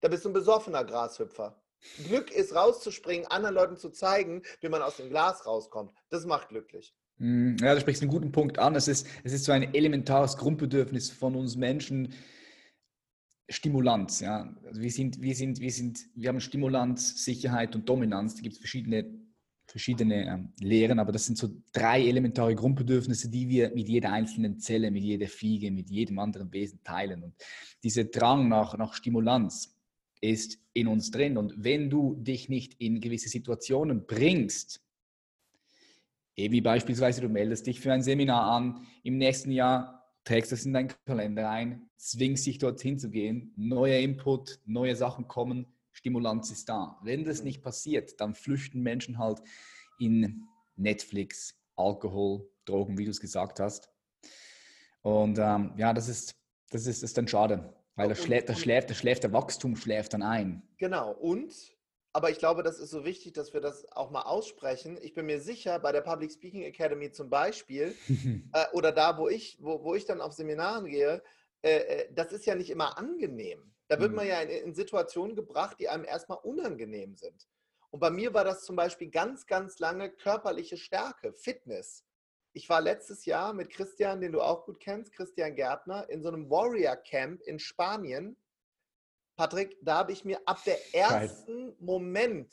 Da 0.00 0.08
bist 0.08 0.24
du 0.24 0.30
ein 0.30 0.34
besoffener 0.34 0.84
Grashüpfer. 0.84 1.60
Glück 2.06 2.30
ist 2.30 2.54
rauszuspringen, 2.54 3.26
anderen 3.26 3.54
Leuten 3.54 3.76
zu 3.76 3.90
zeigen, 3.90 4.42
wie 4.60 4.68
man 4.68 4.82
aus 4.82 4.96
dem 4.96 5.08
Glas 5.08 5.46
rauskommt. 5.46 5.92
Das 6.10 6.26
macht 6.26 6.48
glücklich. 6.48 6.94
Mhm. 7.18 7.56
Ja, 7.60 7.74
du 7.74 7.80
sprichst 7.80 8.02
einen 8.02 8.10
guten 8.10 8.32
Punkt 8.32 8.58
an. 8.58 8.74
Es 8.74 8.88
ist, 8.88 9.06
es 9.24 9.32
ist 9.32 9.44
so 9.44 9.52
ein 9.52 9.74
elementares 9.74 10.36
Grundbedürfnis 10.36 11.10
von 11.10 11.36
uns 11.36 11.56
Menschen. 11.56 12.14
Stimulanz, 13.48 14.20
ja. 14.20 14.54
Also 14.64 14.80
wir 14.80 14.90
sind, 14.90 15.20
wir 15.20 15.34
sind, 15.34 15.60
wir 15.60 15.72
sind, 15.72 16.00
wir 16.14 16.28
haben 16.28 16.40
Stimulanz, 16.40 17.24
Sicherheit 17.24 17.74
und 17.74 17.88
Dominanz. 17.88 18.36
Da 18.36 18.42
gibt 18.42 18.54
es 18.54 18.60
verschiedene, 18.60 19.06
verschiedene 19.66 20.26
ähm, 20.28 20.52
Lehren, 20.60 20.98
aber 20.98 21.12
das 21.12 21.26
sind 21.26 21.36
so 21.36 21.48
drei 21.72 22.06
elementare 22.06 22.54
Grundbedürfnisse, 22.54 23.28
die 23.28 23.48
wir 23.48 23.70
mit 23.74 23.88
jeder 23.88 24.12
einzelnen 24.12 24.60
Zelle, 24.60 24.90
mit 24.90 25.02
jeder 25.02 25.26
Fliege, 25.26 25.70
mit 25.70 25.90
jedem 25.90 26.20
anderen 26.20 26.52
Wesen 26.52 26.82
teilen. 26.84 27.24
Und 27.24 27.34
dieser 27.82 28.04
Drang 28.04 28.48
nach, 28.48 28.78
nach 28.78 28.94
Stimulanz 28.94 29.79
ist 30.20 30.58
in 30.72 30.86
uns 30.86 31.10
drin. 31.10 31.36
Und 31.36 31.54
wenn 31.56 31.90
du 31.90 32.14
dich 32.16 32.48
nicht 32.48 32.74
in 32.80 33.00
gewisse 33.00 33.28
Situationen 33.28 34.06
bringst, 34.06 34.82
wie 36.36 36.60
beispielsweise, 36.60 37.20
du 37.20 37.28
meldest 37.28 37.66
dich 37.66 37.80
für 37.80 37.92
ein 37.92 38.02
Seminar 38.02 38.50
an, 38.50 38.86
im 39.02 39.18
nächsten 39.18 39.50
Jahr 39.50 40.00
trägst 40.24 40.52
das 40.52 40.64
in 40.64 40.72
deinen 40.72 40.92
Kalender 41.06 41.50
ein, 41.50 41.90
zwingst 41.96 42.46
dich 42.46 42.58
dorthin 42.58 42.98
zu 42.98 43.10
gehen, 43.10 43.52
neuer 43.56 43.98
Input, 43.98 44.58
neue 44.64 44.96
Sachen 44.96 45.28
kommen, 45.28 45.66
Stimulanz 45.92 46.50
ist 46.50 46.68
da. 46.68 46.98
Wenn 47.02 47.24
das 47.24 47.42
nicht 47.42 47.62
passiert, 47.62 48.20
dann 48.20 48.34
flüchten 48.34 48.82
Menschen 48.82 49.18
halt 49.18 49.42
in 49.98 50.44
Netflix, 50.76 51.58
Alkohol, 51.76 52.48
Drogen, 52.64 52.96
wie 52.96 53.04
du 53.04 53.10
es 53.10 53.20
gesagt 53.20 53.60
hast. 53.60 53.90
Und 55.02 55.38
ähm, 55.38 55.72
ja, 55.76 55.92
das 55.92 56.08
ist, 56.08 56.36
das 56.70 56.86
ist, 56.86 57.02
ist 57.02 57.18
dann 57.18 57.28
schade, 57.28 57.74
weil 58.00 58.08
das 58.08 58.20
Und- 58.20 58.24
schläft, 58.26 58.48
das 58.48 58.58
schläft, 58.60 58.90
das 58.90 58.96
schläft, 58.96 59.22
der 59.24 59.32
Wachstum 59.32 59.76
schläft 59.76 60.14
dann 60.14 60.22
ein. 60.22 60.62
Genau. 60.78 61.12
Und, 61.12 61.52
aber 62.12 62.30
ich 62.30 62.38
glaube, 62.38 62.62
das 62.62 62.78
ist 62.78 62.90
so 62.90 63.04
wichtig, 63.04 63.34
dass 63.34 63.52
wir 63.52 63.60
das 63.60 63.90
auch 63.92 64.10
mal 64.10 64.22
aussprechen. 64.22 64.98
Ich 65.02 65.12
bin 65.14 65.26
mir 65.26 65.40
sicher, 65.40 65.78
bei 65.78 65.92
der 65.92 66.00
Public 66.00 66.32
Speaking 66.32 66.62
Academy 66.62 67.12
zum 67.12 67.28
Beispiel, 67.30 67.94
äh, 68.52 68.64
oder 68.72 68.92
da, 68.92 69.18
wo 69.18 69.28
ich, 69.28 69.58
wo, 69.60 69.84
wo 69.84 69.94
ich 69.94 70.06
dann 70.06 70.20
auf 70.20 70.32
Seminaren 70.32 70.86
gehe, 70.86 71.22
äh, 71.62 71.76
äh, 71.76 72.12
das 72.14 72.32
ist 72.32 72.46
ja 72.46 72.54
nicht 72.54 72.70
immer 72.70 72.96
angenehm. 72.96 73.72
Da 73.88 73.98
wird 74.00 74.10
Mhm. 74.10 74.16
man 74.16 74.26
ja 74.26 74.40
in, 74.40 74.48
in 74.68 74.74
Situationen 74.74 75.36
gebracht, 75.36 75.76
die 75.78 75.88
einem 75.88 76.04
erstmal 76.04 76.38
unangenehm 76.38 77.16
sind. 77.16 77.48
Und 77.90 78.00
bei 78.00 78.10
mir 78.10 78.32
war 78.32 78.44
das 78.44 78.64
zum 78.64 78.76
Beispiel 78.76 79.10
ganz, 79.10 79.46
ganz 79.46 79.78
lange 79.80 80.10
körperliche 80.10 80.76
Stärke, 80.76 81.32
Fitness. 81.34 82.04
Ich 82.52 82.68
war 82.68 82.80
letztes 82.80 83.24
Jahr 83.26 83.52
mit 83.52 83.70
Christian, 83.70 84.20
den 84.20 84.32
du 84.32 84.40
auch 84.40 84.64
gut 84.64 84.80
kennst, 84.80 85.12
Christian 85.12 85.54
Gärtner, 85.54 86.08
in 86.10 86.22
so 86.22 86.28
einem 86.28 86.50
Warrior 86.50 86.96
Camp 86.96 87.40
in 87.42 87.58
Spanien. 87.58 88.36
Patrick, 89.36 89.76
da 89.82 89.98
habe 89.98 90.12
ich 90.12 90.24
mir 90.24 90.40
ab 90.46 90.62
der 90.64 90.78
ersten 90.94 91.74
Moment, 91.78 92.52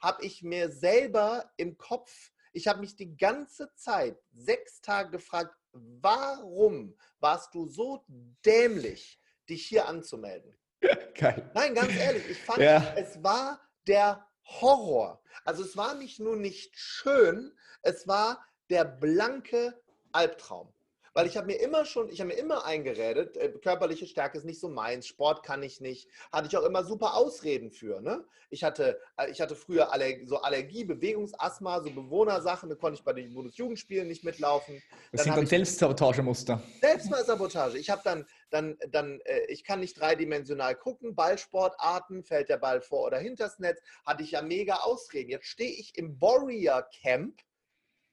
habe 0.00 0.24
ich 0.24 0.42
mir 0.42 0.70
selber 0.70 1.50
im 1.56 1.76
Kopf, 1.76 2.30
ich 2.52 2.68
habe 2.68 2.80
mich 2.80 2.96
die 2.96 3.16
ganze 3.16 3.74
Zeit, 3.74 4.16
sechs 4.32 4.80
Tage 4.80 5.10
gefragt, 5.10 5.54
warum 5.72 6.96
warst 7.18 7.54
du 7.54 7.66
so 7.66 8.04
dämlich, 8.44 9.20
dich 9.48 9.66
hier 9.66 9.88
anzumelden? 9.88 10.56
Geil. 11.14 11.50
Nein, 11.54 11.74
ganz 11.74 11.94
ehrlich, 11.96 12.28
ich 12.30 12.38
fand, 12.38 12.60
Ja. 12.60 12.94
es 12.96 13.22
war 13.22 13.60
der 13.86 14.26
Horror. 14.44 15.22
Also 15.44 15.64
es 15.64 15.76
war 15.76 15.94
nicht 15.94 16.20
nur 16.20 16.36
nicht 16.36 16.76
schön, 16.76 17.56
es 17.82 18.06
war 18.06 18.44
der 18.72 18.86
blanke 18.86 19.74
Albtraum. 20.12 20.72
Weil 21.14 21.26
ich 21.26 21.36
habe 21.36 21.46
mir 21.46 21.60
immer 21.60 21.84
schon, 21.84 22.08
ich 22.08 22.20
habe 22.20 22.28
mir 22.28 22.38
immer 22.38 22.64
eingeredet, 22.64 23.36
äh, 23.36 23.50
körperliche 23.50 24.06
Stärke 24.06 24.38
ist 24.38 24.44
nicht 24.44 24.58
so 24.58 24.70
meins, 24.70 25.06
Sport 25.06 25.42
kann 25.44 25.62
ich 25.62 25.78
nicht. 25.78 26.08
Hatte 26.32 26.48
ich 26.48 26.56
auch 26.56 26.64
immer 26.64 26.84
super 26.84 27.14
Ausreden 27.14 27.70
für. 27.70 28.00
Ne? 28.00 28.24
Ich, 28.48 28.64
hatte, 28.64 28.98
äh, 29.18 29.30
ich 29.30 29.42
hatte 29.42 29.54
früher 29.54 29.92
Aller, 29.92 30.06
so 30.24 30.38
Allergie, 30.38 30.84
Bewegungsasthma, 30.84 31.82
so 31.82 31.90
Bewohnersachen, 31.90 32.70
da 32.70 32.76
konnte 32.76 32.98
ich 32.98 33.04
bei 33.04 33.12
den 33.12 33.34
Bundesjugendspielen 33.34 34.08
nicht 34.08 34.24
mitlaufen. 34.24 34.82
Das 35.10 35.18
Dann 35.18 35.24
sind 35.24 35.36
dann 35.36 35.46
Selbstsabotagemuster. 35.46 36.62
Selbstsabotage. 36.80 37.76
Ich 37.76 37.90
habe 37.90 38.00
dann, 38.02 38.24
dann, 38.48 38.78
dann, 38.90 39.20
äh, 39.26 39.44
ich 39.48 39.64
kann 39.64 39.80
nicht 39.80 40.00
dreidimensional 40.00 40.74
gucken, 40.76 41.14
Ballsportarten, 41.14 42.24
fällt 42.24 42.48
der 42.48 42.56
Ball 42.56 42.80
vor 42.80 43.04
oder 43.04 43.18
hinters 43.18 43.58
Netz, 43.58 43.82
hatte 44.06 44.22
ich 44.22 44.30
ja 44.30 44.40
mega 44.40 44.76
Ausreden. 44.76 45.28
Jetzt 45.28 45.46
stehe 45.48 45.72
ich 45.72 45.98
im 45.98 46.18
Warrior 46.22 46.88
Camp 47.02 47.38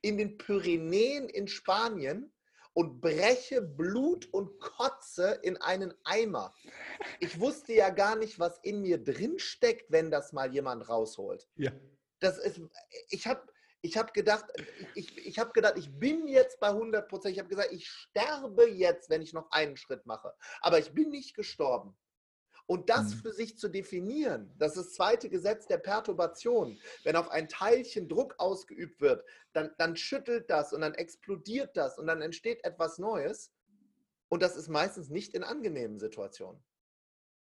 in 0.02 0.18
den 0.18 0.38
Pyrenäen 0.38 1.30
in 1.30 1.48
Spanien 1.48 2.32
und 2.74 3.02
breche 3.02 3.62
Blut 3.62 4.28
und 4.32 4.60
Kotze 4.60 5.40
in 5.44 5.58
einen 5.58 5.94
Eimer. 6.04 6.54
Ich 7.20 7.40
wusste 7.40 7.74
ja 7.74 7.90
gar 7.90 8.16
nicht, 8.16 8.40
was 8.40 8.60
in 8.64 8.82
mir 8.82 9.04
drin 9.04 9.40
steckt, 9.40 9.92
wenn 9.92 10.12
das 10.12 10.34
mal 10.34 10.54
jemand 10.54 10.88
rausholt 10.88 11.48
Ja. 11.56 11.72
das 12.20 12.38
ist, 12.38 12.62
ich 13.10 13.28
habe 13.28 13.42
ich 13.82 13.98
hab 13.98 14.14
gedacht, 14.14 14.46
ich, 14.94 15.18
ich 15.26 15.40
habe 15.40 15.54
gedacht, 15.54 15.78
ich 15.78 15.90
bin 15.98 16.28
jetzt 16.28 16.60
bei 16.60 16.68
100 16.68 17.08
Prozent. 17.08 17.34
Ich 17.34 17.40
habe 17.40 17.48
gesagt, 17.48 17.72
ich 17.72 17.88
sterbe 17.88 18.70
jetzt, 18.70 19.10
wenn 19.10 19.22
ich 19.22 19.32
noch 19.32 19.50
einen 19.52 19.78
Schritt 19.78 20.06
mache. 20.06 20.34
Aber 20.60 20.80
ich 20.80 20.92
bin 20.92 21.10
nicht 21.10 21.34
gestorben. 21.34 21.98
Und 22.70 22.88
das 22.92 23.16
Mhm. 23.16 23.20
für 23.22 23.34
sich 23.34 23.58
zu 23.58 23.68
definieren, 23.68 24.54
das 24.60 24.78
ist 24.78 24.86
das 24.86 24.94
zweite 24.94 25.28
Gesetz 25.28 25.66
der 25.66 25.80
Perturbation. 25.80 26.80
Wenn 27.04 27.16
auf 27.16 27.30
ein 27.30 27.50
Teilchen 27.50 28.08
Druck 28.08 28.36
ausgeübt 28.38 29.02
wird, 29.02 29.26
dann, 29.54 29.72
dann 29.80 29.96
schüttelt 29.96 30.52
das 30.52 30.72
und 30.72 30.82
dann 30.82 30.94
explodiert 30.94 31.76
das 31.76 31.98
und 31.98 32.06
dann 32.06 32.22
entsteht 32.22 32.64
etwas 32.64 33.00
Neues. 33.00 33.52
Und 34.30 34.44
das 34.44 34.56
ist 34.56 34.68
meistens 34.68 35.10
nicht 35.10 35.34
in 35.34 35.44
angenehmen 35.44 35.98
Situationen. 35.98 36.64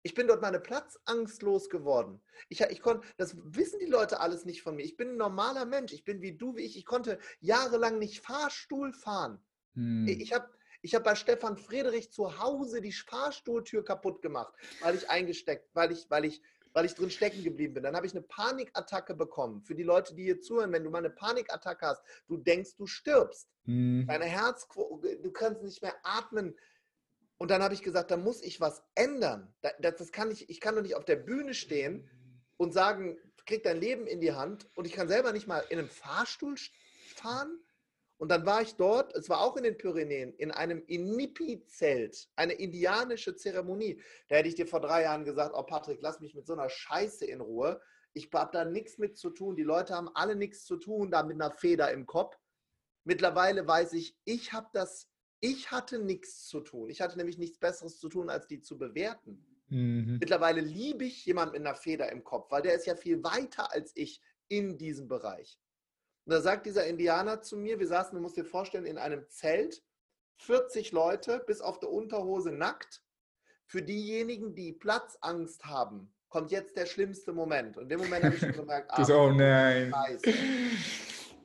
Ich 0.01 0.13
bin 0.13 0.27
dort 0.27 0.41
meine 0.41 0.61
Platzangst 0.61 1.41
losgeworden. 1.41 2.23
Ich, 2.47 2.61
ich 2.61 2.81
konnte, 2.81 3.05
das 3.17 3.35
wissen 3.37 3.79
die 3.79 3.85
Leute 3.85 4.21
alles 4.21 4.45
nicht 4.45 4.61
von 4.61 4.77
mir. 4.77 4.85
Ich 4.85 4.95
bin 4.95 5.09
ein 5.09 5.17
normaler 5.17 5.65
Mensch. 5.65 5.91
Ich 5.91 6.05
bin 6.05 6.21
wie 6.21 6.37
du, 6.37 6.55
wie 6.55 6.61
ich. 6.61 6.77
Ich 6.77 6.85
konnte 6.85 7.19
jahrelang 7.41 7.99
nicht 7.99 8.21
Fahrstuhl 8.21 8.93
fahren. 8.93 9.43
Hm. 9.73 10.07
Ich 10.07 10.31
habe 10.31 10.49
ich 10.87 10.95
hab 10.95 11.03
bei 11.03 11.15
Stefan 11.15 11.57
Friedrich 11.57 12.11
zu 12.13 12.39
Hause 12.39 12.79
die 12.81 12.93
Fahrstuhltür 12.93 13.83
kaputt 13.83 14.21
gemacht, 14.21 14.53
weil 14.81 14.95
ich 14.95 15.09
eingesteckt, 15.09 15.69
weil 15.73 15.91
ich, 15.91 16.09
weil 16.09 16.23
ich, 16.25 16.41
weil 16.73 16.85
ich 16.85 16.95
drin 16.95 17.09
stecken 17.09 17.43
geblieben 17.43 17.73
bin. 17.73 17.83
Dann 17.83 17.95
habe 17.95 18.05
ich 18.07 18.13
eine 18.13 18.21
Panikattacke 18.21 19.13
bekommen. 19.13 19.61
Für 19.63 19.75
die 19.75 19.83
Leute, 19.83 20.15
die 20.15 20.23
hier 20.23 20.39
zuhören, 20.39 20.71
wenn 20.71 20.83
du 20.85 20.89
mal 20.89 20.99
eine 20.99 21.09
Panikattacke 21.09 21.85
hast, 21.87 22.01
du 22.27 22.37
denkst, 22.37 22.75
du 22.77 22.87
stirbst. 22.87 23.49
Hm. 23.65 24.05
Deine 24.07 24.25
Herzquote, 24.25 25.17
du 25.19 25.31
kannst 25.31 25.61
nicht 25.63 25.81
mehr 25.81 25.95
atmen. 26.03 26.55
Und 27.37 27.51
dann 27.51 27.61
habe 27.61 27.73
ich 27.73 27.83
gesagt, 27.83 28.09
da 28.11 28.17
muss 28.17 28.41
ich 28.41 28.61
was 28.61 28.81
ändern. 28.95 29.53
Da- 29.61 29.73
Das, 29.81 29.95
das 29.97 30.11
kann 30.13 30.31
ich, 30.31 30.49
ich 30.49 30.61
kann 30.61 30.75
doch 30.75 30.81
nicht 30.83 30.95
auf 30.95 31.05
der 31.05 31.17
Bühne 31.17 31.53
stehen 31.53 32.09
und 32.55 32.73
sagen, 32.73 33.17
krieg 33.45 33.63
dein 33.63 33.79
Leben 33.79 34.07
in 34.07 34.19
die 34.21 34.33
Hand 34.33 34.69
und 34.75 34.85
ich 34.85 34.93
kann 34.93 35.07
selber 35.07 35.31
nicht 35.33 35.47
mal 35.47 35.63
in 35.69 35.79
einem 35.79 35.89
Fahrstuhl 35.89 36.55
fahren. 37.15 37.59
Und 38.17 38.29
dann 38.29 38.45
war 38.45 38.61
ich 38.61 38.75
dort, 38.75 39.15
es 39.15 39.29
war 39.29 39.41
auch 39.41 39.55
in 39.57 39.63
den 39.63 39.77
Pyrenäen, 39.77 40.33
in 40.33 40.51
einem 40.51 40.83
Inipi-Zelt, 40.87 42.29
eine 42.35 42.53
indianische 42.53 43.35
Zeremonie. 43.35 44.01
Da 44.27 44.37
hätte 44.37 44.49
ich 44.49 44.55
dir 44.55 44.65
vor 44.65 44.81
drei 44.81 45.03
Jahren 45.03 45.23
gesagt, 45.23 45.53
oh 45.55 45.63
Patrick, 45.63 46.01
lass 46.01 46.19
mich 46.19 46.33
mit 46.33 46.47
so 46.47 46.53
einer 46.53 46.69
Scheiße 46.69 47.25
in 47.25 47.41
Ruhe. 47.41 47.79
Ich 48.13 48.29
habe 48.33 48.51
da 48.51 48.65
nichts 48.65 48.97
mit 48.97 49.17
zu 49.17 49.29
tun. 49.29 49.55
Die 49.55 49.63
Leute 49.63 49.93
haben 49.93 50.09
alle 50.15 50.35
nichts 50.35 50.65
zu 50.65 50.77
tun, 50.77 51.11
da 51.11 51.21
mit 51.21 51.39
einer 51.39 51.51
Feder 51.51 51.91
im 51.91 52.07
Kopf. 52.07 52.35
Mittlerweile 53.03 53.67
weiß 53.67 53.93
ich, 53.93 54.17
ich 54.25 54.51
habe 54.51 54.67
das, 54.73 55.07
ich 55.39 55.69
hatte 55.69 55.99
nichts 55.99 56.47
zu 56.47 56.61
tun. 56.61 56.89
Ich 56.89 57.01
hatte 57.01 57.17
nämlich 57.17 57.37
nichts 57.37 57.59
Besseres 57.59 57.99
zu 57.99 58.09
tun, 58.09 58.31
als 58.31 58.47
die 58.47 58.61
zu 58.61 58.79
bewerten. 58.79 59.45
Mhm. 59.69 60.17
Mittlerweile 60.19 60.61
liebe 60.61 61.05
ich 61.05 61.23
jemanden 61.25 61.53
mit 61.53 61.61
einer 61.61 61.75
Feder 61.75 62.11
im 62.11 62.23
Kopf, 62.23 62.51
weil 62.51 62.63
der 62.63 62.73
ist 62.73 62.87
ja 62.87 62.95
viel 62.95 63.23
weiter 63.23 63.71
als 63.71 63.91
ich 63.95 64.21
in 64.47 64.77
diesem 64.77 65.07
Bereich. 65.07 65.59
Und 66.27 66.33
da 66.33 66.41
sagt 66.41 66.65
dieser 66.65 66.85
Indianer 66.85 67.41
zu 67.41 67.55
mir, 67.55 67.79
wir 67.79 67.87
saßen, 67.87 68.13
du 68.13 68.21
musst 68.21 68.35
dir 68.35 68.43
vorstellen, 68.43 68.85
in 68.85 68.97
einem 68.97 69.29
Zelt, 69.29 69.81
40 70.39 70.91
Leute, 70.91 71.41
bis 71.47 71.61
auf 71.61 71.79
der 71.79 71.89
Unterhose 71.89 72.51
nackt. 72.51 73.01
Für 73.65 73.81
diejenigen, 73.81 74.53
die 74.53 74.73
Platzangst 74.73 75.63
haben, 75.63 76.13
kommt 76.27 76.51
jetzt 76.51 76.75
der 76.75 76.85
schlimmste 76.85 77.31
Moment. 77.31 77.77
Und 77.77 77.83
in 77.83 77.89
dem 77.89 77.99
Moment 78.01 78.25
habe 78.25 78.35
ich 78.35 78.41
schon 78.41 78.51
gemerkt, 78.51 78.91
ah, 78.91 79.05
oh 79.15 79.31
nein. 79.31 79.89
Scheiße. 79.89 80.33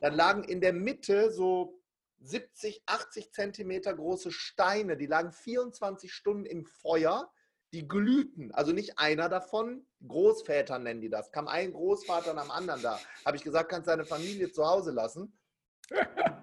Dann 0.01 0.15
lagen 0.15 0.43
in 0.43 0.59
der 0.59 0.73
Mitte 0.73 1.31
so 1.31 1.81
70, 2.19 2.83
80 2.85 3.31
Zentimeter 3.31 3.93
große 3.93 4.33
Steine, 4.33 4.97
die 4.97 5.05
lagen 5.05 5.31
24 5.31 6.11
Stunden 6.11 6.45
im 6.45 6.65
Feuer 6.65 7.31
die 7.73 7.87
glühten. 7.87 8.51
Also 8.53 8.71
nicht 8.71 8.99
einer 8.99 9.29
davon, 9.29 9.85
Großväter 10.07 10.79
nennen 10.79 11.01
die 11.01 11.09
das. 11.09 11.31
Kam 11.31 11.47
ein 11.47 11.73
Großvater 11.73 12.33
nach 12.33 12.43
dem 12.43 12.51
anderen 12.51 12.81
da. 12.81 12.99
Habe 13.25 13.37
ich 13.37 13.43
gesagt, 13.43 13.69
kannst 13.69 13.87
deine 13.87 14.05
Familie 14.05 14.51
zu 14.51 14.65
Hause 14.65 14.91
lassen. 14.91 15.37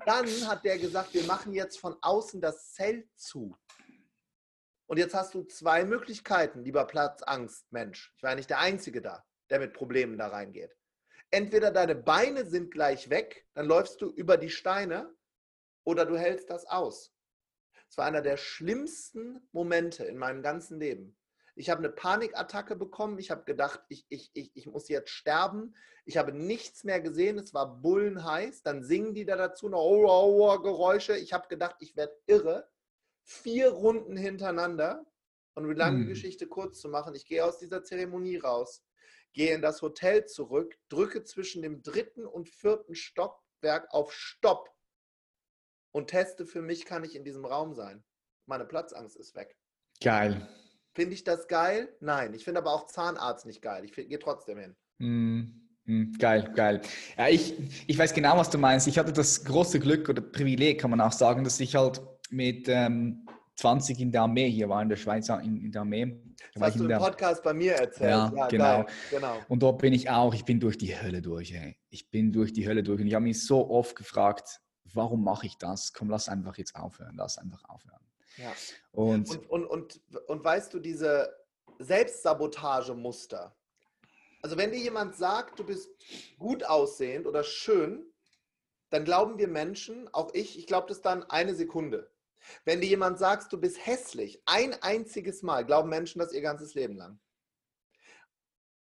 Dann 0.07 0.27
hat 0.49 0.65
der 0.65 0.79
gesagt, 0.79 1.15
wir 1.15 1.25
machen 1.25 1.55
jetzt 1.55 1.79
von 1.79 1.97
außen 2.03 2.41
das 2.41 2.73
Zelt 2.73 3.09
zu. 3.17 3.57
Und 4.87 4.99
jetzt 4.99 5.15
hast 5.15 5.35
du 5.35 5.45
zwei 5.45 5.85
Möglichkeiten, 5.85 6.65
lieber 6.65 6.85
Platzangst, 6.85 7.71
Mensch. 7.73 8.13
Ich 8.17 8.23
war 8.25 8.35
nicht 8.35 8.51
der 8.51 8.59
Einzige 8.59 9.01
da, 9.01 9.25
der 9.49 9.61
mit 9.61 9.73
Problemen 9.73 10.19
da 10.19 10.27
reingeht. 10.27 10.77
Entweder 11.31 11.71
deine 11.71 11.95
Beine 11.95 12.45
sind 12.45 12.73
gleich 12.73 13.09
weg, 13.09 13.47
dann 13.55 13.67
läufst 13.67 14.03
du 14.03 14.11
über 14.11 14.37
die 14.37 14.51
Steine, 14.51 15.15
oder 15.85 16.05
du 16.05 16.19
hältst 16.19 16.51
das 16.51 16.67
aus. 16.67 17.15
Es 17.89 17.97
war 17.97 18.05
einer 18.05 18.21
der 18.21 18.37
schlimmsten 18.37 19.49
Momente 19.53 20.05
in 20.05 20.19
meinem 20.19 20.43
ganzen 20.43 20.79
Leben. 20.79 21.17
Ich 21.61 21.69
habe 21.69 21.81
eine 21.81 21.91
Panikattacke 21.91 22.75
bekommen. 22.75 23.19
Ich 23.19 23.31
habe 23.31 23.45
gedacht, 23.45 23.83
ich, 23.89 24.07
ich, 24.09 24.31
ich, 24.33 24.51
ich 24.55 24.67
muss 24.67 24.89
jetzt 24.89 25.11
sterben. 25.11 25.77
Ich 26.07 26.17
habe 26.17 26.33
nichts 26.33 26.85
mehr 26.85 27.03
gesehen. 27.03 27.39
Es 27.39 27.53
war 27.53 27.83
bullenheiß. 27.83 28.63
Dann 28.63 28.83
singen 28.83 29.13
die 29.13 29.27
da 29.27 29.37
dazu 29.37 29.69
noch 29.69 29.83
oh, 29.83 30.07
oh, 30.07 30.51
oh, 30.51 30.59
Geräusche. 30.63 31.19
Ich 31.19 31.35
habe 31.35 31.49
gedacht, 31.49 31.77
ich 31.81 31.97
werde 31.97 32.17
irre. 32.27 32.71
Vier 33.25 33.73
Runden 33.73 34.17
hintereinander. 34.17 35.05
Und 35.53 35.65
um 35.65 35.71
die 35.71 35.77
lange 35.77 35.99
hm. 35.99 36.09
Geschichte 36.09 36.47
kurz 36.47 36.81
zu 36.81 36.89
machen, 36.89 37.15
ich 37.15 37.27
gehe 37.27 37.45
aus 37.45 37.59
dieser 37.59 37.85
Zeremonie 37.85 38.39
raus, 38.39 38.83
gehe 39.35 39.55
in 39.55 39.61
das 39.61 39.83
Hotel 39.83 40.25
zurück, 40.25 40.79
drücke 40.89 41.25
zwischen 41.25 41.61
dem 41.61 41.83
dritten 41.83 42.25
und 42.25 42.49
vierten 42.49 42.95
Stockwerk 42.95 43.93
auf 43.93 44.15
Stopp 44.15 44.71
und 45.93 46.09
teste 46.09 46.47
für 46.47 46.63
mich, 46.63 46.87
kann 46.87 47.05
ich 47.05 47.15
in 47.15 47.25
diesem 47.25 47.45
Raum 47.45 47.75
sein. 47.75 48.03
Meine 48.47 48.65
Platzangst 48.65 49.17
ist 49.17 49.35
weg. 49.35 49.59
Geil. 50.01 50.49
Finde 50.93 51.15
ich 51.15 51.25
das 51.25 51.47
geil? 51.49 51.89
Nein. 52.01 52.35
Ich 52.35 52.45
finde 52.45 52.61
aber 52.61 52.73
auch 52.73 52.87
Zahnarzt 52.87 53.47
nicht 53.47 53.63
geil. 53.63 53.85
Ich 53.85 53.93
gehe 53.93 54.19
trotzdem 54.19 54.59
hin. 54.59 54.77
Mm, 54.99 56.13
geil, 56.19 56.53
geil. 56.55 56.81
Ja, 57.17 57.29
ich, 57.29 57.55
ich 57.87 57.99
weiß 57.99 58.13
genau, 58.13 58.37
was 58.37 58.51
du 58.51 58.59
meinst. 58.59 58.87
Ich 58.87 58.99
hatte 58.99 59.13
das 59.13 59.45
große 59.45 59.81
Glück 59.81 60.09
oder 60.09 60.21
Privileg, 60.21 60.81
kann 60.81 60.91
man 60.91 61.01
auch 61.01 61.13
sagen, 61.13 61.45
dass 61.45 61.61
ich 61.61 61.77
halt 61.77 62.01
mit 62.31 62.69
ähm, 62.69 63.27
20 63.57 64.01
in 64.01 64.13
der 64.13 64.23
Armee 64.23 64.51
hier 64.51 64.69
war, 64.69 64.83
in 64.83 64.89
der 64.89 64.97
Schweiz 64.97 65.29
in, 65.29 65.65
in 65.65 65.73
der 65.73 65.83
Armee. 65.83 66.21
Das 66.55 66.63
hast 66.63 66.77
du 66.77 66.85
im 66.85 66.89
der... 66.89 66.99
Podcast 66.99 67.43
bei 67.43 67.53
mir 67.53 67.75
erzählt. 67.75 68.11
Ja, 68.11 68.33
ja 68.35 68.47
genau. 68.49 68.87
genau. 69.11 69.37
Und 69.49 69.63
dort 69.63 69.79
bin 69.81 69.93
ich 69.93 70.11
auch, 70.11 70.35
ich 70.35 70.45
bin 70.45 70.59
durch 70.59 70.79
die 70.79 71.01
Hölle 71.01 71.23
durch. 71.23 71.53
Ey. 71.53 71.77
Ich 71.91 72.11
bin 72.11 72.33
durch 72.33 72.53
die 72.53 72.67
Hölle 72.67 72.83
durch. 72.83 73.01
Und 73.01 73.07
ich 73.07 73.15
habe 73.15 73.25
mich 73.25 73.45
so 73.45 73.71
oft 73.71 73.97
gefragt, 73.97 74.61
warum 74.93 75.23
mache 75.23 75.47
ich 75.47 75.57
das? 75.59 75.93
Komm, 75.93 76.11
lass 76.11 76.29
einfach 76.29 76.57
jetzt 76.59 76.75
aufhören. 76.75 77.15
Lass 77.17 77.39
einfach 77.39 77.63
aufhören. 77.69 78.01
Ja. 78.41 78.55
Und, 78.93 79.31
und, 79.31 79.47
und, 79.51 79.67
und, 79.67 80.17
und 80.29 80.45
weißt 80.45 80.73
du, 80.73 80.79
diese 80.81 81.37
Selbstsabotagemuster. 81.79 83.57
Also 84.43 84.57
wenn 84.57 84.71
dir 84.71 84.79
jemand 84.79 85.17
sagt, 85.17 85.59
du 85.59 85.65
bist 85.65 85.91
gut 86.39 86.65
aussehend 86.65 87.27
oder 87.27 87.45
schön, 87.45 88.07
dann 88.91 89.05
glauben 89.05 89.39
wir 89.39 89.49
Menschen, 89.49 90.09
auch 90.13 90.33
ich, 90.35 90.59
ich 90.59 90.67
glaube 90.67 90.89
das 90.89 91.01
dann 91.01 91.23
eine 91.25 91.55
Sekunde. 91.55 92.11
Wenn 92.65 92.81
dir 92.81 92.89
jemand 92.89 93.19
sagt, 93.19 93.53
du 93.53 93.59
bist 93.59 93.85
hässlich, 93.87 94.43
ein 94.47 94.75
einziges 94.83 95.43
Mal, 95.43 95.65
glauben 95.65 95.91
Menschen 95.91 96.19
das 96.19 96.33
ihr 96.33 96.41
ganzes 96.41 96.75
Leben 96.75 96.97
lang. 96.97 97.21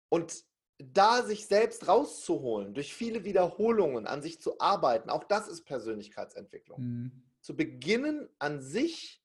Und 0.09 0.43
da 0.77 1.23
sich 1.23 1.45
selbst 1.47 1.87
rauszuholen, 1.87 2.73
durch 2.73 2.93
viele 2.93 3.23
Wiederholungen 3.23 4.07
an 4.07 4.21
sich 4.21 4.41
zu 4.41 4.59
arbeiten, 4.59 5.09
auch 5.09 5.23
das 5.23 5.47
ist 5.47 5.63
Persönlichkeitsentwicklung. 5.63 6.81
Mhm. 6.81 7.23
Zu 7.41 7.55
beginnen, 7.55 8.27
an 8.39 8.61
sich 8.61 9.22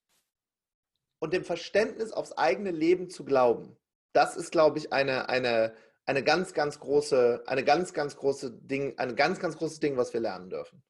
und 1.19 1.33
dem 1.33 1.43
Verständnis 1.43 2.11
aufs 2.11 2.31
eigene 2.33 2.71
Leben 2.71 3.09
zu 3.09 3.25
glauben. 3.25 3.77
Das 4.13 4.35
ist, 4.35 4.51
glaube 4.51 4.79
ich, 4.79 4.91
eine, 4.91 5.29
eine, 5.29 5.73
eine 6.05 6.23
ganz, 6.23 6.53
ganz 6.53 6.79
große, 6.79 7.43
eine 7.45 7.63
ganz, 7.63 7.93
ganz 7.93 8.15
große 8.15 8.51
Ding, 8.51 8.97
ein 8.97 9.15
ganz, 9.15 9.39
ganz 9.39 9.57
großes 9.57 9.79
Ding, 9.79 9.97
was 9.97 10.13
wir 10.13 10.21
lernen 10.21 10.49
dürfen. 10.49 10.81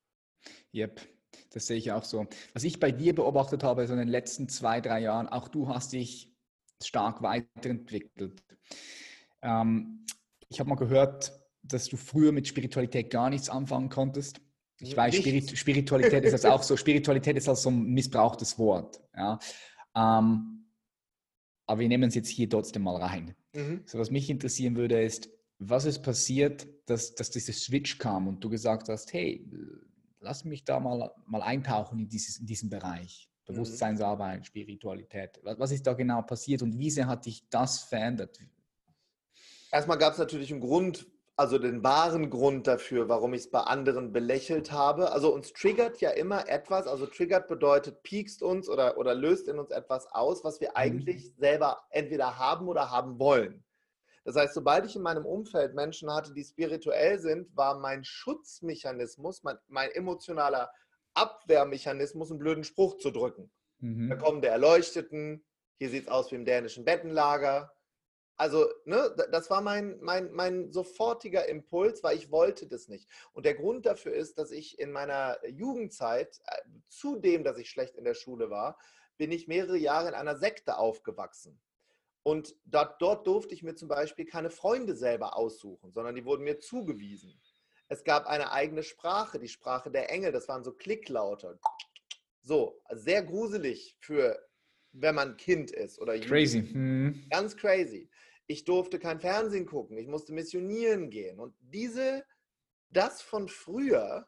Yep, 0.73 1.01
das 1.51 1.67
sehe 1.67 1.77
ich 1.77 1.91
auch 1.91 2.03
so. 2.03 2.27
Was 2.53 2.63
ich 2.63 2.79
bei 2.79 2.91
dir 2.91 3.13
beobachtet 3.13 3.63
habe, 3.63 3.85
so 3.87 3.93
in 3.93 3.99
den 3.99 4.07
letzten 4.07 4.47
zwei, 4.47 4.79
drei 4.81 5.01
Jahren, 5.01 5.27
auch 5.27 5.47
du 5.47 5.67
hast 5.67 5.93
dich 5.93 6.33
stark 6.81 7.21
weiterentwickelt. 7.21 8.41
Ähm, 9.41 10.05
ich 10.47 10.59
habe 10.59 10.69
mal 10.69 10.75
gehört, 10.75 11.33
dass 11.61 11.87
du 11.87 11.97
früher 11.97 12.31
mit 12.31 12.47
Spiritualität 12.47 13.09
gar 13.09 13.29
nichts 13.29 13.49
anfangen 13.49 13.89
konntest. 13.89 14.41
Ich 14.81 14.95
weiß, 14.95 15.15
Spirit 15.15 15.57
Spiritualität 15.57 16.23
ist 16.23 16.33
also 16.33 16.49
auch 16.49 16.63
so, 16.63 16.77
Spiritualität 16.77 17.35
ist 17.35 17.49
also 17.49 17.63
so 17.63 17.69
ein 17.69 17.83
missbrauchtes 17.83 18.57
Wort. 18.57 19.01
Ja. 19.15 19.37
Ähm, 19.95 20.65
aber 21.65 21.81
wir 21.81 21.87
nehmen 21.87 22.09
es 22.09 22.15
jetzt 22.15 22.29
hier 22.29 22.49
trotzdem 22.49 22.83
mal 22.83 22.95
rein. 22.95 23.35
Mhm. 23.53 23.83
So, 23.85 23.99
was 23.99 24.09
mich 24.11 24.29
interessieren 24.29 24.75
würde, 24.75 25.01
ist, 25.01 25.29
was 25.59 25.85
ist 25.85 26.01
passiert, 26.01 26.67
dass, 26.85 27.13
dass 27.15 27.31
dieser 27.31 27.53
Switch 27.53 27.97
kam 27.97 28.27
und 28.27 28.43
du 28.43 28.49
gesagt 28.49 28.89
hast, 28.89 29.13
hey, 29.13 29.45
lass 30.19 30.45
mich 30.45 30.63
da 30.63 30.79
mal, 30.79 31.11
mal 31.25 31.41
eintauchen 31.41 31.99
in, 31.99 32.09
dieses, 32.09 32.39
in 32.39 32.45
diesen 32.45 32.69
Bereich. 32.69 33.29
Mhm. 33.47 33.53
Bewusstseinsarbeit, 33.53 34.45
Spiritualität. 34.45 35.39
Was, 35.43 35.59
was 35.59 35.71
ist 35.71 35.85
da 35.85 35.93
genau 35.93 36.21
passiert 36.21 36.61
und 36.61 36.77
wie 36.77 36.89
sehr 36.89 37.07
hat 37.07 37.25
dich 37.25 37.47
das 37.49 37.79
verändert? 37.79 38.39
Erstmal 39.71 39.97
gab 39.97 40.13
es 40.13 40.19
natürlich 40.19 40.51
einen 40.51 40.61
Grund, 40.61 41.07
also 41.39 41.57
den 41.57 41.85
wahren 41.85 42.29
Grund 42.29 42.67
dafür, 42.67 43.07
warum 43.07 43.33
ich 43.33 43.43
es 43.43 43.49
bei 43.49 43.61
anderen 43.61 44.11
belächelt 44.11 44.73
habe. 44.73 45.13
Also 45.13 45.33
uns 45.33 45.53
triggert 45.53 46.01
ja 46.01 46.09
immer 46.09 46.49
etwas, 46.49 46.85
also 46.85 47.05
triggert 47.05 47.47
bedeutet, 47.47 48.03
piekst 48.03 48.43
uns 48.43 48.67
oder, 48.67 48.97
oder 48.97 49.15
löst 49.15 49.47
in 49.47 49.57
uns 49.57 49.71
etwas 49.71 50.05
aus, 50.11 50.43
was 50.43 50.59
wir 50.59 50.71
mhm. 50.71 50.75
eigentlich 50.75 51.33
selber 51.37 51.81
entweder 51.91 52.37
haben 52.37 52.67
oder 52.67 52.91
haben 52.91 53.19
wollen. 53.19 53.63
Das 54.25 54.35
heißt, 54.35 54.53
sobald 54.53 54.85
ich 54.85 54.97
in 54.97 55.01
meinem 55.01 55.25
Umfeld 55.25 55.75
Menschen 55.75 56.13
hatte, 56.13 56.33
die 56.33 56.43
spirituell 56.43 57.19
sind, 57.19 57.55
war 57.55 57.79
mein 57.79 58.03
Schutzmechanismus, 58.03 59.41
mein, 59.43 59.55
mein 59.69 59.91
emotionaler 59.91 60.69
Abwehrmechanismus, 61.13 62.31
einen 62.31 62.39
blöden 62.39 62.65
Spruch 62.65 62.97
zu 62.97 63.11
drücken. 63.11 63.49
Mhm. 63.79 64.09
Da 64.09 64.17
kommen 64.17 64.41
der 64.41 64.51
Erleuchteten, 64.51 65.45
hier 65.77 65.89
sieht 65.89 66.03
es 66.03 66.09
aus 66.09 66.33
wie 66.33 66.35
im 66.35 66.43
dänischen 66.43 66.83
Bettenlager, 66.83 67.71
also, 68.39 68.69
ne, 68.85 69.13
das 69.33 69.49
war 69.49 69.59
mein, 69.59 69.99
mein, 69.99 70.31
mein 70.31 70.71
sofortiger 70.71 71.49
Impuls, 71.49 72.03
weil 72.03 72.15
ich 72.17 72.31
wollte 72.31 72.67
das 72.67 72.87
nicht. 72.87 73.09
Und 73.33 73.45
der 73.45 73.53
Grund 73.53 73.85
dafür 73.85 74.13
ist, 74.13 74.39
dass 74.39 74.51
ich 74.51 74.79
in 74.79 74.93
meiner 74.93 75.37
Jugendzeit, 75.45 76.39
äh, 76.45 76.61
zudem, 76.87 77.43
dass 77.43 77.57
ich 77.57 77.69
schlecht 77.69 77.97
in 77.97 78.05
der 78.05 78.13
Schule 78.13 78.49
war, 78.49 78.79
bin 79.17 79.33
ich 79.33 79.49
mehrere 79.49 79.77
Jahre 79.77 80.07
in 80.07 80.13
einer 80.13 80.37
Sekte 80.37 80.77
aufgewachsen. 80.77 81.59
Und 82.23 82.55
dort, 82.63 83.01
dort 83.01 83.27
durfte 83.27 83.53
ich 83.53 83.61
mir 83.61 83.75
zum 83.75 83.89
Beispiel 83.89 84.23
keine 84.23 84.51
Freunde 84.51 84.95
selber 84.95 85.35
aussuchen, 85.35 85.91
sondern 85.91 86.15
die 86.15 86.23
wurden 86.23 86.45
mir 86.45 86.59
zugewiesen. 86.59 87.37
Es 87.89 88.05
gab 88.05 88.25
eine 88.25 88.53
eigene 88.53 88.83
Sprache, 88.83 89.39
die 89.39 89.49
Sprache 89.49 89.91
der 89.91 90.09
Engel, 90.11 90.31
das 90.31 90.47
waren 90.47 90.63
so 90.63 90.71
Klicklaute. 90.71 91.59
So, 92.41 92.81
sehr 92.91 93.21
gruselig 93.21 93.97
für, 93.99 94.39
wenn 94.93 95.15
man 95.15 95.35
Kind 95.35 95.71
ist 95.71 95.99
oder 95.99 96.17
Crazy. 96.17 96.65
Hm. 96.65 97.25
Ganz 97.29 97.57
crazy 97.57 98.09
ich 98.49 98.65
durfte 98.65 98.97
kein 98.97 99.19
Fernsehen 99.19 99.67
gucken, 99.67 99.97
ich 99.99 100.07
musste 100.07 100.33
missionieren 100.33 101.11
gehen. 101.11 101.39
Und 101.39 101.55
diese, 101.59 102.25
das 102.89 103.21
von 103.21 103.47
früher 103.47 104.27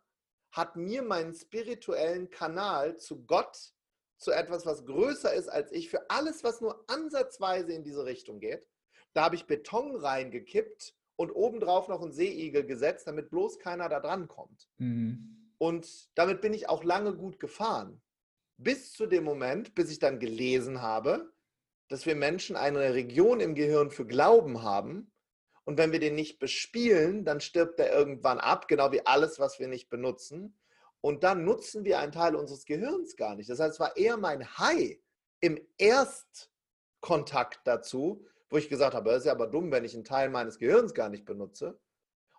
hat 0.51 0.75
mir 0.75 1.01
meinen 1.01 1.33
spirituellen 1.33 2.29
Kanal 2.29 2.97
zu 2.97 3.25
Gott, 3.25 3.57
zu 4.17 4.31
etwas, 4.31 4.67
was 4.67 4.85
größer 4.85 5.33
ist 5.33 5.49
als 5.49 5.71
ich, 5.71 5.89
für 5.89 6.07
alles, 6.11 6.43
was 6.43 6.61
nur 6.61 6.85
ansatzweise 6.87 7.73
in 7.73 7.83
diese 7.83 8.05
Richtung 8.05 8.39
geht. 8.39 8.63
Da 9.13 9.23
habe 9.23 9.35
ich 9.35 9.47
Beton 9.47 9.95
reingekippt 9.95 10.93
und 11.15 11.31
obendrauf 11.31 11.87
noch 11.87 12.03
einen 12.03 12.13
Seeigel 12.13 12.63
gesetzt, 12.63 13.07
damit 13.07 13.31
bloß 13.31 13.57
keiner 13.57 13.89
da 13.89 13.99
dran 13.99 14.27
kommt. 14.27 14.69
Mhm. 14.77 15.51
Und 15.57 16.11
damit 16.13 16.41
bin 16.41 16.53
ich 16.53 16.69
auch 16.69 16.83
lange 16.83 17.15
gut 17.15 17.39
gefahren. 17.39 18.03
Bis 18.57 18.93
zu 18.93 19.07
dem 19.07 19.23
Moment, 19.23 19.73
bis 19.73 19.89
ich 19.89 19.97
dann 19.97 20.19
gelesen 20.19 20.83
habe, 20.83 21.33
dass 21.91 22.05
wir 22.05 22.15
Menschen 22.15 22.55
eine 22.55 22.93
Region 22.93 23.41
im 23.41 23.53
Gehirn 23.53 23.91
für 23.91 24.05
Glauben 24.05 24.63
haben. 24.63 25.11
Und 25.65 25.77
wenn 25.77 25.91
wir 25.91 25.99
den 25.99 26.15
nicht 26.15 26.39
bespielen, 26.39 27.25
dann 27.25 27.41
stirbt 27.41 27.79
er 27.81 27.91
irgendwann 27.91 28.39
ab, 28.39 28.69
genau 28.69 28.93
wie 28.93 29.05
alles, 29.05 29.39
was 29.39 29.59
wir 29.59 29.67
nicht 29.67 29.89
benutzen. 29.89 30.57
Und 31.01 31.25
dann 31.25 31.43
nutzen 31.43 31.83
wir 31.83 31.99
einen 31.99 32.13
Teil 32.13 32.35
unseres 32.35 32.65
Gehirns 32.65 33.17
gar 33.17 33.35
nicht. 33.35 33.49
Das 33.49 33.59
heißt, 33.59 33.73
es 33.73 33.79
war 33.81 33.97
eher 33.97 34.15
mein 34.15 34.57
High 34.57 34.99
im 35.41 35.59
Erstkontakt 35.77 37.59
dazu, 37.65 38.25
wo 38.49 38.57
ich 38.57 38.69
gesagt 38.69 38.93
habe, 38.95 39.09
es 39.11 39.19
ist 39.19 39.25
ja 39.25 39.33
aber 39.33 39.47
dumm, 39.47 39.69
wenn 39.71 39.83
ich 39.83 39.93
einen 39.93 40.05
Teil 40.05 40.29
meines 40.29 40.59
Gehirns 40.59 40.93
gar 40.93 41.09
nicht 41.09 41.25
benutze. 41.25 41.77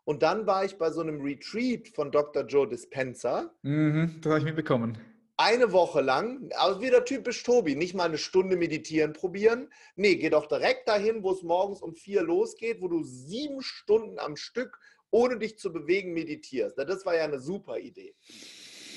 Und 0.05 0.23
dann 0.23 0.47
war 0.47 0.65
ich 0.65 0.79
bei 0.79 0.91
so 0.91 1.03
einem 1.03 1.21
Retreat 1.21 1.89
von 1.89 2.11
Dr. 2.11 2.45
Joe 2.45 2.67
Dispenza. 2.67 3.55
Mhm, 3.61 4.19
das 4.23 4.31
habe 4.31 4.39
ich 4.39 4.45
mitbekommen. 4.47 4.99
Eine 5.45 5.73
Woche 5.73 6.03
lang, 6.03 6.53
also 6.53 6.81
wieder 6.81 7.05
typisch 7.05 7.43
Tobi, 7.43 7.75
nicht 7.75 7.95
mal 7.95 8.05
eine 8.05 8.17
Stunde 8.17 8.57
meditieren 8.57 9.13
probieren. 9.13 9.73
Nee, 9.97 10.15
geh 10.15 10.31
doch 10.31 10.47
direkt 10.47 10.87
dahin, 10.87 11.25
wo 11.25 11.33
es 11.33 11.43
morgens 11.43 11.83
um 11.83 11.97
vier 11.97 12.23
losgeht, 12.23 12.81
wo 12.81 12.87
du 12.87 13.03
sieben 13.03 13.61
Stunden 13.61 14.21
am 14.21 14.37
Stück, 14.37 14.79
ohne 15.11 15.41
dich 15.41 15.59
zu 15.59 15.73
bewegen, 15.73 16.13
meditierst. 16.13 16.79
Das 16.79 17.05
war 17.05 17.17
ja 17.17 17.25
eine 17.25 17.41
super 17.41 17.81
Idee. 17.81 18.15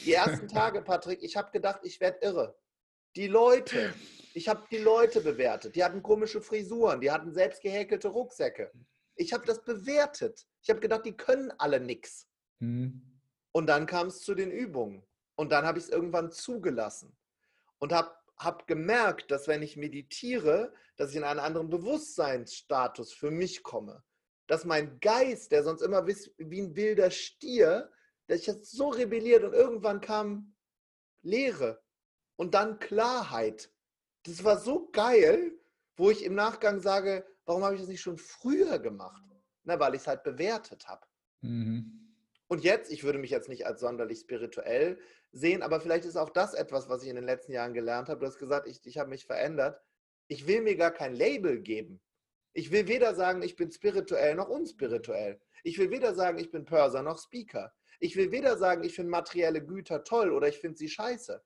Die 0.05 0.13
ersten 0.13 0.47
Tage, 0.47 0.83
Patrick, 0.83 1.23
ich 1.23 1.35
habe 1.35 1.49
gedacht, 1.49 1.79
ich 1.81 1.99
werde 1.99 2.19
irre. 2.21 2.55
Die 3.15 3.25
Leute, 3.25 3.95
ich 4.35 4.47
habe 4.47 4.67
die 4.69 4.77
Leute 4.77 5.21
bewertet. 5.21 5.75
Die 5.75 5.83
hatten 5.83 6.03
komische 6.03 6.41
Frisuren, 6.41 7.01
die 7.01 7.09
hatten 7.09 7.33
selbst 7.33 7.63
gehäkelte 7.63 8.09
Rucksäcke. 8.09 8.71
Ich 9.15 9.33
habe 9.33 9.47
das 9.47 9.63
bewertet. 9.63 10.45
Ich 10.61 10.69
habe 10.69 10.79
gedacht, 10.79 11.07
die 11.07 11.17
können 11.17 11.51
alle 11.57 11.79
nichts. 11.79 12.27
Mhm. 12.59 13.01
Und 13.51 13.65
dann 13.65 13.87
kam 13.87 14.09
es 14.09 14.21
zu 14.21 14.35
den 14.35 14.51
Übungen. 14.51 15.01
Und 15.35 15.51
dann 15.51 15.65
habe 15.65 15.77
ich 15.77 15.85
es 15.85 15.89
irgendwann 15.89 16.31
zugelassen 16.31 17.15
und 17.79 17.93
habe 17.93 18.11
hab 18.37 18.67
gemerkt, 18.67 19.31
dass 19.31 19.47
wenn 19.47 19.61
ich 19.61 19.77
meditiere, 19.77 20.73
dass 20.97 21.11
ich 21.11 21.17
in 21.17 21.23
einen 21.23 21.39
anderen 21.39 21.69
Bewusstseinsstatus 21.69 23.13
für 23.13 23.31
mich 23.31 23.63
komme. 23.63 24.03
Dass 24.47 24.65
mein 24.65 24.99
Geist, 24.99 25.51
der 25.51 25.63
sonst 25.63 25.81
immer 25.81 26.05
wie 26.05 26.61
ein 26.61 26.75
wilder 26.75 27.11
Stier, 27.11 27.91
der 28.27 28.37
sich 28.37 28.47
jetzt 28.47 28.71
so 28.71 28.89
rebelliert 28.89 29.43
und 29.43 29.53
irgendwann 29.53 30.01
kam 30.01 30.55
Leere 31.21 31.81
und 32.35 32.53
dann 32.53 32.79
Klarheit. 32.79 33.71
Das 34.23 34.43
war 34.43 34.59
so 34.59 34.89
geil, 34.91 35.57
wo 35.95 36.11
ich 36.11 36.23
im 36.23 36.35
Nachgang 36.35 36.79
sage, 36.79 37.25
warum 37.45 37.63
habe 37.63 37.75
ich 37.75 37.81
das 37.81 37.89
nicht 37.89 38.01
schon 38.01 38.17
früher 38.17 38.79
gemacht? 38.79 39.23
Na, 39.63 39.79
weil 39.79 39.95
ich 39.95 40.01
es 40.01 40.07
halt 40.07 40.23
bewertet 40.23 40.87
habe. 40.87 41.05
Mhm. 41.41 42.13
Und 42.47 42.63
jetzt, 42.63 42.91
ich 42.91 43.03
würde 43.03 43.17
mich 43.17 43.31
jetzt 43.31 43.49
nicht 43.49 43.65
als 43.65 43.79
sonderlich 43.79 44.19
spirituell 44.19 44.99
sehen, 45.35 45.61
aber 45.61 45.81
vielleicht 45.81 46.05
ist 46.05 46.15
auch 46.15 46.29
das 46.29 46.53
etwas, 46.53 46.87
was 46.87 47.03
ich 47.03 47.09
in 47.09 47.15
den 47.15 47.25
letzten 47.25 47.51
Jahren 47.51 47.73
gelernt 47.73 48.07
habe. 48.07 48.21
Du 48.21 48.25
hast 48.25 48.39
gesagt, 48.39 48.67
ich, 48.67 48.79
ich 48.85 48.97
habe 48.97 49.09
mich 49.09 49.25
verändert. 49.25 49.81
Ich 50.27 50.47
will 50.47 50.61
mir 50.61 50.77
gar 50.77 50.91
kein 50.91 51.13
Label 51.13 51.59
geben. 51.59 52.01
Ich 52.53 52.71
will 52.71 52.87
weder 52.87 53.13
sagen, 53.13 53.41
ich 53.41 53.57
bin 53.57 53.69
spirituell 53.69 54.35
noch 54.35 54.47
unspirituell. 54.47 55.41
Ich 55.63 55.77
will 55.77 55.91
weder 55.91 56.15
sagen, 56.15 56.39
ich 56.39 56.51
bin 56.51 56.63
Pörser 56.63 57.03
noch 57.03 57.19
Speaker. 57.19 57.73
Ich 57.99 58.15
will 58.15 58.31
weder 58.31 58.57
sagen, 58.57 58.83
ich 58.83 58.95
finde 58.95 59.11
materielle 59.11 59.63
Güter 59.63 60.05
toll 60.05 60.31
oder 60.31 60.47
ich 60.47 60.59
finde 60.59 60.77
sie 60.77 60.89
scheiße. 60.89 61.43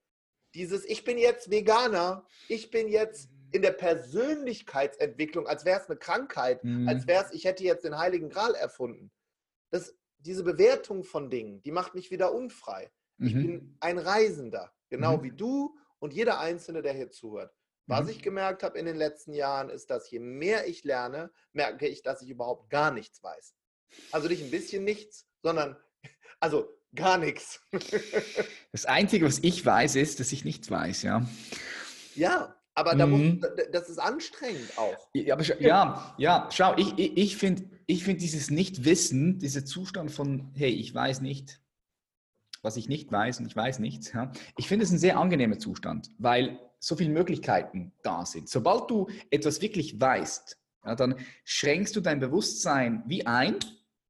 Dieses, 0.53 0.85
ich 0.85 1.03
bin 1.03 1.17
jetzt 1.17 1.49
Veganer, 1.49 2.27
ich 2.47 2.69
bin 2.69 2.89
jetzt 2.89 3.29
in 3.51 3.63
der 3.63 3.71
Persönlichkeitsentwicklung, 3.71 5.47
als 5.47 5.65
wäre 5.65 5.81
es 5.81 5.89
eine 5.89 5.97
Krankheit, 5.97 6.63
mhm. 6.63 6.87
als 6.87 7.07
wäre 7.07 7.25
es, 7.25 7.31
ich 7.31 7.45
hätte 7.45 7.63
jetzt 7.63 7.85
den 7.85 7.97
Heiligen 7.97 8.29
Gral 8.29 8.53
erfunden. 8.53 9.11
Das, 9.71 9.95
diese 10.19 10.43
Bewertung 10.43 11.03
von 11.03 11.31
Dingen, 11.31 11.63
die 11.63 11.71
macht 11.71 11.95
mich 11.95 12.11
wieder 12.11 12.33
unfrei. 12.33 12.91
Mhm. 13.19 13.27
Ich 13.27 13.33
bin 13.33 13.77
ein 13.79 13.97
Reisender, 13.97 14.71
genau 14.89 15.17
mhm. 15.17 15.23
wie 15.23 15.31
du 15.31 15.77
und 15.99 16.13
jeder 16.13 16.39
Einzelne, 16.39 16.81
der 16.81 16.93
hier 16.93 17.11
zuhört. 17.11 17.53
Was 17.85 18.05
mhm. 18.05 18.09
ich 18.09 18.21
gemerkt 18.21 18.63
habe 18.63 18.77
in 18.77 18.85
den 18.85 18.95
letzten 18.95 19.33
Jahren, 19.33 19.69
ist, 19.69 19.89
dass 19.89 20.09
je 20.09 20.19
mehr 20.19 20.67
ich 20.67 20.83
lerne, 20.83 21.31
merke 21.53 21.87
ich, 21.87 22.01
dass 22.01 22.21
ich 22.21 22.29
überhaupt 22.29 22.69
gar 22.69 22.91
nichts 22.91 23.21
weiß. 23.23 23.55
Also 24.11 24.27
nicht 24.27 24.43
ein 24.43 24.51
bisschen 24.51 24.83
nichts, 24.83 25.27
sondern 25.41 25.75
also 26.39 26.69
gar 26.95 27.17
nichts. 27.17 27.61
Das 28.71 28.85
Einzige, 28.85 29.25
was 29.25 29.39
ich 29.39 29.65
weiß, 29.65 29.95
ist, 29.95 30.19
dass 30.19 30.31
ich 30.31 30.45
nichts 30.45 30.69
weiß, 30.69 31.01
ja. 31.01 31.27
Ja, 32.13 32.55
aber 32.75 32.93
da 32.95 33.07
mhm. 33.07 33.39
muss, 33.39 33.49
das 33.71 33.89
ist 33.89 33.97
anstrengend 33.97 34.77
auch. 34.77 35.09
Ja, 35.13 35.33
aber, 35.33 35.43
ja, 35.59 36.15
ja 36.19 36.49
schau, 36.51 36.77
ich, 36.77 36.97
ich, 36.99 37.17
ich 37.17 37.37
finde 37.37 37.67
ich 37.87 38.03
find 38.03 38.21
dieses 38.21 38.51
Nichtwissen, 38.51 39.39
dieser 39.39 39.65
Zustand 39.65 40.11
von, 40.11 40.51
hey, 40.53 40.69
ich 40.69 40.93
weiß 40.93 41.21
nicht, 41.21 41.59
was 42.61 42.77
ich 42.77 42.89
nicht 42.89 43.11
weiß 43.11 43.39
und 43.39 43.47
ich 43.47 43.55
weiß 43.55 43.79
nichts, 43.79 44.13
ja, 44.13 44.31
ich 44.57 44.67
finde 44.67 44.85
es 44.85 44.91
ein 44.91 44.97
sehr 44.97 45.17
angenehmer 45.17 45.59
Zustand, 45.59 46.09
weil 46.17 46.59
so 46.79 46.95
viele 46.95 47.11
Möglichkeiten 47.11 47.91
da 48.03 48.25
sind. 48.25 48.49
Sobald 48.49 48.89
du 48.89 49.09
etwas 49.29 49.61
wirklich 49.61 49.99
weißt, 49.99 50.57
ja, 50.85 50.95
dann 50.95 51.15
schränkst 51.43 51.95
du 51.95 52.01
dein 52.01 52.19
Bewusstsein 52.19 53.03
wie 53.05 53.25
ein, 53.25 53.57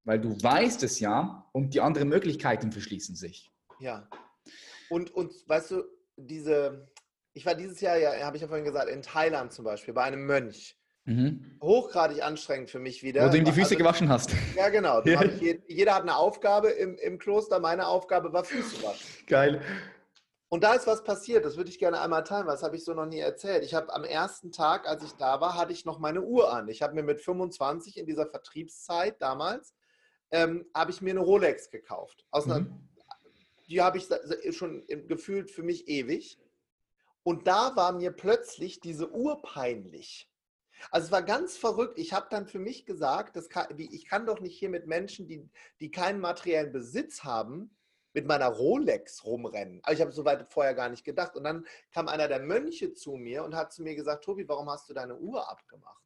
weil 0.03 0.19
du 0.19 0.41
weißt 0.41 0.83
es 0.83 0.99
ja 0.99 1.49
und 1.51 1.73
die 1.73 1.81
anderen 1.81 2.09
Möglichkeiten 2.09 2.71
verschließen 2.71 3.15
sich. 3.15 3.51
Ja. 3.79 4.07
Und, 4.89 5.11
und 5.11 5.33
weißt 5.47 5.71
du, 5.71 5.83
diese, 6.15 6.91
ich 7.33 7.45
war 7.45 7.55
dieses 7.55 7.81
Jahr, 7.81 7.97
ja, 7.97 8.25
habe 8.25 8.37
ich 8.37 8.41
ja 8.41 8.47
vorhin 8.47 8.65
gesagt, 8.65 8.89
in 8.89 9.01
Thailand 9.01 9.51
zum 9.53 9.65
Beispiel, 9.65 9.93
bei 9.93 10.03
einem 10.03 10.25
Mönch. 10.25 10.78
Mhm. 11.09 11.57
Hochgradig 11.59 12.23
anstrengend 12.23 12.69
für 12.69 12.77
mich 12.77 13.01
wieder. 13.01 13.25
Wo 13.25 13.31
du 13.31 13.37
ihm 13.39 13.43
die 13.43 13.51
Füße 13.51 13.69
also, 13.69 13.77
gewaschen 13.77 14.09
hast. 14.09 14.29
Ja, 14.55 14.69
genau. 14.69 15.01
Je, 15.03 15.59
jeder 15.67 15.95
hat 15.95 16.03
eine 16.03 16.15
Aufgabe 16.15 16.69
im, 16.69 16.99
im 16.99 17.17
Kloster. 17.17 17.59
Meine 17.59 17.87
Aufgabe 17.87 18.31
war 18.31 18.43
Füße 18.43 18.83
waschen. 18.83 19.07
Geil. 19.25 19.59
Und 20.49 20.63
da 20.63 20.73
ist 20.73 20.85
was 20.85 21.03
passiert, 21.03 21.45
das 21.45 21.57
würde 21.57 21.69
ich 21.69 21.79
gerne 21.79 21.99
einmal 22.01 22.23
teilen, 22.23 22.47
das 22.47 22.63
habe 22.63 22.75
ich 22.75 22.83
so 22.83 22.93
noch 22.93 23.05
nie 23.05 23.19
erzählt. 23.19 23.63
Ich 23.63 23.75
habe 23.75 23.93
am 23.93 24.03
ersten 24.03 24.51
Tag, 24.51 24.87
als 24.87 25.03
ich 25.03 25.11
da 25.13 25.41
war, 25.41 25.55
hatte 25.55 25.73
ich 25.73 25.85
noch 25.85 25.99
meine 25.99 26.21
Uhr 26.21 26.51
an. 26.51 26.67
Ich 26.69 26.81
habe 26.81 26.95
mir 26.95 27.03
mit 27.03 27.21
25 27.21 27.97
in 27.97 28.07
dieser 28.07 28.25
Vertriebszeit 28.27 29.21
damals, 29.21 29.75
ähm, 30.31 30.65
habe 30.75 30.91
ich 30.91 31.01
mir 31.01 31.11
eine 31.11 31.19
Rolex 31.19 31.69
gekauft. 31.69 32.25
Aus 32.31 32.45
mhm. 32.45 32.51
einer, 32.51 32.65
die 33.67 33.81
habe 33.81 33.97
ich 33.97 34.07
schon 34.55 34.85
gefühlt 35.07 35.51
für 35.51 35.63
mich 35.63 35.87
ewig. 35.87 36.39
Und 37.23 37.47
da 37.47 37.75
war 37.75 37.91
mir 37.93 38.11
plötzlich 38.11 38.79
diese 38.79 39.11
Uhr 39.11 39.41
peinlich. 39.41 40.28
Also 40.91 41.05
es 41.05 41.11
war 41.11 41.23
ganz 41.23 41.57
verrückt. 41.57 41.97
Ich 41.99 42.13
habe 42.13 42.27
dann 42.29 42.47
für 42.47 42.59
mich 42.59 42.85
gesagt, 42.85 43.35
das 43.35 43.49
kann, 43.49 43.67
ich 43.77 44.05
kann 44.05 44.25
doch 44.25 44.39
nicht 44.39 44.57
hier 44.57 44.69
mit 44.69 44.87
Menschen, 44.87 45.27
die, 45.27 45.49
die 45.79 45.91
keinen 45.91 46.19
materiellen 46.19 46.71
Besitz 46.71 47.23
haben, 47.23 47.75
mit 48.13 48.25
meiner 48.25 48.47
Rolex 48.47 49.23
rumrennen. 49.23 49.81
Aber 49.83 49.93
ich 49.93 50.01
habe 50.01 50.11
so 50.11 50.25
weit 50.25 50.51
vorher 50.51 50.73
gar 50.73 50.89
nicht 50.89 51.03
gedacht. 51.03 51.35
Und 51.35 51.43
dann 51.43 51.65
kam 51.91 52.07
einer 52.07 52.27
der 52.27 52.39
Mönche 52.39 52.93
zu 52.93 53.13
mir 53.13 53.43
und 53.43 53.55
hat 53.55 53.71
zu 53.71 53.83
mir 53.83 53.95
gesagt, 53.95 54.23
Tobi, 54.23 54.47
warum 54.47 54.69
hast 54.69 54.89
du 54.89 54.93
deine 54.93 55.15
Uhr 55.17 55.49
abgemacht? 55.49 56.03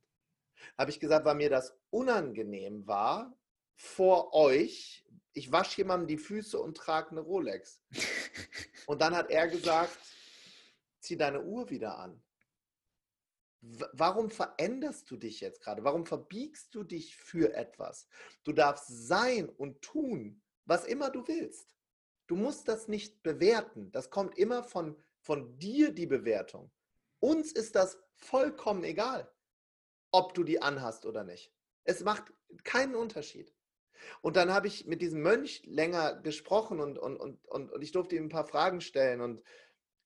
Habe 0.77 0.91
ich 0.91 0.99
gesagt, 0.99 1.25
weil 1.25 1.35
mir 1.35 1.49
das 1.49 1.75
unangenehm 1.89 2.85
war 2.87 3.35
vor 3.75 4.33
euch. 4.33 5.05
Ich 5.33 5.51
wasche 5.51 5.77
jemandem 5.77 6.07
die 6.07 6.17
Füße 6.17 6.59
und 6.59 6.77
trage 6.77 7.11
eine 7.11 7.21
Rolex. 7.21 7.81
Und 8.85 9.01
dann 9.01 9.15
hat 9.15 9.29
er 9.29 9.47
gesagt, 9.47 9.97
zieh 10.99 11.17
deine 11.17 11.41
Uhr 11.41 11.69
wieder 11.69 11.97
an. 11.97 12.21
Warum 13.93 14.29
veränderst 14.29 15.09
du 15.09 15.15
dich 15.15 15.39
jetzt 15.39 15.61
gerade? 15.61 15.85
Warum 15.85 16.05
verbiegst 16.05 16.75
du 16.75 16.83
dich 16.83 17.15
für 17.15 17.53
etwas? 17.53 18.07
Du 18.43 18.51
darfst 18.51 19.07
sein 19.07 19.47
und 19.47 19.81
tun, 19.81 20.41
was 20.65 20.83
immer 20.85 21.09
du 21.09 21.25
willst. 21.27 21.73
Du 22.27 22.35
musst 22.35 22.67
das 22.67 22.89
nicht 22.89 23.23
bewerten. 23.23 23.89
Das 23.91 24.09
kommt 24.09 24.37
immer 24.37 24.63
von, 24.63 25.01
von 25.21 25.57
dir, 25.59 25.93
die 25.93 26.07
Bewertung. 26.07 26.71
Uns 27.21 27.53
ist 27.53 27.75
das 27.75 27.97
vollkommen 28.15 28.83
egal, 28.83 29.31
ob 30.11 30.33
du 30.33 30.43
die 30.43 30.61
anhast 30.61 31.05
oder 31.05 31.23
nicht. 31.23 31.53
Es 31.85 32.03
macht 32.03 32.33
keinen 32.65 32.95
Unterschied. 32.95 33.53
Und 34.21 34.35
dann 34.35 34.51
habe 34.51 34.67
ich 34.67 34.87
mit 34.87 35.01
diesem 35.01 35.21
Mönch 35.21 35.63
länger 35.65 36.15
gesprochen 36.15 36.81
und, 36.81 36.97
und, 36.97 37.15
und, 37.15 37.45
und, 37.47 37.81
ich 37.81 37.93
durfte 37.93 38.17
ihm 38.17 38.25
ein 38.25 38.29
paar 38.29 38.47
Fragen 38.47 38.81
stellen. 38.81 39.21
Und 39.21 39.41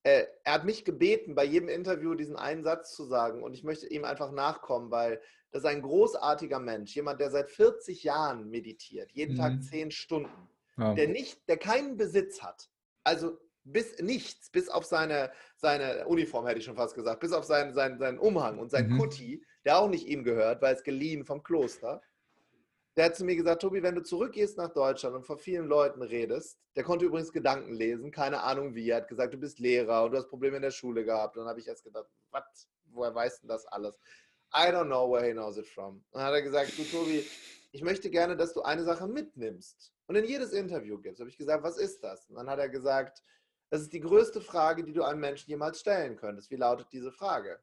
äh, 0.03 0.25
er 0.43 0.53
hat 0.53 0.65
mich 0.65 0.85
gebeten, 0.85 1.35
bei 1.35 1.43
jedem 1.43 1.69
Interview 1.69 2.13
diesen 2.15 2.35
einen 2.35 2.63
Satz 2.63 2.95
zu 2.95 3.05
sagen 3.05 3.43
und 3.43 3.53
ich 3.53 3.63
möchte 3.63 3.87
ihm 3.87 4.05
einfach 4.05 4.31
nachkommen, 4.31 4.91
weil 4.91 5.21
das 5.51 5.63
ist 5.63 5.69
ein 5.69 5.81
großartiger 5.81 6.59
Mensch, 6.59 6.95
jemand, 6.95 7.19
der 7.19 7.31
seit 7.31 7.49
40 7.49 8.03
Jahren 8.03 8.49
meditiert, 8.49 9.11
jeden 9.11 9.33
mhm. 9.33 9.39
Tag 9.39 9.63
10 9.63 9.91
Stunden, 9.91 10.49
ja. 10.77 10.93
der 10.93 11.07
nicht, 11.07 11.47
der 11.47 11.57
keinen 11.57 11.97
Besitz 11.97 12.41
hat. 12.41 12.69
Also 13.03 13.37
bis 13.63 13.99
nichts, 13.99 14.49
bis 14.49 14.69
auf 14.69 14.85
seine, 14.85 15.31
seine 15.57 16.07
Uniform, 16.07 16.47
hätte 16.47 16.59
ich 16.59 16.65
schon 16.65 16.75
fast 16.75 16.95
gesagt, 16.95 17.19
bis 17.19 17.33
auf 17.33 17.43
seinen, 17.43 17.73
seinen, 17.73 17.99
seinen 17.99 18.19
Umhang 18.19 18.59
und 18.59 18.71
sein 18.71 18.89
mhm. 18.89 18.97
Kutti, 18.97 19.43
der 19.65 19.79
auch 19.79 19.89
nicht 19.89 20.07
ihm 20.07 20.23
gehört, 20.23 20.61
weil 20.61 20.75
es 20.75 20.83
geliehen 20.83 21.25
vom 21.25 21.43
Kloster 21.43 22.01
der 22.97 23.05
hat 23.05 23.15
zu 23.15 23.23
mir 23.23 23.35
gesagt, 23.35 23.61
Tobi, 23.61 23.83
wenn 23.83 23.93
du 23.93 24.01
zurückgehst 24.01 24.57
nach 24.57 24.73
Deutschland 24.73 25.15
und 25.15 25.23
vor 25.23 25.37
vielen 25.37 25.67
Leuten 25.67 26.01
redest, 26.01 26.59
der 26.75 26.83
konnte 26.83 27.05
übrigens 27.05 27.31
Gedanken 27.31 27.73
lesen, 27.73 28.11
keine 28.11 28.41
Ahnung 28.41 28.73
wie, 28.73 28.89
er 28.89 28.97
hat 28.97 29.07
gesagt, 29.07 29.35
du 29.35 29.37
bist 29.37 29.59
Lehrer 29.59 30.03
und 30.03 30.11
du 30.11 30.17
hast 30.17 30.29
Probleme 30.29 30.55
in 30.55 30.63
der 30.63 30.71
Schule 30.71 31.05
gehabt. 31.05 31.37
Und 31.37 31.43
dann 31.43 31.49
habe 31.49 31.59
ich 31.59 31.67
erst 31.67 31.83
gedacht, 31.83 32.07
was, 32.31 32.67
woher 32.85 33.13
weißt 33.13 33.43
du 33.43 33.47
das 33.47 33.67
alles? 33.67 33.99
I 34.51 34.71
don't 34.71 34.85
know 34.85 35.11
where 35.11 35.23
he 35.23 35.31
knows 35.31 35.57
it 35.57 35.67
from. 35.67 36.03
Und 36.09 36.19
dann 36.19 36.23
hat 36.23 36.33
er 36.33 36.41
gesagt, 36.41 36.75
du 36.75 36.83
Tobi, 36.83 37.23
ich 37.71 37.83
möchte 37.83 38.09
gerne, 38.09 38.35
dass 38.35 38.53
du 38.53 38.63
eine 38.63 38.83
Sache 38.83 39.07
mitnimmst 39.07 39.93
und 40.07 40.15
in 40.15 40.25
jedes 40.25 40.51
Interview 40.51 40.97
gibst, 40.97 41.19
habe 41.19 41.29
ich 41.29 41.37
gesagt, 41.37 41.63
was 41.63 41.77
ist 41.77 42.03
das? 42.03 42.27
Und 42.29 42.37
dann 42.37 42.49
hat 42.49 42.57
er 42.57 42.69
gesagt, 42.69 43.21
das 43.69 43.81
ist 43.81 43.93
die 43.93 43.99
größte 43.99 44.41
Frage, 44.41 44.83
die 44.83 44.93
du 44.93 45.03
einem 45.03 45.19
Menschen 45.19 45.49
jemals 45.49 45.79
stellen 45.79 46.15
könntest. 46.15 46.49
Wie 46.49 46.55
lautet 46.55 46.87
diese 46.91 47.11
Frage? 47.11 47.61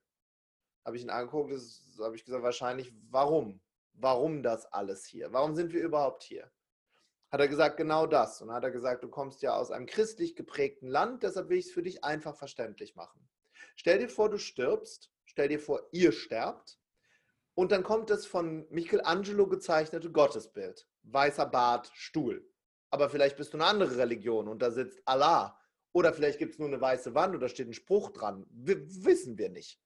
Habe 0.85 0.97
ich 0.97 1.03
ihn 1.03 1.11
angeguckt, 1.11 1.51
habe 1.99 2.15
ich 2.15 2.25
gesagt, 2.25 2.45
wahrscheinlich, 2.45 2.93
warum? 3.11 3.61
Warum 3.95 4.43
das 4.43 4.67
alles 4.67 5.05
hier? 5.05 5.33
Warum 5.33 5.55
sind 5.55 5.73
wir 5.73 5.83
überhaupt 5.83 6.23
hier? 6.23 6.51
Hat 7.31 7.41
er 7.41 7.49
gesagt, 7.49 7.77
genau 7.77 8.07
das. 8.07 8.43
Und 8.43 8.53
hat 8.53 8.65
er 8.65 8.71
gesagt, 8.71 9.03
du 9.03 9.09
kommst 9.09 9.43
ja 9.43 9.57
aus 9.57 9.71
einem 9.71 9.87
christlich 9.87 10.37
geprägten 10.37 10.89
Land, 10.89 11.23
deshalb 11.23 11.49
will 11.49 11.59
ich 11.59 11.67
es 11.67 11.73
für 11.73 11.83
dich 11.83 12.05
einfach 12.05 12.37
verständlich 12.37 12.95
machen. 12.95 13.29
Stell 13.77 13.99
dir 13.99 14.09
vor, 14.09 14.31
du 14.31 14.39
stirbst, 14.39 15.11
stell 15.25 15.49
dir 15.49 15.59
vor, 15.59 15.89
ihr 15.93 16.13
sterbt 16.13 16.79
und 17.55 17.73
dann 17.73 17.83
kommt 17.83 18.11
das 18.11 18.27
von 18.27 18.67
Michelangelo 18.71 19.49
gezeichnete 19.49 20.11
Gottesbild. 20.11 20.89
Weißer 21.03 21.47
Bart, 21.47 21.91
Stuhl. 21.95 22.49
Aber 22.91 23.11
vielleicht 23.11 23.37
bist 23.37 23.53
du 23.53 23.59
eine 23.59 23.67
andere 23.67 23.97
Religion 23.97 24.49
und 24.49 24.63
da 24.63 24.71
sitzt 24.71 25.03
Allah. 25.05 25.59
Oder 25.93 26.13
vielleicht 26.13 26.39
gibt 26.39 26.55
es 26.55 26.59
nur 26.59 26.69
eine 26.69 26.81
weiße 26.81 27.15
Wand 27.15 27.35
und 27.35 27.41
da 27.41 27.49
steht 27.49 27.69
ein 27.69 27.75
Spruch 27.75 28.11
dran. 28.11 28.47
W 28.51 28.77
wissen 29.05 29.39
wir 29.39 29.49
nicht. 29.49 29.81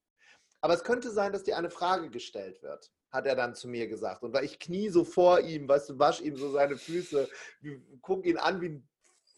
Aber 0.60 0.74
es 0.74 0.84
könnte 0.84 1.10
sein, 1.10 1.32
dass 1.32 1.44
dir 1.44 1.56
eine 1.56 1.70
Frage 1.70 2.10
gestellt 2.10 2.62
wird, 2.62 2.90
hat 3.10 3.26
er 3.26 3.36
dann 3.36 3.54
zu 3.54 3.68
mir 3.68 3.88
gesagt. 3.88 4.22
Und 4.22 4.32
weil 4.32 4.44
ich 4.44 4.58
knie 4.58 4.88
so 4.88 5.04
vor 5.04 5.40
ihm, 5.40 5.68
weißt 5.68 5.90
du, 5.90 5.98
wasch 5.98 6.20
ihm 6.20 6.36
so 6.36 6.50
seine 6.50 6.76
Füße, 6.76 7.28
guck 8.02 8.24
ihn 8.26 8.36
an 8.36 8.60
wie 8.60 8.68
ein 8.70 8.88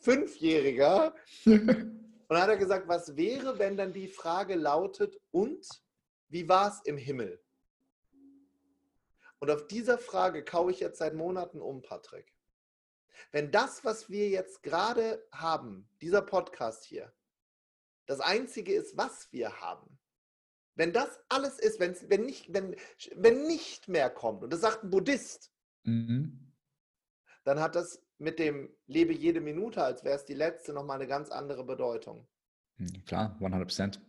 Fünfjähriger. 0.02 1.14
Und 1.44 2.36
dann 2.36 2.42
hat 2.42 2.48
er 2.48 2.56
gesagt, 2.56 2.88
was 2.88 3.16
wäre, 3.16 3.58
wenn 3.58 3.76
dann 3.76 3.92
die 3.92 4.08
Frage 4.08 4.54
lautet, 4.54 5.20
und 5.30 5.66
wie 6.28 6.48
war 6.48 6.68
es 6.68 6.80
im 6.84 6.96
Himmel? 6.96 7.42
Und 9.40 9.50
auf 9.50 9.66
dieser 9.66 9.98
Frage 9.98 10.44
kaue 10.44 10.70
ich 10.70 10.80
jetzt 10.80 10.98
seit 10.98 11.14
Monaten 11.14 11.60
um, 11.60 11.82
Patrick. 11.82 12.34
Wenn 13.32 13.50
das, 13.50 13.84
was 13.84 14.10
wir 14.10 14.28
jetzt 14.28 14.62
gerade 14.62 15.26
haben, 15.32 15.88
dieser 16.00 16.22
Podcast 16.22 16.84
hier, 16.84 17.12
das 18.06 18.20
Einzige 18.20 18.74
ist, 18.74 18.96
was 18.96 19.32
wir 19.32 19.60
haben, 19.60 19.98
wenn 20.80 20.94
das 20.94 21.20
alles 21.28 21.58
ist, 21.58 21.78
wenn, 21.78 21.94
wenn, 22.08 22.24
nicht, 22.24 22.54
wenn, 22.54 22.74
wenn 23.14 23.46
nicht 23.46 23.86
mehr 23.86 24.08
kommt, 24.08 24.42
und 24.42 24.50
das 24.50 24.62
sagt 24.62 24.82
ein 24.82 24.88
Buddhist, 24.88 25.52
mhm. 25.82 26.54
dann 27.44 27.60
hat 27.60 27.74
das 27.74 28.02
mit 28.16 28.38
dem 28.38 28.74
Lebe 28.86 29.12
jede 29.12 29.42
Minute, 29.42 29.84
als 29.84 30.04
wäre 30.04 30.16
es 30.16 30.24
die 30.24 30.32
letzte, 30.32 30.72
nochmal 30.72 30.96
eine 30.96 31.06
ganz 31.06 31.30
andere 31.30 31.64
Bedeutung. 31.64 32.26
Hm, 32.76 33.04
klar, 33.04 33.34
100 33.34 33.60
Prozent. 33.60 34.00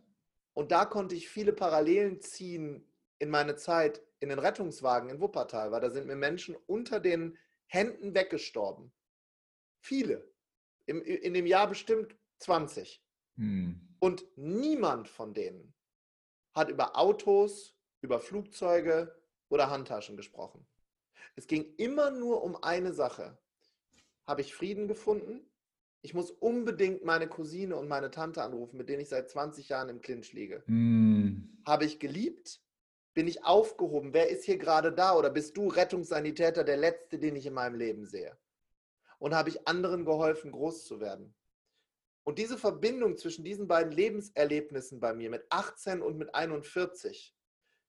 Und 0.54 0.72
da 0.72 0.86
konnte 0.86 1.14
ich 1.14 1.28
viele 1.28 1.52
Parallelen 1.52 2.22
ziehen 2.22 2.90
in 3.20 3.30
meine 3.30 3.58
Zeit 3.58 4.02
in 4.22 4.30
den 4.30 4.40
Rettungswagen 4.40 5.10
in 5.10 5.20
Wuppertal, 5.20 5.74
weil 5.74 5.82
da 5.82 5.90
sind 5.90 6.08
mir 6.08 6.16
Menschen 6.16 6.56
unter 6.68 7.02
den 7.02 7.38
Händen 7.68 8.16
weggestorben. 8.16 8.94
Viele. 9.82 10.32
Im, 10.86 11.02
in 11.02 11.34
dem 11.34 11.46
Jahr 11.46 11.68
bestimmt 11.68 12.16
20. 12.40 13.04
Hm. 13.36 13.96
Und 14.00 14.26
niemand 14.38 15.10
von 15.10 15.34
denen 15.34 15.74
hat 16.54 16.70
über 16.70 16.98
Autos, 16.98 17.76
über 18.02 18.20
Flugzeuge 18.20 19.16
oder 19.50 19.70
Handtaschen 19.70 20.18
gesprochen. 20.18 20.66
Es 21.36 21.48
ging 21.48 21.74
immer 21.78 22.12
nur 22.12 22.44
um 22.44 22.62
eine 22.62 22.94
Sache. 22.94 23.38
Habe 24.26 24.42
ich 24.42 24.54
Frieden 24.54 24.88
gefunden? 24.88 25.46
Ich 26.02 26.14
muss 26.14 26.32
unbedingt 26.32 27.06
meine 27.06 27.28
Cousine 27.28 27.76
und 27.76 27.88
meine 27.88 28.10
Tante 28.10 28.42
anrufen, 28.42 28.78
mit 28.78 28.90
denen 28.90 29.02
ich 29.02 29.10
seit 29.10 29.30
20 29.30 29.70
Jahren 29.70 29.90
im 29.90 30.02
Clinch 30.02 30.34
liege. 30.34 30.64
Mm. 30.66 31.60
Habe 31.66 31.86
ich 31.86 32.00
geliebt? 32.00 32.60
Bin 33.14 33.28
ich 33.28 33.46
aufgehoben? 33.46 34.14
Wer 34.14 34.30
ist 34.30 34.46
hier 34.46 34.58
gerade 34.58 34.92
da? 34.92 35.16
Oder 35.16 35.30
bist 35.30 35.58
du 35.58 35.68
Rettungssanitäter 35.68 36.64
der 36.64 36.78
Letzte, 36.78 37.20
den 37.20 37.36
ich 37.36 37.46
in 37.46 37.54
meinem 37.54 37.76
Leben 37.76 38.06
sehe? 38.06 38.36
Und 39.20 39.36
habe 39.36 39.50
ich 39.50 39.68
anderen 39.68 40.06
geholfen, 40.06 40.52
groß 40.52 40.86
zu 40.86 41.00
werden? 41.00 41.36
Und 42.24 42.38
diese 42.38 42.58
Verbindung 42.58 43.18
zwischen 43.18 43.44
diesen 43.44 43.68
beiden 43.68 43.92
Lebenserlebnissen 43.92 45.00
bei 45.00 45.14
mir 45.14 45.30
mit 45.30 45.44
18 45.50 46.02
und 46.02 46.18
mit 46.18 46.34
41, 46.36 47.36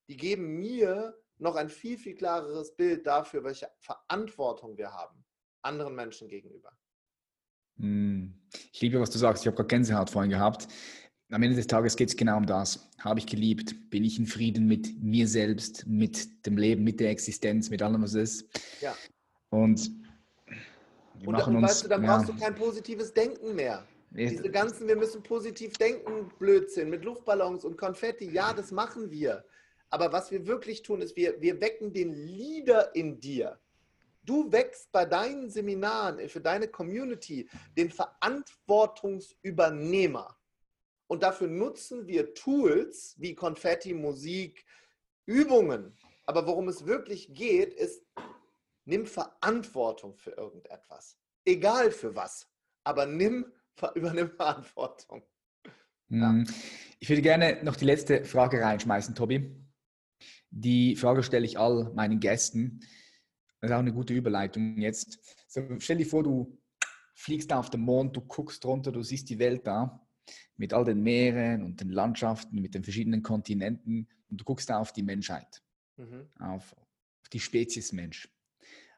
die 0.09 0.17
geben 0.17 0.59
mir 0.59 1.17
noch 1.39 1.57
ein 1.57 1.69
viel, 1.69 1.99
viel 1.99 2.15
klareres 2.15 2.75
Bild 2.75 3.07
dafür, 3.07 3.45
welche 3.45 3.69
Verantwortung 3.79 4.77
wir 4.77 4.93
haben 4.93 5.23
anderen 5.63 5.95
Menschen 5.95 6.29
gegenüber. 6.29 6.73
Hm. 7.79 8.35
Ich 8.73 8.81
liebe, 8.81 9.01
was 9.01 9.11
du 9.11 9.19
sagst. 9.19 9.43
Ich 9.43 9.47
habe 9.47 9.57
gerade 9.57 9.69
Gänsehaut 9.69 10.11
vorhin 10.11 10.31
gehabt. 10.31 10.69
Am 11.31 11.43
Ende 11.43 11.57
des 11.57 11.67
Tages 11.67 11.97
geht 11.97 12.09
es 12.09 12.17
genau 12.17 12.37
um 12.37 12.47
das. 12.47 12.91
Habe 12.99 13.19
ich 13.19 13.27
geliebt? 13.27 13.91
Bin 13.91 14.05
ich 14.05 14.19
in 14.19 14.27
Frieden 14.27 14.67
mit 14.67 15.03
mir 15.03 15.27
selbst, 15.27 15.87
mit 15.87 16.45
dem 16.45 16.59
Leben, 16.59 16.85
mit 16.85 17.01
der 17.01 17.11
Existenz, 17.11 17.71
mit 17.71 17.81
allem, 17.81 18.03
was 18.03 18.15
es 18.15 18.43
ist? 18.43 18.81
Ja. 18.83 18.95
Und 19.49 19.91
und, 21.25 21.37
und 21.37 21.57
uns, 21.57 21.71
weißt 21.71 21.85
du, 21.85 21.89
dann 21.89 22.03
ja. 22.03 22.17
brauchst 22.17 22.29
du 22.29 22.37
kein 22.37 22.55
positives 22.55 23.15
Denken 23.15 23.55
mehr. 23.55 23.87
Diese 24.15 24.51
ganzen, 24.51 24.89
wir 24.89 24.97
müssen 24.97 25.23
positiv 25.23 25.75
denken, 25.75 26.31
Blödsinn 26.39 26.91
mit 26.91 27.05
Luftballons 27.05 27.65
und 27.65 27.79
Konfetti, 27.79 28.31
ja, 28.31 28.53
das 28.53 28.71
machen 28.71 29.11
wir. 29.11 29.45
Aber 29.89 30.13
was 30.13 30.31
wir 30.31 30.47
wirklich 30.47 30.83
tun, 30.83 31.01
ist, 31.01 31.17
wir, 31.17 31.41
wir 31.41 31.61
wecken 31.61 31.93
den 31.93 32.13
Leader 32.13 32.95
in 32.95 33.21
dir. 33.21 33.59
Du 34.25 34.53
wächst 34.53 34.93
bei 34.93 35.05
deinen 35.05 35.51
Seminaren 35.51 36.29
für 36.29 36.41
deine 36.41 36.69
Community 36.69 37.49
den 37.77 37.91
Verantwortungsübernehmer. 37.91 40.39
Und 41.09 41.23
dafür 41.23 41.49
nutzen 41.49 42.07
wir 42.07 42.33
Tools 42.35 43.17
wie 43.19 43.35
Konfetti, 43.35 43.95
Musik, 43.95 44.65
Übungen. 45.27 45.97
Aber 46.25 46.47
worum 46.47 46.69
es 46.69 46.87
wirklich 46.87 47.35
geht, 47.35 47.75
ist, 47.75 48.05
nimm 48.85 49.07
Verantwortung 49.07 50.17
für 50.17 50.31
irgendetwas. 50.31 51.19
Egal 51.45 51.91
für 51.91 52.15
was. 52.15 52.49
Aber 52.85 53.07
nimm, 53.07 53.53
übernimm 53.95 54.31
Verantwortung. 54.31 55.23
Ja. 56.09 56.33
Mhm. 56.33 56.47
Ich 57.01 57.09
würde 57.09 57.23
gerne 57.23 57.59
noch 57.65 57.77
die 57.77 57.85
letzte 57.85 58.25
Frage 58.25 58.61
reinschmeißen, 58.61 59.15
Tobi. 59.15 59.57
Die 60.51 60.97
Frage 60.97 61.23
stelle 61.23 61.47
ich 61.47 61.59
all 61.59 61.93
meinen 61.95 62.21
Gästen. 62.21 62.81
Das 63.61 63.71
ist 63.71 63.75
auch 63.75 63.81
eine 63.81 63.93
gute 63.93 64.13
Überleitung 64.13 64.79
jetzt. 64.79 65.19
So, 65.49 65.63
stell 65.79 65.99
dir 65.99 66.07
vor, 66.07 66.23
du 66.23 66.59
fliegst 67.15 67.51
da 67.51 67.59
auf 67.59 67.71
den 67.71 67.81
Mond, 67.81 68.17
du 68.17 68.21
guckst 68.21 68.65
runter, 68.65 68.93
du 68.93 69.03
siehst 69.03 69.31
die 69.31 69.39
Welt 69.39 69.67
da 69.67 70.07
mit 70.57 70.73
all 70.73 70.85
den 70.85 71.03
Meeren 71.03 71.63
und 71.63 71.81
den 71.81 71.91
Landschaften, 71.91 72.61
mit 72.61 72.75
den 72.75 72.85
verschiedenen 72.85 73.23
Kontinenten 73.23 74.09
und 74.29 74.41
du 74.41 74.45
guckst 74.45 74.69
da 74.69 74.79
auf 74.79 74.93
die 74.93 75.03
Menschheit, 75.03 75.63
mhm. 75.97 76.29
auf, 76.39 76.77
auf 76.77 77.29
die 77.33 77.41
Spezies 77.41 77.93
Mensch. 77.93 78.29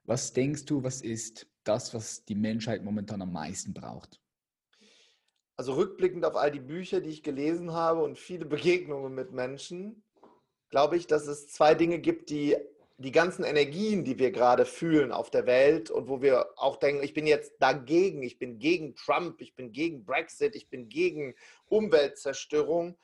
Was 0.05 0.33
denkst 0.33 0.64
du, 0.66 0.83
was 0.83 1.01
ist 1.01 1.47
das, 1.62 1.95
was 1.95 2.25
die 2.25 2.35
Menschheit 2.35 2.85
momentan 2.85 3.22
am 3.22 3.33
meisten 3.33 3.72
braucht? 3.72 4.20
Also 5.57 5.75
rückblickend 5.75 6.25
auf 6.25 6.37
all 6.37 6.51
die 6.51 6.61
Bücher, 6.61 7.01
die 7.01 7.11
ich 7.11 7.23
gelesen 7.23 7.73
habe 7.73 8.03
und 8.03 8.19
viele 8.19 8.45
Begegnungen 8.47 9.15
mit 9.15 9.33
Menschen, 9.33 10.03
glaube 10.71 10.97
ich, 10.97 11.07
dass 11.07 11.27
es 11.27 11.49
zwei 11.49 11.75
Dinge 11.75 11.99
gibt, 11.99 12.31
die 12.31 12.57
die 12.99 13.13
ganzen 13.13 13.45
Energien, 13.45 14.05
die 14.05 14.19
wir 14.19 14.31
gerade 14.31 14.65
fühlen 14.65 15.11
auf 15.11 15.29
der 15.31 15.47
Welt 15.47 15.91
und 15.91 16.09
wo 16.09 16.23
wir 16.23 16.51
auch 16.57 16.77
denken, 16.77 17.03
ich 17.03 17.13
bin 17.13 17.27
jetzt 17.27 17.55
dagegen, 17.59 18.23
ich 18.23 18.39
bin 18.39 18.59
gegen 18.59 18.95
Trump, 18.95 19.41
ich 19.41 19.57
bin 19.57 19.73
gegen 19.73 20.05
Brexit, 20.05 20.55
ich 20.55 20.71
bin 20.71 20.89
gegen 20.89 21.35
Umweltzerstörung, 21.67 22.97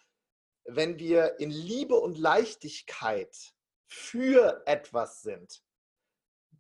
wenn 0.65 0.99
wir 0.99 1.41
in 1.41 1.51
Liebe 1.51 1.97
und 1.97 2.19
Leichtigkeit 2.19 3.37
für 3.87 4.63
etwas 4.67 5.23
sind, 5.23 5.61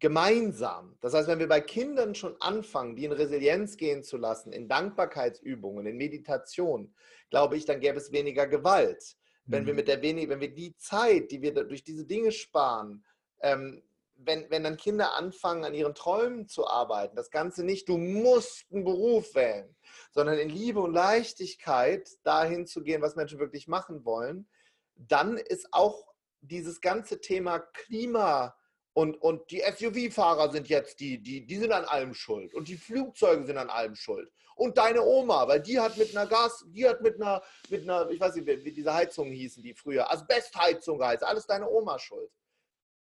gemeinsam. 0.00 0.96
Das 1.00 1.14
heißt, 1.14 1.28
wenn 1.28 1.38
wir 1.38 1.48
bei 1.48 1.60
Kindern 1.60 2.14
schon 2.14 2.34
anfangen, 2.40 2.96
die 2.96 3.04
in 3.04 3.12
Resilienz 3.12 3.76
gehen 3.76 4.02
zu 4.02 4.16
lassen, 4.16 4.52
in 4.52 4.66
Dankbarkeitsübungen, 4.66 5.86
in 5.86 5.96
Meditation, 5.96 6.94
glaube 7.28 7.56
ich, 7.56 7.66
dann 7.66 7.80
gäbe 7.80 7.98
es 7.98 8.10
weniger 8.10 8.46
Gewalt. 8.46 9.16
Wenn 9.44 9.66
wir 9.66 9.74
mhm. 9.74 9.78
mit 9.78 9.88
der 9.88 10.02
wenig, 10.02 10.28
wenn 10.28 10.40
wir 10.40 10.52
die 10.52 10.74
Zeit, 10.76 11.30
die 11.30 11.42
wir 11.42 11.52
durch 11.52 11.84
diese 11.84 12.06
Dinge 12.06 12.32
sparen, 12.32 13.04
ähm, 13.42 13.82
wenn, 14.16 14.50
wenn 14.50 14.64
dann 14.64 14.76
Kinder 14.76 15.14
anfangen, 15.14 15.64
an 15.64 15.74
ihren 15.74 15.94
Träumen 15.94 16.46
zu 16.46 16.66
arbeiten, 16.66 17.16
das 17.16 17.30
Ganze 17.30 17.64
nicht, 17.64 17.88
du 17.88 17.96
musst 17.96 18.66
einen 18.70 18.84
Beruf 18.84 19.34
wählen, 19.34 19.74
sondern 20.12 20.38
in 20.38 20.50
Liebe 20.50 20.80
und 20.80 20.92
Leichtigkeit 20.92 22.08
dahin 22.22 22.66
zu 22.66 22.82
gehen, 22.82 23.02
was 23.02 23.16
Menschen 23.16 23.38
wirklich 23.38 23.66
machen 23.66 24.04
wollen, 24.04 24.48
dann 24.94 25.38
ist 25.38 25.68
auch 25.72 26.06
dieses 26.42 26.80
ganze 26.80 27.20
Thema 27.20 27.58
Klima 27.58 28.54
und, 28.92 29.16
und 29.16 29.50
die 29.50 29.62
SUV-Fahrer 29.62 30.50
sind 30.50 30.68
jetzt 30.68 31.00
die, 31.00 31.22
die, 31.22 31.46
die 31.46 31.56
sind 31.56 31.72
an 31.72 31.84
allem 31.84 32.14
schuld 32.14 32.54
und 32.54 32.68
die 32.68 32.76
Flugzeuge 32.76 33.44
sind 33.44 33.56
an 33.56 33.70
allem 33.70 33.94
schuld. 33.94 34.30
Und 34.56 34.76
deine 34.76 35.02
Oma, 35.02 35.48
weil 35.48 35.60
die 35.60 35.78
hat 35.80 35.96
mit 35.96 36.14
einer 36.14 36.28
Gas, 36.28 36.64
die 36.68 36.86
hat 36.86 37.00
mit 37.00 37.14
einer, 37.16 37.42
mit 37.70 37.82
einer, 37.82 38.10
ich 38.10 38.20
weiß 38.20 38.34
nicht, 38.34 38.46
wie 38.64 38.72
diese 38.72 38.92
Heizungen 38.92 39.32
hießen, 39.32 39.62
die 39.62 39.74
früher, 39.74 40.10
Asbestheizung 40.10 40.98
geheißen, 40.98 41.26
alles 41.26 41.46
deine 41.46 41.68
Oma 41.68 41.98
schuld 41.98 42.30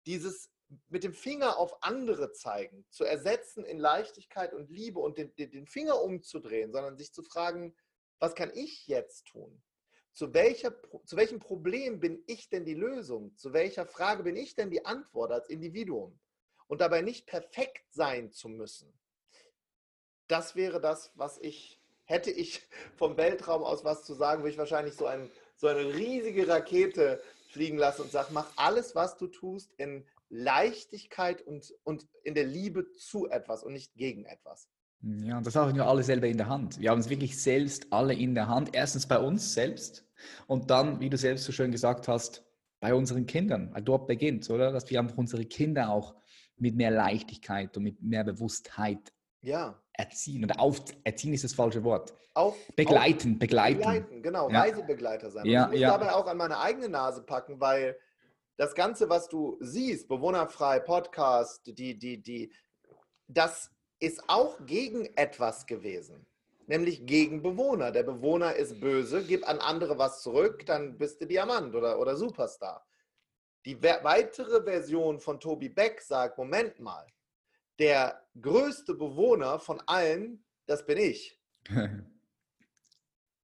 dieses 0.07 0.51
mit 0.89 1.05
dem 1.05 1.15
Finger 1.15 1.59
auf 1.59 1.83
andere 1.83 2.33
zeigen, 2.33 2.85
zu 2.91 3.05
ersetzen 3.05 3.65
in 3.65 3.79
Leichtigkeit 3.79 4.53
und 4.53 4.71
Liebe 4.71 4.99
und 4.99 5.19
den, 5.19 5.35
den 5.37 5.67
Finger 5.67 6.01
umzudrehen, 6.03 6.73
sondern 6.73 6.97
sich 6.97 7.13
zu 7.13 7.23
fragen, 7.23 7.77
was 8.19 8.35
kann 8.35 8.51
ich 8.55 8.87
jetzt 8.87 9.27
tun? 9.27 9.63
Zu, 10.17 10.33
welcher, 10.33 10.75
zu 11.05 11.19
welchem 11.19 11.41
Problem 11.41 12.01
bin 12.01 12.25
ich 12.27 12.49
denn 12.49 12.65
die 12.65 12.73
Lösung? 12.73 13.37
Zu 13.37 13.53
welcher 13.53 13.85
Frage 13.85 14.23
bin 14.23 14.35
ich 14.35 14.55
denn 14.55 14.71
die 14.71 14.87
Antwort 14.87 15.31
als 15.31 15.47
Individuum? 15.51 16.19
Und 16.69 16.81
dabei 16.81 17.03
nicht 17.03 17.27
perfekt 17.27 17.85
sein 17.91 18.33
zu 18.33 18.49
müssen. 18.49 18.99
das 20.27 20.57
wäre 20.57 20.81
das, 20.81 21.13
was 21.17 21.37
ich, 21.39 21.83
hätte 22.05 22.31
ich 22.31 22.63
vom 22.97 23.19
Weltraum 23.19 23.63
aus 23.63 23.85
was 23.85 24.05
zu 24.05 24.15
sagen, 24.15 24.41
würde 24.41 24.53
ich 24.53 24.59
wahrscheinlich 24.59 24.95
so, 24.95 25.05
ein, 25.05 25.31
so 25.55 25.67
eine 25.67 25.85
riesige 25.95 26.49
Rakete 26.49 27.23
fliegen 27.51 27.77
lassen 27.77 28.01
und 28.03 28.11
sagen, 28.11 28.33
mach 28.33 28.51
alles, 28.57 28.95
was 28.95 29.19
du 29.19 29.27
tust, 29.27 29.75
in 29.77 30.09
Leichtigkeit 30.31 31.43
und, 31.43 31.75
und 31.85 32.09
in 32.23 32.35
der 32.35 32.45
Liebe 32.45 32.91
zu 32.93 33.29
etwas 33.29 33.63
und 33.63 33.75
nicht 33.75 33.95
gegen 33.95 34.25
etwas. 34.25 34.71
Ja, 35.03 35.39
und 35.39 35.47
das 35.47 35.55
haben 35.55 35.75
wir 35.75 35.87
alle 35.87 36.03
selber 36.03 36.27
in 36.27 36.37
der 36.37 36.49
Hand. 36.49 36.81
Wir 36.81 36.91
haben 36.91 37.01
es 37.01 37.09
wirklich 37.09 37.41
selbst 37.41 37.93
alle 37.93 38.15
in 38.15 38.35
der 38.35 38.49
Hand. 38.49 38.71
Erstens 38.73 39.07
bei 39.07 39.19
uns 39.19 39.55
selbst 39.55 40.05
und 40.47 40.71
dann, 40.71 41.01
wie 41.01 41.11
du 41.11 41.17
selbst 41.17 41.45
so 41.45 41.53
schön 41.53 41.71
gesagt 41.71 42.09
hast, 42.09 42.45
bei 42.81 42.95
unseren 42.95 43.27
Kindern. 43.27 43.75
Dort 43.85 44.07
beginnt, 44.07 44.49
oder? 44.51 44.73
Dass 44.73 44.91
wir 44.91 45.01
einfach 45.01 45.17
unsere 45.17 45.45
Kinder 45.45 45.91
auch 45.91 46.15
mit 46.57 46.75
mehr 46.75 46.91
Leichtigkeit 46.91 47.77
und 47.77 47.83
mit 47.83 48.03
mehr 48.03 48.25
Bewusstheit 48.25 49.13
ja. 49.43 49.81
erziehen. 49.93 50.45
Oder 50.45 50.61
auf, 50.61 50.83
erziehen 51.05 51.35
ist 51.35 51.45
das 51.45 51.55
falsche 51.55 51.85
Wort. 51.85 52.15
Auf, 52.35 52.57
begleiten, 52.75 53.35
auf, 53.35 53.39
begleiten. 53.39 53.79
Begleiten, 53.79 54.23
genau. 54.23 54.51
Ja. 54.51 54.61
Reisebegleiter 54.61 55.31
sein. 55.31 55.47
Ja, 55.47 55.67
ich 55.67 55.73
muss 55.73 55.81
ja. 55.81 55.91
dabei 55.97 56.13
auch 56.13 56.27
an 56.27 56.37
meine 56.37 56.59
eigene 56.59 56.89
Nase 56.89 57.23
packen, 57.23 57.61
weil 57.61 57.97
das 58.57 58.75
Ganze, 58.75 59.09
was 59.09 59.29
du 59.29 59.57
siehst, 59.61 60.09
bewohnerfrei, 60.09 60.81
Podcast, 60.81 61.67
die, 61.67 61.99
die, 61.99 62.23
die, 62.23 62.53
das 63.29 63.71
ist 63.99 64.23
auch 64.29 64.59
gegen 64.67 65.07
etwas 65.17 65.67
gewesen. 65.67 66.27
Nämlich 66.67 67.07
gegen 67.07 67.43
Bewohner. 67.43 67.93
Der 67.93 68.03
Bewohner 68.03 68.55
ist 68.57 68.81
böse, 68.81 69.25
gib 69.25 69.49
an 69.49 69.59
andere 69.59 69.99
was 69.99 70.23
zurück, 70.23 70.67
dann 70.67 70.99
bist 70.99 71.21
du 71.21 71.27
Diamant 71.27 71.75
oder, 71.75 71.99
oder 72.01 72.17
Superstar. 72.17 72.85
Die 73.65 73.81
we- 73.83 74.01
weitere 74.03 74.63
Version 74.63 75.21
von 75.21 75.39
Tobi 75.39 75.69
Beck 75.69 76.01
sagt, 76.01 76.39
Moment 76.39 76.81
mal, 76.81 77.07
der 77.79 78.27
größte 78.41 78.95
Bewohner 78.95 79.59
von 79.61 79.81
allen, 79.87 80.45
das 80.67 80.85
bin 80.85 80.99
ich. 80.99 81.41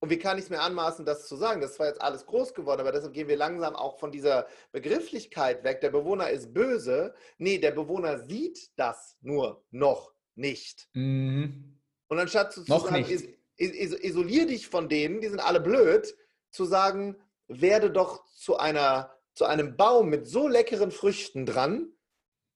Und 0.00 0.10
wie 0.10 0.18
kann 0.18 0.36
ich 0.36 0.44
es 0.44 0.50
mir 0.50 0.60
anmaßen, 0.60 1.04
das 1.04 1.28
zu 1.28 1.36
sagen? 1.36 1.60
Das 1.60 1.74
zwar 1.74 1.86
jetzt 1.86 2.02
alles 2.02 2.26
groß 2.26 2.54
geworden, 2.54 2.80
aber 2.80 2.90
deshalb 2.90 3.12
gehen 3.14 3.28
wir 3.28 3.36
langsam 3.36 3.76
auch 3.76 4.00
von 4.00 4.10
dieser 4.10 4.48
Begrifflichkeit 4.72 5.62
weg. 5.62 5.80
Der 5.80 5.90
Bewohner 5.90 6.28
ist 6.28 6.52
böse. 6.52 7.14
Nee, 7.38 7.58
der 7.58 7.70
Bewohner 7.70 8.18
sieht 8.18 8.72
das 8.76 9.16
nur 9.20 9.64
noch 9.70 10.12
nicht. 10.34 10.88
Mhm. 10.94 11.80
Und 12.08 12.18
anstatt 12.18 12.52
zu, 12.52 12.64
zu 12.64 12.70
Noch 12.70 12.88
sagen, 12.88 13.04
is, 13.04 13.22
is, 13.56 13.92
isolier 13.92 14.46
dich 14.46 14.68
von 14.68 14.88
denen, 14.88 15.20
die 15.20 15.28
sind 15.28 15.40
alle 15.40 15.60
blöd, 15.60 16.14
zu 16.50 16.64
sagen, 16.64 17.16
werde 17.48 17.90
doch 17.90 18.24
zu, 18.26 18.58
einer, 18.58 19.14
zu 19.34 19.44
einem 19.44 19.76
Baum 19.76 20.10
mit 20.10 20.26
so 20.26 20.48
leckeren 20.48 20.90
Früchten 20.90 21.46
dran, 21.46 21.92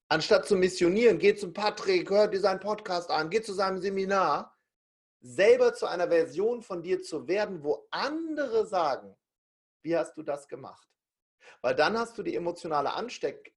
anstatt 0.08 0.46
zu 0.46 0.56
missionieren, 0.56 1.18
geh 1.18 1.34
zum 1.34 1.52
Patrick, 1.52 2.10
hör 2.10 2.28
dir 2.28 2.40
seinen 2.40 2.60
Podcast 2.60 3.10
an, 3.10 3.30
geh 3.30 3.40
zu 3.40 3.52
seinem 3.52 3.78
Seminar, 3.78 4.56
selber 5.20 5.74
zu 5.74 5.86
einer 5.86 6.08
Version 6.08 6.62
von 6.62 6.82
dir 6.82 7.02
zu 7.02 7.26
werden, 7.26 7.62
wo 7.62 7.86
andere 7.90 8.66
sagen, 8.66 9.16
wie 9.82 9.96
hast 9.96 10.16
du 10.16 10.22
das 10.22 10.46
gemacht? 10.46 10.88
Weil 11.62 11.74
dann 11.74 11.98
hast 11.98 12.16
du 12.18 12.22
die 12.22 12.36
emotionale 12.36 12.92
Ansteck 12.94 13.52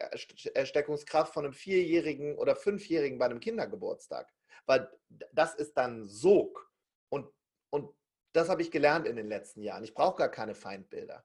Ersteckungskraft 0.54 1.34
von 1.34 1.46
einem 1.46 1.54
Vierjährigen 1.54 2.38
oder 2.38 2.56
Fünfjährigen 2.56 3.20
bei 3.20 3.26
einem 3.26 3.40
Kindergeburtstag. 3.40 4.32
Weil 4.66 4.90
das 5.34 5.56
ist 5.56 5.74
dann 5.78 6.08
Sog. 6.08 6.72
Und, 7.10 7.28
und 7.72 7.92
das 8.34 8.50
habe 8.50 8.62
ich 8.62 8.72
gelernt 8.72 9.08
in 9.08 9.16
den 9.16 9.28
letzten 9.28 9.62
Jahren. 9.62 9.84
Ich 9.84 9.94
brauche 9.94 10.18
gar 10.18 10.30
keine 10.30 10.56
Feindbilder. 10.56 11.24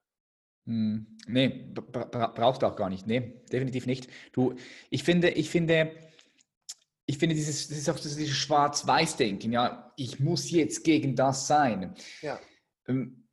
Hm, 0.66 1.18
Nee, 1.26 1.48
bra 1.74 2.04
bra 2.04 2.26
brauchst 2.28 2.64
auch 2.64 2.76
gar 2.76 2.88
nicht. 2.88 3.06
Nee, 3.06 3.42
definitiv 3.52 3.86
nicht. 3.86 4.08
Du, 4.32 4.54
ich 4.90 5.04
finde, 5.04 5.30
ich 5.30 5.50
finde, 5.50 5.94
ich 7.06 7.18
finde 7.18 7.34
dieses, 7.34 7.68
das 7.68 7.78
ist 7.78 7.90
auch 7.90 7.98
dieses 7.98 8.30
Schwarz-Weiß-Denken, 8.30 9.52
ja, 9.52 9.92
ich 9.96 10.20
muss 10.20 10.50
jetzt 10.50 10.84
gegen 10.84 11.16
das 11.16 11.46
sein. 11.46 11.94
Ja. 12.22 12.40
Ähm, 12.86 13.23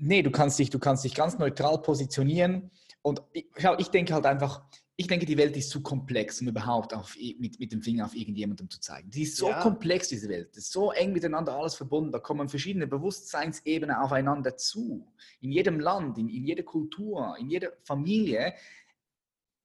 nee, 0.00 0.22
du 0.22 0.30
kannst 0.30 0.58
dich, 0.58 0.70
du 0.70 0.78
kannst 0.78 1.04
dich 1.04 1.14
ganz 1.14 1.38
neutral 1.38 1.80
positionieren. 1.82 2.70
Und 3.02 3.22
ich, 3.32 3.46
schau, 3.58 3.76
ich 3.78 3.88
denke 3.88 4.14
halt 4.14 4.26
einfach, 4.26 4.62
ich 4.96 5.06
denke, 5.08 5.26
die 5.26 5.36
Welt 5.38 5.56
ist 5.56 5.70
zu 5.70 5.82
komplex, 5.82 6.40
um 6.40 6.48
überhaupt 6.48 6.94
auf, 6.94 7.16
mit, 7.38 7.58
mit 7.58 7.72
dem 7.72 7.82
Finger 7.82 8.04
auf 8.04 8.14
irgendjemandem 8.14 8.70
zu 8.70 8.78
zeigen. 8.80 9.10
Die 9.10 9.22
ist 9.22 9.36
so 9.36 9.48
Ja. 9.48 9.60
komplex, 9.60 10.08
diese 10.08 10.28
Welt. 10.28 10.50
Das 10.50 10.64
ist 10.64 10.72
so 10.72 10.92
eng 10.92 11.12
miteinander 11.12 11.54
alles 11.56 11.74
verbunden. 11.74 12.12
Da 12.12 12.18
kommen 12.20 12.48
verschiedene 12.48 12.86
Bewusstseinsebenen 12.86 13.96
aufeinander 13.96 14.56
zu. 14.56 15.12
In 15.40 15.50
jedem 15.50 15.80
Land, 15.80 16.18
in, 16.18 16.28
in 16.28 16.44
jeder 16.44 16.62
Kultur, 16.62 17.34
in 17.40 17.48
jeder 17.50 17.72
Familie. 17.82 18.54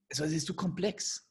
Also, 0.10 0.24
es 0.24 0.32
ist 0.32 0.48
zu 0.48 0.56
komplex. 0.56 1.30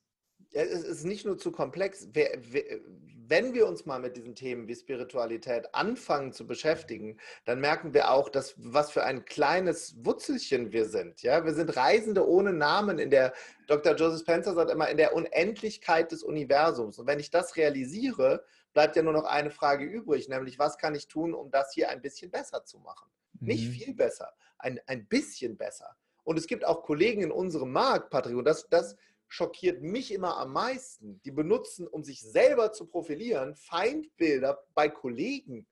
Es 0.53 0.84
ist 0.84 1.05
nicht 1.05 1.24
nur 1.24 1.38
zu 1.38 1.51
komplex. 1.51 2.09
Wer- 2.12 2.38
wer- 2.51 2.80
Wenn 3.29 3.55
wir 3.55 3.66
uns 3.66 3.87
mal 3.87 3.99
mit 3.99 4.16
diesen 4.16 4.35
Themen 4.35 4.68
wie 4.68 4.74
Spiritualität 4.74 5.74
anfangen 5.74 6.33
zu 6.33 6.47
beschäftigen, 6.47 7.18
dann 7.45 7.61
merken 7.61 7.93
wir 7.93 8.11
auch, 8.12 8.29
dass 8.29 8.55
was 8.57 8.91
für 8.93 9.05
ein 9.05 9.24
kleines 9.24 9.97
Wurzelchen 10.05 10.72
wir 10.72 10.85
sind. 10.85 11.22
Ja, 11.22 11.45
wir 11.45 11.55
sind 11.55 11.77
Reisende 11.77 12.29
ohne 12.29 12.53
Namen 12.53 12.99
in 12.99 13.11
der, 13.11 13.33
Dr. 13.66 13.97
Joseph 13.97 14.20
Spencer 14.20 14.55
sagt 14.55 14.70
immer, 14.70 14.89
in 14.89 14.97
der 14.97 15.14
Unendlichkeit 15.14 16.12
des 16.12 16.22
Universums. 16.22 16.99
Und 16.99 17.07
wenn 17.07 17.18
ich 17.18 17.31
das 17.31 17.57
realisiere, 17.57 18.45
bleibt 18.72 18.95
ja 18.95 19.03
nur 19.03 19.12
noch 19.12 19.24
eine 19.24 19.51
Frage 19.51 19.85
übrig, 19.85 20.29
nämlich 20.29 20.59
was 20.59 20.79
kann 20.79 20.95
ich 20.95 21.09
tun, 21.09 21.35
um 21.35 21.51
das 21.51 21.72
hier 21.72 21.91
ein 21.91 22.03
bisschen 22.03 22.31
besser 22.31 22.64
zu 22.64 22.79
machen? 22.79 23.11
Nicht 23.41 23.68
Mhm. 23.68 23.72
viel 23.72 23.95
besser, 23.95 24.33
ein, 24.59 24.81
ein 24.87 25.07
bisschen 25.07 25.57
besser. 25.57 25.97
Und 26.24 26.39
es 26.39 26.47
gibt 26.47 26.64
auch 26.64 26.83
Kollegen 26.83 27.22
in 27.22 27.31
unserem 27.31 27.72
Markt, 27.72 28.11
Patrick, 28.11 28.37
und 28.37 28.45
das, 28.45 28.68
das 28.68 28.97
schockiert 29.29 29.83
mich 29.83 30.12
immer 30.12 30.37
am 30.37 30.53
meisten. 30.53 31.20
Die 31.24 31.31
benutzen, 31.31 31.87
um 31.87 32.05
sich 32.05 32.20
selber 32.22 32.72
zu 32.72 32.87
profilieren, 32.87 33.55
Feindbilder 33.57 34.64
bei 34.74 34.89
Kollegen, 34.89 35.66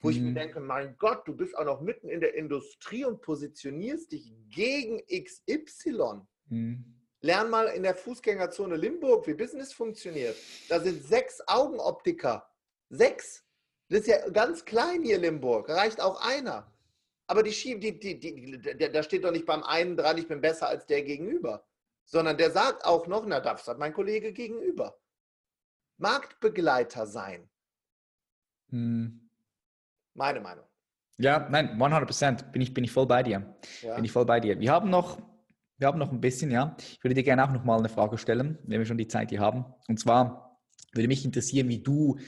wo 0.00 0.10
ich 0.10 0.20
mir 0.20 0.30
Mhm. 0.30 0.34
denke, 0.34 0.60
mein 0.60 0.96
Gott, 0.98 1.26
du 1.26 1.34
bist 1.34 1.56
auch 1.56 1.64
noch 1.64 1.80
mitten 1.80 2.08
in 2.08 2.20
der 2.20 2.34
Industrie 2.34 3.04
und 3.04 3.20
positionierst 3.22 4.12
dich 4.12 4.32
gegen 4.50 5.02
XY. 5.08 6.20
Mhm. 6.48 6.84
Lern 7.20 7.48
mal 7.48 7.68
in 7.68 7.82
der 7.82 7.94
Fußgängerzone 7.94 8.76
Limburg, 8.76 9.26
wie 9.26 9.34
Business 9.34 9.72
funktioniert. 9.72 10.36
Da 10.68 10.78
sind 10.80 11.02
sechs 11.02 11.40
Augenoptiker. 11.46 12.46
Sechs. 12.90 13.42
Das 13.88 14.00
ist 14.00 14.08
ja 14.08 14.28
ganz 14.28 14.64
klein 14.64 15.02
hier 15.02 15.18
Limburg. 15.18 15.68
Reicht 15.70 16.00
auch 16.00 16.20
einer. 16.20 16.70
Aber 17.26 17.42
die 17.42 17.52
schieben, 17.52 17.80
die, 17.80 17.98
die, 17.98 18.18
die, 18.18 18.58
die, 18.60 18.76
da 18.92 19.02
steht 19.02 19.24
doch 19.24 19.30
nicht 19.30 19.46
beim 19.46 19.62
einen 19.62 19.96
dran, 19.96 20.18
ich 20.18 20.28
bin 20.28 20.42
besser 20.42 20.68
als 20.68 20.86
der 20.86 21.02
gegenüber. 21.02 21.66
Sondern 22.04 22.36
der 22.36 22.50
sagt 22.50 22.84
auch 22.84 23.06
noch, 23.06 23.24
na, 23.26 23.40
das 23.40 23.66
hat 23.66 23.78
mein 23.78 23.92
Kollege 23.92 24.32
gegenüber. 24.32 24.98
Marktbegleiter 25.96 27.06
sein. 27.06 27.48
Mhm. 28.68 29.30
Meine 30.14 30.40
Meinung. 30.40 30.66
Ja, 31.16 31.48
nein, 31.48 31.80
100 31.80 32.52
bin 32.52 32.60
ich, 32.60 32.74
bin 32.74 32.84
ich 32.84 32.90
voll 32.90 33.06
bei 33.06 33.22
dir. 33.22 33.56
Ja? 33.82 33.94
Bin 33.94 34.04
ich 34.04 34.12
voll 34.12 34.26
bei 34.26 34.40
dir. 34.40 34.58
Wir 34.58 34.72
haben 34.72 34.90
noch, 34.90 35.20
wir 35.78 35.86
haben 35.86 35.98
noch 35.98 36.10
ein 36.10 36.20
bisschen, 36.20 36.50
ja. 36.50 36.76
Ich 36.78 37.02
würde 37.02 37.14
dir 37.14 37.22
gerne 37.22 37.44
auch 37.44 37.52
noch 37.52 37.64
mal 37.64 37.78
eine 37.78 37.88
Frage 37.88 38.18
stellen, 38.18 38.58
wenn 38.64 38.80
wir 38.80 38.86
schon 38.86 38.98
die 38.98 39.08
Zeit 39.08 39.30
hier 39.30 39.40
haben. 39.40 39.64
Und 39.88 40.00
zwar 40.00 40.60
würde 40.92 41.08
mich 41.08 41.24
interessieren, 41.24 41.68
wie 41.68 41.82
du 41.82 42.18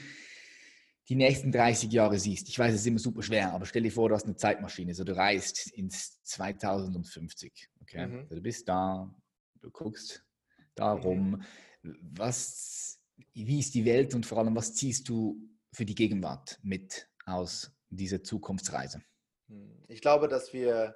die 1.09 1.15
nächsten 1.15 1.51
30 1.51 1.91
Jahre 1.91 2.19
siehst. 2.19 2.49
Ich 2.49 2.59
weiß, 2.59 2.73
es 2.73 2.81
ist 2.81 2.87
immer 2.87 2.99
super 2.99 3.21
schwer, 3.21 3.53
aber 3.53 3.65
stell 3.65 3.83
dir 3.83 3.91
vor, 3.91 4.09
du 4.09 4.15
hast 4.15 4.25
eine 4.25 4.35
Zeitmaschine, 4.35 4.93
so 4.93 5.03
du 5.03 5.15
reist 5.15 5.71
ins 5.71 6.21
2050. 6.23 7.69
Okay? 7.81 8.07
Mhm. 8.07 8.19
Also 8.21 8.35
du 8.35 8.41
bist 8.41 8.67
da, 8.67 9.13
du 9.61 9.71
guckst 9.71 10.23
darum, 10.75 11.43
was, 11.83 12.99
wie 13.33 13.59
ist 13.59 13.73
die 13.73 13.85
Welt 13.85 14.13
und 14.13 14.25
vor 14.25 14.39
allem, 14.39 14.55
was 14.55 14.73
ziehst 14.73 15.07
du 15.09 15.37
für 15.73 15.85
die 15.85 15.95
Gegenwart 15.95 16.59
mit 16.63 17.09
aus 17.25 17.71
dieser 17.89 18.23
Zukunftsreise? 18.23 19.01
Hm. 19.47 19.83
Ich 19.87 20.01
glaube, 20.01 20.27
dass 20.27 20.53
wir 20.53 20.95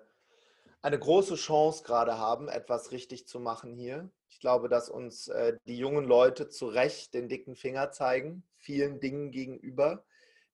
eine 0.82 0.98
große 0.98 1.36
Chance 1.36 1.84
gerade 1.84 2.18
haben, 2.18 2.48
etwas 2.50 2.92
richtig 2.92 3.28
zu 3.28 3.40
machen 3.40 3.74
hier. 3.74 4.10
Ich 4.30 4.40
glaube, 4.40 4.68
dass 4.68 4.90
uns 4.90 5.28
äh, 5.28 5.58
die 5.68 5.78
jungen 5.78 6.06
Leute 6.06 6.50
zu 6.50 6.68
Recht 6.68 7.14
den 7.14 7.30
dicken 7.30 7.56
Finger 7.56 7.92
zeigen, 7.92 8.44
vielen 8.58 9.00
Dingen 9.00 9.32
gegenüber, 9.32 10.06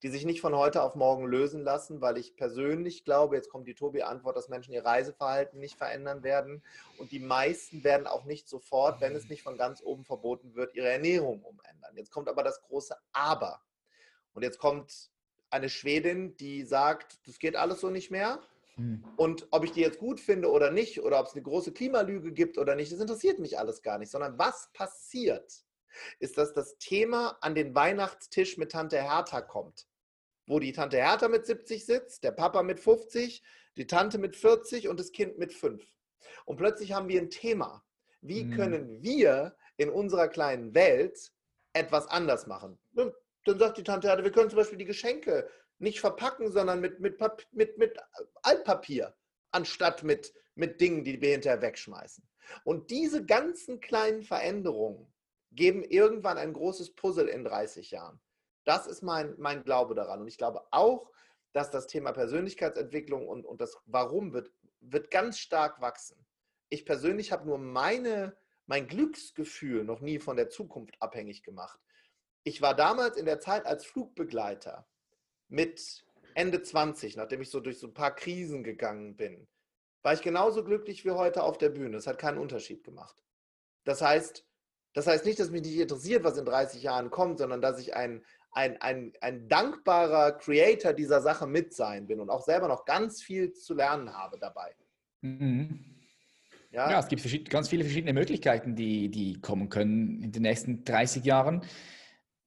die 0.04 0.10
sich 0.10 0.26
nicht 0.26 0.41
von 0.41 0.56
heute 0.56 0.84
auf 0.84 0.95
morgen 0.95 1.26
lösen 1.26 1.64
lassen, 1.64 2.02
weil 2.02 2.18
ich 2.18 2.36
persönlich 2.36 3.04
glaube, 3.04 3.36
jetzt 3.36 3.50
kommt 3.50 3.68
die 3.68 3.74
Tobi-Antwort, 3.74 4.38
dass 4.38 4.50
Menschen 4.50 4.74
ihr 4.74 4.86
Reiseverhalten 4.86 5.60
nicht 5.60 5.78
verändern 5.78 6.24
werden 6.24 6.64
und 7.00 7.12
die 7.12 7.20
meisten 7.20 7.84
werden 7.84 8.06
auch 8.06 8.26
nicht 8.26 8.48
sofort, 8.48 9.02
wenn 9.02 9.16
es 9.16 9.30
nicht 9.30 9.43
von 9.43 9.58
ganz 9.58 9.82
oben 9.82 10.06
verboten 10.06 10.56
wird, 10.56 10.76
ihre 10.76 10.89
Ernährung 10.89 11.41
umändern. 11.41 11.95
Jetzt 11.95 12.12
kommt 12.12 12.30
aber 12.30 12.43
das 12.43 12.62
große 12.62 12.95
Aber. 13.12 13.62
Und 14.34 14.43
jetzt 14.43 14.60
kommt 14.60 15.10
eine 15.50 15.70
Schwedin, 15.70 16.38
die 16.38 16.64
sagt, 16.64 17.20
das 17.28 17.39
geht 17.39 17.56
alles 17.56 17.82
so 17.82 17.89
nicht 17.89 18.12
mehr. 18.12 18.39
Hm. 18.76 19.04
Und 19.16 19.48
ob 19.50 19.64
ich 19.64 19.72
die 19.72 19.82
jetzt 19.82 19.98
gut 19.98 20.20
finde 20.20 20.52
oder 20.52 20.70
nicht, 20.70 21.02
oder 21.02 21.20
ob 21.20 21.26
es 21.26 21.34
eine 21.34 21.41
große 21.41 21.72
Klimalüge 21.72 22.32
gibt 22.32 22.60
oder 22.60 22.76
nicht, 22.76 22.91
das 22.91 23.00
interessiert 23.00 23.39
mich 23.39 23.58
alles 23.58 23.82
gar 23.82 23.98
nicht, 23.98 24.12
sondern 24.12 24.38
was 24.38 24.70
passiert, 24.74 25.66
ist, 26.20 26.38
dass 26.38 26.54
das 26.54 26.78
Thema 26.78 27.38
an 27.41 27.56
den 27.56 27.74
Weihnachtstisch 27.76 28.58
mit 28.58 28.72
Tante 28.72 29.02
Hertha 29.02 29.41
kommt. 29.41 29.88
Wo 30.48 30.60
die 30.60 30.72
Tante 30.72 30.98
Hertha 30.98 31.28
mit 31.28 31.45
70 31.45 31.86
sitzt, 31.86 32.24
der 32.24 32.32
Papa 32.32 32.64
mit 32.64 32.80
50, 32.80 33.43
die 33.76 33.88
Tante 33.88 34.18
mit 34.18 34.36
40 34.36 34.88
und 34.88 35.00
das 35.00 35.12
Kind 35.12 35.38
mit 35.38 35.54
5. 35.54 35.84
Und 36.45 36.58
plötzlich 36.58 36.93
haben 36.93 37.08
wir 37.10 37.22
ein 37.22 37.30
Thema. 37.30 37.84
Wie 38.22 38.45
Mhm. 38.45 38.52
können 38.56 39.04
wir 39.04 39.56
in 39.78 39.89
unserer 39.89 40.28
kleinen 40.28 40.74
Welt 40.74 41.32
etwas 41.74 42.08
anders 42.08 42.48
machen? 42.48 42.80
dann 42.93 43.60
sagt 43.60 43.78
die 43.78 43.84
Tante 43.84 44.10
Hertha, 44.10 44.24
wir 44.24 44.32
können 44.32 44.50
zum 44.50 44.58
Beispiel 44.58 44.78
die 44.78 44.86
Geschenke 44.86 45.50
nicht 45.80 46.00
verpacken, 46.02 46.52
sondern 46.52 46.82
mit, 46.82 47.00
mit, 47.00 47.18
mit, 47.52 47.78
mit 47.78 47.98
Altpapier, 48.41 49.16
anstatt 49.52 50.04
mit, 50.04 50.34
mit 50.56 50.82
Dingen, 50.82 51.04
die 51.06 51.22
wir 51.22 51.32
hinterher 51.32 51.62
wegschmeißen. 51.62 52.28
Und 52.66 52.89
diese 52.89 53.26
ganzen 53.26 53.80
kleinen 53.80 54.24
Veränderungen 54.24 55.14
geben 55.58 55.84
irgendwann 55.84 56.38
ein 56.38 56.53
großes 56.53 56.95
Puzzle 56.95 57.28
in 57.28 57.43
30 57.43 57.91
Jahren. 57.91 58.22
Das 58.64 58.88
ist 58.88 59.01
mein, 59.01 59.36
mein 59.38 59.64
Glaube 59.64 59.95
daran. 59.95 60.22
Und 60.22 60.28
ich 60.28 60.38
glaube 60.38 60.62
auch, 60.72 61.12
dass 61.51 61.72
das 61.72 61.88
Thema 61.88 62.14
Persönlichkeitsentwicklung 62.14 63.28
und, 63.28 63.45
und 63.45 63.60
das 63.60 63.78
Warum 63.86 64.32
wird, 64.32 64.51
wird 64.80 65.12
ganz 65.12 65.39
stark 65.39 65.82
wachsen. 65.82 66.26
Ich 66.70 66.86
persönlich 66.86 67.32
habe 67.32 67.45
nur 67.45 67.58
meine, 67.58 68.38
mein 68.68 68.88
Glücksgefühl 68.88 69.84
noch 69.84 70.01
nie 70.01 70.20
von 70.20 70.38
der 70.38 70.49
Zukunft 70.49 70.95
abhängig 71.01 71.43
gemacht. 71.43 71.80
Ich 72.43 72.62
war 72.62 72.76
damals 72.76 73.18
in 73.18 73.26
der 73.26 73.39
Zeit 73.39 73.66
als 73.66 73.86
Flugbegleiter 73.86 74.88
mit 75.47 76.05
Ende 76.36 76.62
20, 76.62 77.18
nachdem 77.18 77.41
ich 77.41 77.49
so 77.49 77.60
durch 77.60 77.80
so 77.80 77.88
ein 77.88 77.93
paar 77.93 78.14
Krisen 78.14 78.64
gegangen 78.64 79.16
bin, 79.16 79.47
war 80.03 80.14
ich 80.14 80.22
genauso 80.22 80.64
glücklich 80.64 81.03
wie 81.03 81.12
heute 81.12 81.43
auf 81.43 81.58
der 81.58 81.70
Bühne. 81.70 81.97
Es 81.97 82.08
hat 82.08 82.20
keinen 82.20 82.38
Unterschied 82.38 82.84
gemacht. 82.84 83.24
Das 83.84 84.01
heißt, 84.01 84.47
das 84.98 85.06
heißt 85.06 85.26
nicht, 85.26 85.39
dass 85.39 85.52
mich 85.52 85.62
nicht 85.62 85.78
interessiert, 85.78 86.24
was 86.24 86.39
in 86.39 86.45
30 86.45 86.82
Jahren 86.82 87.12
kommt, 87.12 87.38
sondern 87.38 87.62
dass 87.62 87.80
ich 87.80 87.95
ein, 87.95 88.24
ein, 88.52 88.82
ein, 88.82 89.14
ein 89.22 89.48
dankbarer 89.48 90.32
Creator 90.32 90.91
dieser 90.91 91.22
Sache 91.22 91.45
mit 91.45 91.72
sein 91.72 92.08
bin 92.08 92.20
und 92.20 92.32
auch 92.32 92.41
selber 92.41 92.68
noch 92.68 92.84
ganz 92.84 93.22
viel 93.22 93.54
zu 93.54 93.76
lernen 93.76 94.12
habe 94.12 94.39
dabei. 94.39 94.74
Mhm. 95.22 95.86
Ja? 96.72 96.89
ja, 96.89 97.00
es 97.00 97.08
gibt 97.10 97.48
ganz 97.52 97.70
viele 97.70 97.84
verschiedene 97.84 98.12
Möglichkeiten, 98.14 98.76
die, 98.76 99.10
die 99.10 99.39
kommen 99.39 99.70
können 99.70 100.24
in 100.24 100.32
den 100.32 100.41
nächsten 100.41 100.84
30 100.84 101.24
Jahren. 101.24 101.64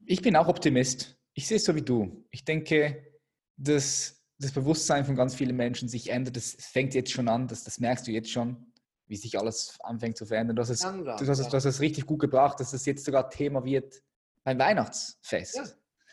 Ich 0.05 0.21
bin 0.21 0.35
auch 0.35 0.49
Optimist. 0.49 1.21
Ich 1.35 1.47
sehe 1.47 1.59
es 1.59 1.65
so 1.65 1.77
wie 1.77 1.83
du. 1.83 2.27
Ich 2.33 2.45
denke, 2.45 3.15
dass 3.59 4.25
das 4.41 4.51
Bewusstsein 4.51 5.05
von 5.05 5.15
ganz 5.15 5.37
vielen 5.37 5.55
Menschen 5.55 5.89
sich 5.89 6.11
ändert. 6.11 6.35
Das 6.35 6.57
fängt 6.59 6.95
jetzt 6.95 7.13
schon 7.13 7.29
an, 7.29 7.47
das, 7.47 7.63
das 7.63 7.79
merkst 7.79 8.09
du 8.09 8.11
jetzt 8.11 8.33
schon, 8.33 8.70
wie 9.11 9.17
sich 9.17 9.39
alles 9.39 9.77
anfängt 9.81 10.17
zu 10.17 10.25
verändern. 10.25 10.55
Du 10.55 10.63
hast 10.63 10.71
es, 10.71 10.81
du 10.81 11.05
hast 11.07 11.39
es, 11.41 11.49
du 11.49 11.57
hast 11.57 11.65
es 11.65 11.81
richtig 11.81 12.07
gut 12.07 12.21
gebracht, 12.21 12.61
dass 12.61 12.73
es 12.73 12.87
jetzt 12.87 13.05
sogar 13.05 13.29
Thema 13.29 13.65
wird 13.65 14.03
beim 14.45 14.59
Weihnachtsfest. 14.59 15.57
Ja, 15.57 15.65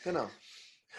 genau. 0.03 0.27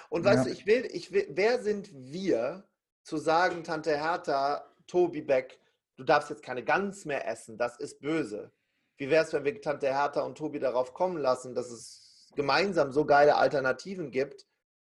Und 0.09 0.25
weißt 0.25 0.39
ja. 0.39 0.45
du, 0.45 0.51
ich 0.51 0.65
will, 0.65 0.89
ich 0.93 1.13
will, 1.13 1.27
wer 1.31 1.61
sind 1.61 1.91
wir 1.93 2.65
zu 3.03 3.17
sagen, 3.17 3.65
Tante 3.65 3.97
Hertha, 3.97 4.73
Tobi 4.87 5.23
Beck, 5.23 5.59
du 5.97 6.05
darfst 6.05 6.31
jetzt 6.31 6.45
keine 6.45 6.63
Gans 6.63 7.05
mehr 7.05 7.27
essen, 7.27 7.59
das 7.59 7.77
ist 7.79 8.01
böse. 8.01 8.53
Wie 8.97 9.11
wäre 9.11 9.25
es, 9.25 9.33
wenn 9.33 9.45
wir 9.45 9.61
Tante 9.61 9.89
Hertha 9.89 10.21
und 10.23 10.39
Tobi 10.39 10.61
darauf 10.61 10.95
kommen 10.95 11.19
lassen, 11.19 11.57
dass 11.57 11.69
es 11.69 12.31
gemeinsam 12.37 12.93
so 12.93 13.05
geile 13.05 13.35
Alternativen 13.37 14.13
gibt, 14.13 14.47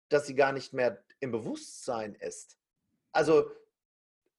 dass 0.07 0.25
sie 0.25 0.35
gar 0.35 0.53
nicht 0.53 0.71
mehr 0.71 1.03
im 1.19 1.31
Bewusstsein 1.31 2.15
ist. 2.15 2.57
Also 3.11 3.51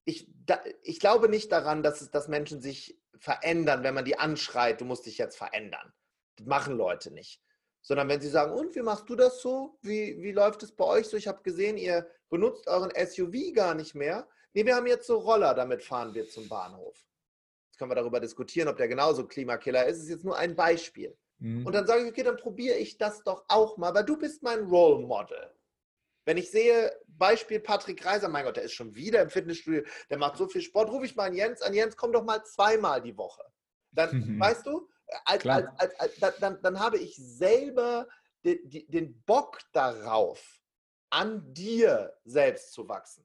ich, 0.05 0.29
da, 0.47 0.63
ich 0.83 1.01
glaube 1.01 1.29
nicht 1.29 1.51
daran, 1.53 1.83
dass, 1.83 2.01
es, 2.01 2.11
dass 2.11 2.29
Menschen 2.29 2.61
sich 2.61 2.99
verändern, 3.17 3.83
wenn 3.83 3.95
man 3.95 4.05
die 4.05 4.19
anschreit, 4.19 4.81
du 4.81 4.85
musst 4.85 5.07
dich 5.07 5.19
jetzt 5.19 5.37
verändern. 5.37 5.93
Das 6.37 6.47
machen 6.47 6.77
Leute 6.77 7.11
nicht. 7.11 7.41
Sondern 7.81 8.09
wenn 8.09 8.21
sie 8.21 8.29
sagen, 8.29 8.53
und 8.53 8.75
wie 8.75 8.83
machst 8.83 9.09
du 9.09 9.15
das 9.15 9.41
so? 9.41 9.79
Wie, 9.83 10.21
wie 10.23 10.33
läuft 10.33 10.63
es 10.63 10.73
bei 10.73 10.85
euch 10.85 11.07
so? 11.07 11.17
Ich 11.17 11.29
habe 11.29 11.43
gesehen, 11.43 11.77
ihr 11.77 12.09
benutzt 12.31 12.67
euren 12.67 12.91
SUV 12.91 13.53
gar 13.55 13.75
nicht 13.75 13.95
mehr. 13.95 14.29
Nee, 14.55 14.65
wir 14.65 14.77
haben 14.77 14.87
jetzt 14.87 15.07
so 15.07 15.19
Roller, 15.19 15.55
damit 15.55 15.83
fahren 15.83 16.15
wir 16.15 16.29
zum 16.29 16.49
Bahnhof. 16.49 16.97
Jetzt 17.67 17.79
können 17.79 17.91
wir 17.91 17.97
darüber 17.97 18.21
diskutieren, 18.21 18.69
ob 18.69 18.77
der 18.77 18.89
genauso 18.89 19.27
Klimakiller 19.27 19.87
ist. 19.87 19.99
Es 19.99 20.05
ist 20.05 20.11
jetzt 20.11 20.25
nur 20.25 20.37
ein 20.37 20.55
Beispiel. 20.55 21.17
Mhm. 21.39 21.67
Und 21.67 21.75
dann 21.75 21.87
sage 21.87 22.05
ich, 22.05 22.09
okay, 22.09 22.23
dann 22.23 22.37
probiere 22.37 22.77
ich 22.77 22.97
das 22.97 23.23
doch 23.23 23.45
auch 23.49 23.77
mal, 23.77 23.95
weil 23.95 24.05
du 24.05 24.17
bist 24.17 24.43
mein 24.43 24.61
Role 24.61 25.05
Model. 25.07 25.51
Wenn 26.25 26.37
ich 26.37 26.51
sehe, 26.51 26.93
Beispiel 27.07 27.61
Patrick 27.61 28.05
Reiser, 28.05 28.29
mein 28.29 28.45
Gott, 28.45 28.57
der 28.57 28.65
ist 28.65 28.73
schon 28.73 28.95
wieder 28.95 29.23
im 29.23 29.31
Fitnessstudio, 29.31 29.83
der 30.11 30.19
macht 30.19 30.37
so 30.37 30.49
viel 30.49 30.63
Sport, 30.63 30.91
rufe 30.91 31.07
ich 31.07 31.17
mal 31.17 31.29
an 31.29 31.35
Jens 31.35 31.63
an, 31.63 31.75
Jens, 31.75 31.97
komm 31.97 32.13
doch 32.13 32.25
mal 32.25 32.43
zweimal 32.45 33.03
die 33.03 33.17
Woche. 33.17 33.43
Dann, 33.93 34.17
mhm. 34.17 34.41
weißt 34.41 34.67
du, 34.67 34.89
als, 35.25 35.47
als, 35.47 36.01
als, 36.01 36.39
dann, 36.41 36.61
dann, 36.63 36.81
habe 36.81 36.99
ich 36.99 37.15
selber 37.17 38.09
den, 38.45 38.59
den 38.89 39.23
Bock 39.23 39.61
darauf, 39.73 40.61
an 41.11 41.53
dir 41.55 42.13
selbst 42.25 42.73
zu 42.73 42.89
wachsen. 42.89 43.25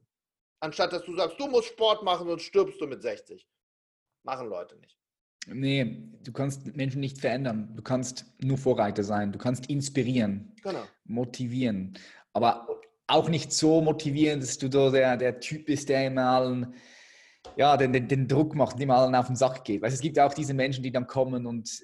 Anstatt 0.60 0.94
dass 0.94 1.04
du 1.04 1.16
sagst, 1.16 1.40
du 1.40 1.48
musst 1.48 1.70
Sport 1.70 2.04
machen, 2.04 2.28
sonst 2.28 2.44
stirbst 2.44 2.80
du 2.82 2.86
mit 2.86 3.02
60. 3.02 3.48
Machen 4.24 4.50
Leute 4.50 4.76
nicht. 4.78 4.98
Nee, 5.48 6.04
du 6.22 6.32
kannst 6.32 6.76
Menschen 6.76 7.00
nicht 7.00 7.18
verändern. 7.18 7.74
Du 7.76 7.82
kannst 7.82 8.26
nur 8.40 8.58
Vorreiter 8.58 9.04
sein. 9.04 9.32
Du 9.32 9.40
kannst 9.40 9.68
inspirieren, 9.68 10.54
genau. 10.62 10.84
motivieren. 11.06 11.98
Aber 12.34 12.68
auch 13.10 13.30
nicht 13.30 13.52
so 13.52 13.82
motivierend, 13.82 14.44
dass 14.44 14.58
du 14.58 14.70
da 14.70 14.90
der, 14.90 15.18
der 15.18 15.40
Typ 15.40 15.66
bist, 15.66 15.90
der 15.90 16.08
immer 16.08 16.26
allen, 16.26 16.76
ja, 17.56 17.76
den, 17.76 17.92
den, 17.92 18.08
den 18.08 18.28
Druck 18.28 18.56
macht 18.56 18.76
und 18.76 18.82
immer 18.82 18.98
allen 18.98 19.16
auf 19.16 19.28
den 19.28 19.36
Sack 19.36 19.64
geht. 19.64 19.82
Weil 19.82 19.92
es 19.92 20.02
gibt 20.02 20.20
auch 20.20 20.34
diese 20.34 20.54
Menschen, 20.54 20.84
die 20.84 20.92
dann 20.92 21.08
kommen 21.08 21.46
und 21.46 21.82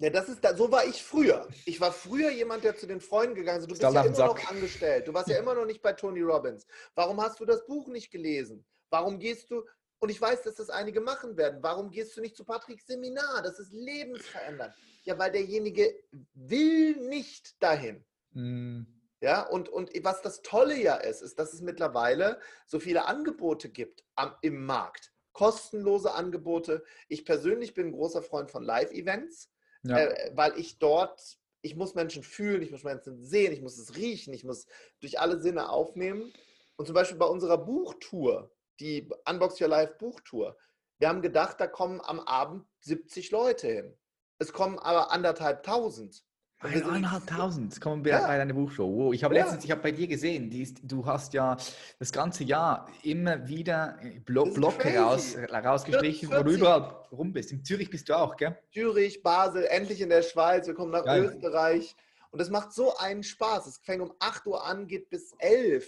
ja, 0.00 0.08
das 0.08 0.30
ist 0.30 0.42
da, 0.42 0.56
so 0.56 0.72
war 0.72 0.86
ich 0.86 1.02
früher. 1.02 1.46
Ich 1.66 1.78
war 1.78 1.92
früher 1.92 2.30
jemand, 2.30 2.64
der 2.64 2.74
zu 2.74 2.86
den 2.86 3.02
Freunden 3.02 3.34
gegangen 3.34 3.58
ist. 3.58 3.66
Du 3.66 3.68
bist 3.68 3.82
ja 3.82 3.90
immer 3.90 4.26
noch 4.26 4.50
angestellt. 4.50 5.06
Du 5.06 5.12
warst 5.12 5.28
ja 5.28 5.38
immer 5.42 5.54
noch 5.54 5.66
nicht 5.66 5.82
bei 5.82 5.92
Tony 5.92 6.22
Robbins. 6.22 6.66
Warum 6.94 7.20
hast 7.20 7.38
du 7.38 7.44
das 7.44 7.66
Buch 7.66 7.86
nicht 7.88 8.10
gelesen? 8.10 8.64
Warum 8.88 9.18
gehst 9.18 9.50
du, 9.50 9.62
und 9.98 10.08
ich 10.08 10.18
weiß, 10.18 10.42
dass 10.44 10.54
das 10.54 10.70
einige 10.70 11.02
machen 11.02 11.36
werden, 11.36 11.58
warum 11.62 11.90
gehst 11.90 12.16
du 12.16 12.22
nicht 12.22 12.34
zu 12.34 12.46
Patricks 12.46 12.86
Seminar? 12.86 13.42
Das 13.42 13.58
ist 13.58 13.74
lebensverändernd. 13.74 14.72
Ja, 15.04 15.18
weil 15.18 15.32
derjenige 15.32 15.94
will 16.32 16.96
nicht 16.96 17.62
dahin. 17.62 18.02
Mm. 18.32 18.84
Ja, 19.20 19.42
und, 19.42 19.68
und 19.68 19.90
was 20.02 20.22
das 20.22 20.40
Tolle 20.42 20.76
ja 20.76 20.96
ist, 20.96 21.20
ist, 21.20 21.38
dass 21.38 21.52
es 21.52 21.60
mittlerweile 21.60 22.40
so 22.66 22.80
viele 22.80 23.04
Angebote 23.06 23.68
gibt 23.68 24.04
am, 24.14 24.34
im 24.40 24.64
Markt. 24.64 25.12
Kostenlose 25.32 26.12
Angebote. 26.14 26.82
Ich 27.08 27.24
persönlich 27.24 27.74
bin 27.74 27.88
ein 27.88 27.92
großer 27.92 28.22
Freund 28.22 28.50
von 28.50 28.64
Live-Events, 28.64 29.50
ja. 29.82 29.98
äh, 29.98 30.32
weil 30.34 30.58
ich 30.58 30.78
dort, 30.78 31.38
ich 31.60 31.76
muss 31.76 31.94
Menschen 31.94 32.22
fühlen, 32.22 32.62
ich 32.62 32.70
muss 32.70 32.82
Menschen 32.82 33.22
sehen, 33.22 33.52
ich 33.52 33.60
muss 33.60 33.78
es 33.78 33.94
riechen, 33.94 34.32
ich 34.32 34.44
muss 34.44 34.66
durch 35.00 35.20
alle 35.20 35.38
Sinne 35.38 35.68
aufnehmen. 35.68 36.32
Und 36.76 36.86
zum 36.86 36.94
Beispiel 36.94 37.18
bei 37.18 37.26
unserer 37.26 37.58
Buchtour, 37.58 38.50
die 38.80 39.06
Unbox 39.28 39.60
Your 39.60 39.68
Life 39.68 39.96
Buchtour, 39.98 40.56
wir 40.98 41.08
haben 41.08 41.22
gedacht, 41.22 41.60
da 41.60 41.66
kommen 41.66 42.00
am 42.00 42.20
Abend 42.20 42.66
70 42.80 43.30
Leute 43.30 43.66
hin. 43.66 43.98
Es 44.38 44.52
kommen 44.54 44.78
aber 44.78 45.10
anderthalb 45.10 45.62
tausend. 45.62 46.24
Eineinhalbtausend 46.60 47.80
kommen 47.80 48.04
wir 48.04 48.12
ja. 48.12 48.26
bei 48.26 48.36
deiner 48.36 48.52
Buchshow. 48.52 48.86
Wow. 48.86 49.14
Ich 49.14 49.24
habe 49.24 49.34
ja. 49.34 49.42
letztens, 49.42 49.64
ich 49.64 49.70
habe 49.70 49.80
bei 49.80 49.92
dir 49.92 50.06
gesehen, 50.06 50.52
ist, 50.52 50.80
du 50.82 51.06
hast 51.06 51.32
ja 51.32 51.56
das 51.98 52.12
ganze 52.12 52.44
Jahr 52.44 52.86
immer 53.02 53.48
wieder 53.48 53.98
Blo 54.26 54.44
Blocke 54.44 54.94
raus, 54.98 55.36
rausgestrichen, 55.50 56.30
wo 56.30 56.42
du 56.42 56.52
überall 56.52 57.06
rum 57.10 57.32
bist. 57.32 57.50
In 57.52 57.64
Zürich 57.64 57.88
bist 57.88 58.10
du 58.10 58.18
auch, 58.18 58.36
gell? 58.36 58.58
Zürich, 58.72 59.22
Basel, 59.22 59.64
endlich 59.64 60.02
in 60.02 60.10
der 60.10 60.22
Schweiz, 60.22 60.66
wir 60.66 60.74
kommen 60.74 60.92
nach 60.92 61.04
Geil. 61.04 61.24
Österreich. 61.24 61.96
Und 62.30 62.40
es 62.40 62.50
macht 62.50 62.72
so 62.72 62.96
einen 62.98 63.22
Spaß. 63.22 63.66
Es 63.66 63.78
fängt 63.78 64.02
um 64.02 64.12
8 64.18 64.46
Uhr 64.46 64.64
an, 64.64 64.86
geht 64.86 65.08
bis 65.08 65.32
11 65.38 65.86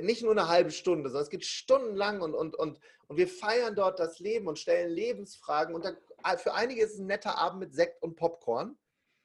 nicht 0.00 0.22
nur 0.22 0.32
eine 0.32 0.48
halbe 0.48 0.70
Stunde, 0.70 1.08
sondern 1.08 1.24
es 1.24 1.30
geht 1.30 1.44
stundenlang 1.44 2.20
und, 2.20 2.34
und, 2.34 2.54
und, 2.54 2.78
und 3.08 3.16
wir 3.16 3.26
feiern 3.26 3.74
dort 3.74 3.98
das 3.98 4.18
Leben 4.18 4.46
und 4.46 4.58
stellen 4.58 4.90
Lebensfragen. 4.90 5.74
Und 5.74 5.84
dann, 5.84 5.96
für 6.38 6.54
einige 6.54 6.82
ist 6.82 6.94
es 6.94 6.98
ein 7.00 7.06
netter 7.06 7.36
Abend 7.36 7.60
mit 7.60 7.74
Sekt 7.74 8.02
und 8.02 8.16
Popcorn. 8.16 8.76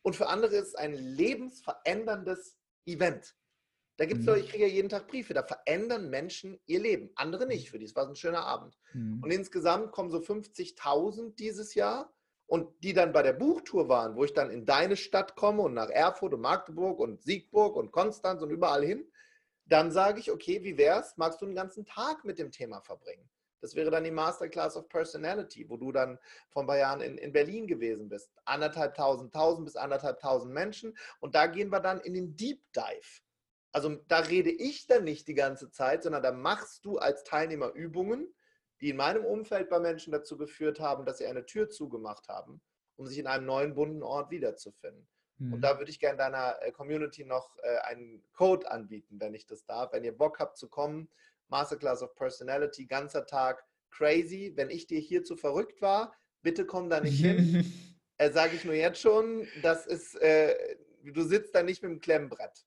Und 0.04 0.16
für 0.16 0.28
andere 0.28 0.56
ist 0.56 0.70
es 0.70 0.76
ein 0.76 0.94
lebensveränderndes 0.94 2.58
Event. 2.86 3.36
Da 3.98 4.06
gibt 4.06 4.22
es 4.22 4.28
mhm. 4.28 4.36
ich 4.36 4.50
kriege 4.50 4.68
ja 4.68 4.74
jeden 4.74 4.90
Tag 4.90 5.08
Briefe, 5.08 5.34
da 5.34 5.44
verändern 5.44 6.10
Menschen 6.10 6.60
ihr 6.66 6.80
Leben. 6.80 7.12
Andere 7.16 7.46
nicht, 7.46 7.70
für 7.70 7.80
die 7.80 7.86
es 7.86 7.96
war 7.96 8.08
ein 8.08 8.16
schöner 8.16 8.46
Abend. 8.46 8.78
Mhm. 8.94 9.22
Und 9.24 9.32
insgesamt 9.32 9.92
kommen 9.92 10.10
so 10.10 10.18
50.000 10.18 11.36
dieses 11.36 11.74
Jahr. 11.76 12.14
Und 12.46 12.84
die 12.84 12.94
dann 12.94 13.14
bei 13.14 13.24
der 13.24 13.34
Buchtour 13.34 13.88
waren, 13.88 14.16
wo 14.16 14.26
ich 14.26 14.34
dann 14.34 14.52
in 14.52 14.66
deine 14.66 14.98
Stadt 14.98 15.36
komme 15.36 15.62
und 15.64 15.74
nach 15.74 15.90
Erfurt 15.90 16.34
und 16.34 16.42
Magdeburg 16.42 17.00
und 17.00 17.24
Siegburg 17.24 17.76
und 17.76 17.92
Konstanz 17.92 18.42
und 18.42 18.52
überall 18.52 18.84
hin, 18.84 19.10
dann 19.66 19.92
sage 19.92 20.20
ich, 20.20 20.30
okay, 20.30 20.62
wie 20.64 20.78
wär's? 20.78 21.16
Magst 21.18 21.42
du 21.42 21.46
einen 21.46 21.56
ganzen 21.56 21.86
Tag 21.86 22.26
mit 22.26 22.38
dem 22.38 22.52
Thema 22.52 22.82
verbringen? 22.82 23.28
Das 23.64 23.76
wäre 23.76 23.90
dann 23.90 24.04
die 24.04 24.12
Masterclass 24.12 24.76
of 24.76 24.90
Personality, 24.90 25.70
wo 25.70 25.78
du 25.78 25.94
dann 25.94 26.20
vor 26.50 26.64
ein 26.64 26.68
paar 26.68 26.78
Jahren 26.78 27.00
in, 27.00 27.18
in 27.18 27.32
Berlin 27.32 27.66
gewesen 27.66 28.10
bist. 28.10 28.30
Anderthalb 28.44 28.94
tausend, 28.94 29.34
tausend 29.34 29.64
bis 29.64 29.78
anderthalb 29.78 30.20
tausend 30.20 30.54
Menschen. 30.54 30.98
Und 31.22 31.34
da 31.34 31.48
gehen 31.48 31.70
wir 31.70 31.80
dann 31.80 32.02
in 32.02 32.14
den 32.14 32.36
Deep 32.36 32.62
Dive. 32.76 33.22
Also 33.72 33.96
da 34.10 34.20
rede 34.20 34.52
ich 34.52 34.86
dann 34.88 35.06
nicht 35.06 35.30
die 35.30 35.34
ganze 35.34 35.72
Zeit, 35.72 36.04
sondern 36.04 36.22
da 36.22 36.34
machst 36.34 36.84
du 36.84 36.98
als 36.98 37.24
Teilnehmer 37.24 37.72
Übungen, 37.72 38.36
die 38.82 38.90
in 38.90 38.98
meinem 38.98 39.24
Umfeld 39.24 39.70
bei 39.70 39.80
Menschen 39.80 40.12
dazu 40.12 40.38
geführt 40.38 40.82
haben, 40.82 41.06
dass 41.06 41.20
sie 41.20 41.26
eine 41.26 41.46
Tür 41.46 41.70
zugemacht 41.70 42.28
haben, 42.28 42.62
um 42.98 43.08
sich 43.08 43.18
in 43.18 43.28
einem 43.28 43.46
neuen 43.46 43.76
bunten 43.76 44.04
Ort 44.04 44.30
wiederzufinden. 44.30 45.08
Mhm. 45.38 45.54
Und 45.54 45.62
da 45.62 45.80
würde 45.80 45.90
ich 45.90 46.02
gerne 46.02 46.18
deiner 46.18 46.62
äh, 46.62 46.74
Community 46.74 47.24
noch 47.24 47.56
äh, 47.64 47.78
einen 47.86 48.22
Code 48.34 48.70
anbieten, 48.70 49.22
wenn 49.22 49.34
ich 49.34 49.46
das 49.46 49.66
darf. 49.66 49.94
Wenn 49.94 50.04
ihr 50.04 50.18
Bock 50.18 50.40
habt 50.40 50.58
zu 50.58 50.68
kommen, 50.68 51.10
Masterclass 51.50 52.02
of 52.02 52.16
Personality, 52.16 52.86
ganzer 52.86 53.26
Tag, 53.26 53.64
crazy. 53.92 54.54
Wenn 54.56 54.70
ich 54.70 54.88
dir 54.88 55.00
hier 55.00 55.24
zu 55.24 55.36
verrückt 55.36 55.82
war, 55.82 56.14
bitte 56.42 56.66
komm 56.66 56.90
da 56.90 57.00
nicht 57.00 57.20
hin. 57.20 57.72
äh, 58.18 58.32
Sage 58.32 58.56
ich 58.56 58.66
nur 58.66 58.74
jetzt 58.74 59.00
schon, 59.00 59.48
das 59.62 59.86
ist, 59.86 60.16
äh, 60.22 60.56
du 61.04 61.22
sitzt 61.24 61.56
da 61.56 61.64
nicht 61.64 61.82
mit 61.84 61.92
dem 61.92 62.00
Klemmbrett. 62.00 62.66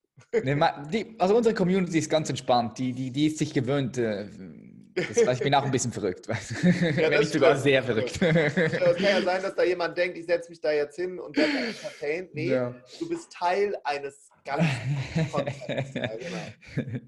also 1.18 1.36
unsere 1.36 1.54
Community 1.54 1.98
ist 1.98 2.10
ganz 2.10 2.28
entspannt. 2.28 2.78
Die, 2.78 2.92
die, 2.92 3.10
die 3.10 3.26
ist 3.26 3.38
sich 3.38 3.52
gewöhnt. 3.52 3.98
Äh, 3.98 4.28
das, 4.96 5.36
ich 5.36 5.40
bin 5.40 5.54
auch 5.54 5.64
ein 5.64 5.70
bisschen 5.70 5.92
verrückt. 5.92 6.26
Weißt? 6.28 6.54
Ja, 6.96 7.10
Wenn 7.10 7.20
nicht 7.20 7.32
sogar 7.32 7.56
sehr 7.56 7.82
verrückt. 7.82 8.20
Es 8.20 8.54
kann 8.54 9.02
ja 9.02 9.22
sein, 9.22 9.42
dass 9.42 9.54
da 9.54 9.62
jemand 9.62 9.96
denkt, 9.98 10.16
ich 10.16 10.24
setze 10.24 10.48
mich 10.48 10.60
da 10.60 10.72
jetzt 10.72 10.96
hin 10.96 11.18
und 11.18 11.36
werde 11.36 11.52
entertained. 11.52 12.34
Nee, 12.34 12.48
ja. 12.48 12.74
du 12.98 13.08
bist 13.08 13.30
Teil 13.30 13.76
eines 13.84 14.30
ganzen 14.44 15.30
Kontexts. 15.30 15.94
Ja, 15.94 16.16
genau. 16.16 17.00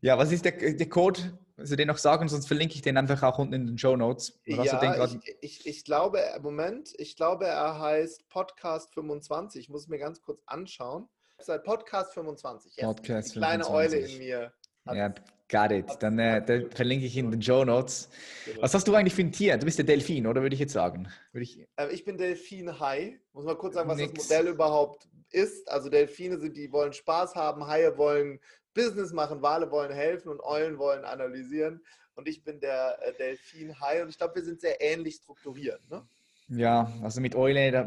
Ja, 0.00 0.18
was 0.18 0.32
ist 0.32 0.44
der, 0.44 0.52
der 0.52 0.88
Code? 0.88 1.38
Also 1.56 1.76
den 1.76 1.88
noch 1.88 1.98
sagen, 1.98 2.26
sonst 2.28 2.46
verlinke 2.46 2.74
ich 2.74 2.82
den 2.82 2.96
einfach 2.96 3.22
auch 3.22 3.38
unten 3.38 3.52
in 3.52 3.66
den 3.66 3.78
Show 3.78 3.94
Notes. 3.94 4.40
Ja, 4.46 4.62
ich, 5.04 5.36
ich, 5.42 5.66
ich, 5.66 5.84
glaube, 5.84 6.22
Moment, 6.40 6.94
ich 6.96 7.16
glaube, 7.16 7.46
er 7.46 7.78
heißt 7.78 8.28
Podcast 8.30 8.94
25. 8.94 9.60
Ich 9.60 9.68
muss 9.68 9.86
mir 9.86 9.98
ganz 9.98 10.22
kurz 10.22 10.40
anschauen. 10.46 11.06
Seit 11.38 11.64
Podcast 11.64 12.14
25. 12.14 12.76
Yes. 12.76 12.86
Podcast 12.86 13.34
Die 13.34 13.38
kleine 13.38 13.64
25. 13.64 13.98
Eule 13.98 14.12
in 14.12 14.18
mir. 14.18 14.52
Ja, 14.86 15.14
got 15.50 15.70
it. 15.70 15.98
Dann, 16.00 16.18
äh, 16.18 16.66
verlinke 16.74 17.04
ich 17.04 17.16
in 17.18 17.30
den 17.30 17.42
Show 17.42 17.64
Notes. 17.64 18.08
Genau. 18.46 18.62
Was 18.62 18.72
hast 18.72 18.88
du 18.88 18.94
eigentlich 18.94 19.14
für 19.14 19.22
ein 19.22 19.32
Tier? 19.32 19.58
Du 19.58 19.66
bist 19.66 19.76
der 19.76 19.84
Delfin, 19.84 20.26
oder 20.26 20.40
würde 20.40 20.54
ich 20.54 20.60
jetzt 20.60 20.72
sagen? 20.72 21.08
Ich... 21.34 21.66
Äh, 21.76 21.92
ich 21.92 22.04
bin 22.04 22.16
Delfin-Hai. 22.16 23.20
Muss 23.34 23.44
mal 23.44 23.56
kurz 23.56 23.74
sagen, 23.74 23.88
was 23.88 23.98
Nix. 23.98 24.14
das 24.14 24.30
Modell 24.30 24.48
überhaupt 24.48 25.08
ist. 25.30 25.70
Also 25.70 25.88
Delfine 25.90 26.38
sind, 26.38 26.56
die 26.56 26.72
wollen 26.72 26.92
Spaß 26.92 27.34
haben, 27.34 27.66
Haie 27.66 27.96
wollen 27.96 28.40
Business 28.74 29.12
machen, 29.12 29.42
Wale 29.42 29.70
wollen 29.70 29.92
helfen 29.92 30.28
und 30.28 30.40
Eulen 30.42 30.78
wollen 30.78 31.04
analysieren. 31.04 31.80
Und 32.14 32.28
ich 32.28 32.44
bin 32.44 32.60
der 32.60 32.98
äh, 33.02 33.12
Delfin-Hai 33.14 34.02
und 34.02 34.10
ich 34.10 34.18
glaube, 34.18 34.34
wir 34.36 34.44
sind 34.44 34.60
sehr 34.60 34.80
ähnlich 34.80 35.16
strukturiert. 35.16 35.80
Ne? 35.90 36.06
Ja, 36.48 36.92
also 37.02 37.20
mit 37.20 37.36
Eule, 37.36 37.70
da 37.70 37.82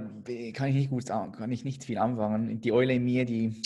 kann 0.54 0.70
ich 0.70 0.76
nicht 0.76 0.90
gut, 0.90 1.08
kann 1.08 1.52
ich 1.52 1.66
nicht 1.66 1.84
viel 1.84 1.98
anfangen. 1.98 2.62
Die 2.62 2.72
Eule 2.72 2.94
in 2.94 3.04
mir, 3.04 3.26
die, 3.26 3.50
die, 3.50 3.62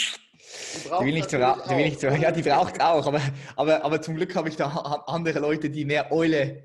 die 0.83 1.05
will 1.05 1.13
nicht 1.13 1.29
so, 1.29 1.37
die 1.37 1.69
will 1.69 1.85
nicht 1.85 1.99
so, 1.99 2.07
ja, 2.07 2.31
die 2.31 2.41
braucht 2.41 2.81
auch, 2.81 3.05
aber, 3.05 3.21
aber, 3.55 3.85
aber 3.85 4.01
zum 4.01 4.15
Glück 4.15 4.35
habe 4.35 4.49
ich 4.49 4.55
da 4.55 4.67
andere 5.05 5.39
Leute, 5.39 5.69
die 5.69 5.85
mehr 5.85 6.11
Eule, 6.11 6.63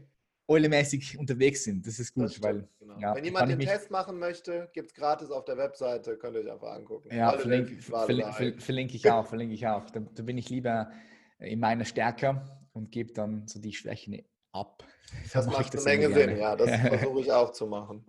Eule-mäßig 0.49 1.19
unterwegs 1.19 1.65
sind. 1.65 1.87
Das 1.87 1.99
ist 1.99 2.15
gut, 2.15 2.25
das 2.25 2.43
weil. 2.43 2.69
Genau. 2.79 2.99
Ja, 2.99 3.15
Wenn 3.15 3.25
jemand 3.25 3.51
den 3.51 3.61
Test 3.61 3.91
machen 3.91 4.19
möchte, 4.19 4.69
gibt 4.73 4.89
es 4.89 4.95
gratis 4.95 5.31
auf 5.31 5.45
der 5.45 5.57
Webseite, 5.57 6.17
könnt 6.17 6.37
ihr 6.37 6.43
euch 6.43 6.53
einfach 6.53 6.73
angucken. 6.73 7.15
Ja, 7.15 7.33
verlinke, 7.39 7.81
verlinke, 7.81 8.61
verlinke 8.61 8.97
ich 8.97 9.11
auch, 9.11 9.27
verlinke 9.27 9.55
ich 9.55 9.67
auch. 9.67 9.89
Da, 9.91 10.01
da 10.01 10.23
bin 10.23 10.37
ich 10.39 10.51
lieber 10.51 10.91
in 11.39 11.61
meiner 11.61 11.85
Stärke 11.85 12.43
und 12.73 12.91
gebe 12.91 13.13
dann 13.13 13.47
so 13.47 13.61
die 13.61 13.73
Schwächen 13.73 14.23
ab. 14.53 14.85
Das, 15.25 15.33
das 15.33 15.47
macht 15.47 15.75
eine 15.75 15.85
Menge 15.85 16.13
Sinn, 16.13 16.37
ja. 16.37 16.57
Das 16.57 16.71
versuche 16.89 17.21
ich 17.21 17.33
auch 17.33 17.53
zu 17.53 17.67
machen. 17.67 18.05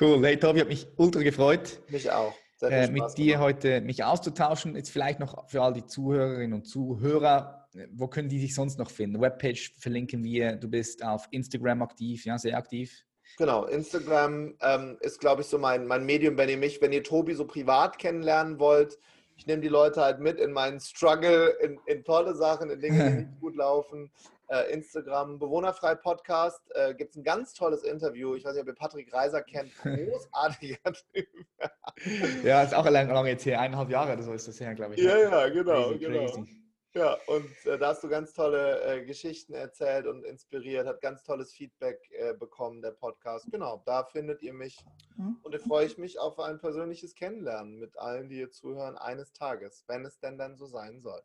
Cool. 0.00 0.24
Hey 0.24 0.38
Tobi, 0.38 0.60
hat 0.60 0.68
mich 0.68 0.86
ultra 0.96 1.22
gefreut. 1.22 1.82
Mich 1.88 2.10
auch. 2.10 2.34
Äh, 2.60 2.90
mit 2.90 3.16
dir 3.16 3.40
heute 3.40 3.80
mich 3.80 4.04
auszutauschen. 4.04 4.76
Jetzt 4.76 4.90
vielleicht 4.90 5.18
noch 5.18 5.48
für 5.48 5.62
all 5.62 5.72
die 5.72 5.84
Zuhörerinnen 5.84 6.52
und 6.52 6.64
Zuhörer, 6.64 7.61
wo 7.92 8.06
können 8.08 8.28
die 8.28 8.40
sich 8.40 8.54
sonst 8.54 8.78
noch 8.78 8.90
finden? 8.90 9.20
Webpage 9.20 9.72
verlinken 9.78 10.22
wir. 10.24 10.56
Du 10.56 10.68
bist 10.68 11.04
auf 11.04 11.26
Instagram 11.30 11.82
aktiv, 11.82 12.24
ja, 12.24 12.38
sehr 12.38 12.56
aktiv. 12.56 13.04
Genau, 13.38 13.64
Instagram 13.64 14.54
ähm, 14.60 14.98
ist, 15.00 15.20
glaube 15.20 15.42
ich, 15.42 15.48
so 15.48 15.58
mein, 15.58 15.86
mein 15.86 16.04
Medium, 16.04 16.36
wenn 16.36 16.48
ihr 16.48 16.58
mich, 16.58 16.82
wenn 16.82 16.92
ihr 16.92 17.02
Tobi 17.02 17.34
so 17.34 17.46
privat 17.46 17.98
kennenlernen 17.98 18.58
wollt. 18.58 18.98
Ich 19.36 19.46
nehme 19.46 19.62
die 19.62 19.68
Leute 19.68 20.02
halt 20.02 20.20
mit 20.20 20.38
in 20.38 20.52
meinen 20.52 20.80
Struggle, 20.80 21.48
in, 21.62 21.78
in 21.86 22.04
tolle 22.04 22.34
Sachen, 22.34 22.70
in 22.70 22.80
Dinge, 22.80 23.10
die 23.10 23.16
nicht 23.26 23.40
gut 23.40 23.56
laufen 23.56 24.10
äh, 24.52 24.72
Instagram 24.72 25.38
Bewohnerfrei 25.38 25.94
Podcast 25.94 26.60
äh, 26.74 26.94
gibt 26.94 27.10
es 27.10 27.16
ein 27.16 27.24
ganz 27.24 27.54
tolles 27.54 27.82
Interview. 27.82 28.34
Ich 28.34 28.44
weiß 28.44 28.52
nicht, 28.52 28.62
ob 28.62 28.68
ihr 28.68 28.74
Patrick 28.74 29.12
Reiser 29.12 29.42
kennt. 29.42 29.72
Großartiger 29.82 30.92
Typ. 30.92 31.26
ja, 32.44 32.62
ist 32.62 32.74
auch 32.74 32.88
lange, 32.88 33.12
lange 33.12 33.30
jetzt 33.30 33.46
her. 33.46 33.60
Eineinhalb 33.60 33.90
Jahre 33.90 34.12
oder 34.12 34.22
so 34.22 34.32
ist 34.32 34.46
das 34.46 34.60
her, 34.60 34.74
glaube 34.74 34.94
ich. 34.94 35.00
Ja, 35.00 35.18
ja, 35.18 35.48
genau. 35.48 35.88
Crazy, 35.88 35.98
genau. 35.98 36.26
Crazy. 36.26 36.61
Ja, 36.94 37.16
und 37.26 37.50
äh, 37.64 37.78
da 37.78 37.88
hast 37.88 38.04
du 38.04 38.08
ganz 38.08 38.34
tolle 38.34 38.82
äh, 38.82 39.04
Geschichten 39.04 39.54
erzählt 39.54 40.06
und 40.06 40.24
inspiriert, 40.24 40.86
hat 40.86 41.00
ganz 41.00 41.22
tolles 41.22 41.52
Feedback 41.52 41.98
äh, 42.10 42.34
bekommen, 42.34 42.82
der 42.82 42.90
Podcast. 42.90 43.46
Genau, 43.50 43.82
da 43.86 44.04
findet 44.04 44.42
ihr 44.42 44.52
mich. 44.52 44.78
Mhm. 45.16 45.38
Und 45.42 45.54
da 45.54 45.58
freue 45.58 45.86
ich 45.86 45.96
mich 45.96 46.18
auf 46.18 46.38
ein 46.38 46.58
persönliches 46.58 47.14
Kennenlernen 47.14 47.78
mit 47.78 47.98
allen, 47.98 48.28
die 48.28 48.36
hier 48.36 48.50
zuhören, 48.50 48.98
eines 48.98 49.32
Tages, 49.32 49.84
wenn 49.86 50.04
es 50.04 50.18
denn 50.20 50.36
dann 50.36 50.56
so 50.56 50.66
sein 50.66 51.00
soll. 51.00 51.22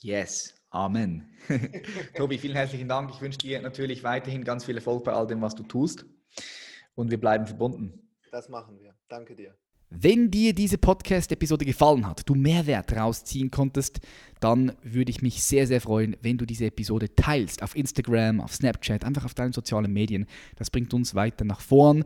Yes, 0.00 0.54
Amen. 0.70 1.28
Tobi, 2.16 2.38
vielen 2.38 2.56
herzlichen 2.56 2.88
Dank. 2.88 3.10
Ich 3.10 3.20
wünsche 3.20 3.38
dir 3.38 3.62
natürlich 3.62 4.02
weiterhin 4.02 4.44
ganz 4.44 4.64
viel 4.64 4.76
Erfolg 4.76 5.04
bei 5.04 5.12
all 5.12 5.26
dem, 5.26 5.40
was 5.40 5.54
du 5.54 5.62
tust. 5.62 6.04
Und 6.94 7.10
wir 7.10 7.20
bleiben 7.20 7.46
verbunden. 7.46 8.10
Das 8.32 8.48
machen 8.48 8.80
wir. 8.80 8.96
Danke 9.08 9.36
dir. 9.36 9.56
Wenn 9.90 10.30
dir 10.30 10.54
diese 10.54 10.78
Podcast-Episode 10.78 11.64
gefallen 11.64 12.06
hat, 12.06 12.28
du 12.28 12.34
Mehrwert 12.34 12.92
rausziehen 12.96 13.50
konntest, 13.50 14.00
dann 14.40 14.72
würde 14.82 15.10
ich 15.10 15.22
mich 15.22 15.42
sehr, 15.42 15.66
sehr 15.66 15.80
freuen, 15.80 16.16
wenn 16.20 16.36
du 16.36 16.46
diese 16.46 16.66
Episode 16.66 17.14
teilst 17.14 17.62
auf 17.62 17.76
Instagram, 17.76 18.40
auf 18.40 18.54
Snapchat, 18.54 19.04
einfach 19.04 19.24
auf 19.24 19.34
deinen 19.34 19.52
sozialen 19.52 19.92
Medien. 19.92 20.26
Das 20.56 20.70
bringt 20.70 20.92
uns 20.94 21.14
weiter 21.14 21.44
nach 21.44 21.60
vorn 21.60 22.04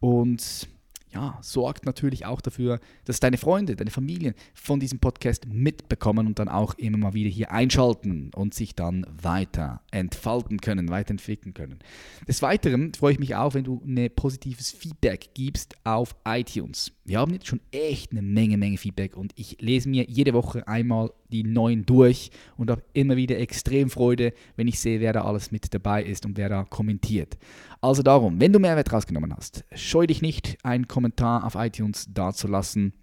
und 0.00 0.68
ja, 1.12 1.38
sorgt 1.40 1.86
natürlich 1.86 2.26
auch 2.26 2.40
dafür, 2.40 2.80
dass 3.04 3.20
deine 3.20 3.38
Freunde, 3.38 3.76
deine 3.76 3.90
Familie 3.90 4.34
von 4.54 4.80
diesem 4.80 4.98
Podcast 4.98 5.46
mitbekommen 5.46 6.26
und 6.26 6.38
dann 6.38 6.48
auch 6.48 6.74
immer 6.74 6.98
mal 6.98 7.14
wieder 7.14 7.30
hier 7.30 7.52
einschalten 7.52 8.30
und 8.34 8.54
sich 8.54 8.74
dann 8.74 9.06
weiter 9.22 9.80
entfalten 9.90 10.60
können, 10.60 10.88
weiterentwickeln 10.88 11.54
können. 11.54 11.78
Des 12.26 12.42
Weiteren 12.42 12.92
freue 12.94 13.12
ich 13.12 13.18
mich 13.18 13.34
auch, 13.34 13.54
wenn 13.54 13.64
du 13.64 13.80
ein 13.86 14.10
positives 14.14 14.72
Feedback 14.72 15.30
gibst 15.34 15.76
auf 15.84 16.16
iTunes. 16.26 16.92
Wir 17.04 17.20
haben 17.20 17.32
jetzt 17.32 17.46
schon 17.46 17.60
echt 17.70 18.10
eine 18.10 18.22
Menge, 18.22 18.58
Menge 18.58 18.76
Feedback 18.76 19.16
und 19.16 19.32
ich 19.36 19.58
lese 19.60 19.88
mir 19.88 20.04
jede 20.08 20.34
Woche 20.34 20.66
einmal 20.66 21.10
die 21.30 21.42
neuen 21.44 21.84
durch 21.86 22.30
und 22.56 22.70
habe 22.70 22.82
immer 22.92 23.16
wieder 23.16 23.38
extrem 23.38 23.90
Freude, 23.90 24.32
wenn 24.56 24.68
ich 24.68 24.78
sehe, 24.78 25.00
wer 25.00 25.12
da 25.12 25.22
alles 25.22 25.50
mit 25.50 25.72
dabei 25.72 26.02
ist 26.02 26.26
und 26.26 26.36
wer 26.36 26.48
da 26.48 26.64
kommentiert. 26.64 27.36
Also 27.80 28.02
darum, 28.02 28.40
wenn 28.40 28.52
du 28.52 28.58
Mehrwert 28.58 28.92
rausgenommen 28.92 29.34
hast, 29.34 29.64
scheu 29.74 30.06
dich 30.06 30.22
nicht, 30.22 30.58
einen 30.64 30.88
Kommentar 30.96 31.44
auf 31.44 31.56
iTunes 31.56 32.06
dazulassen 32.08 32.94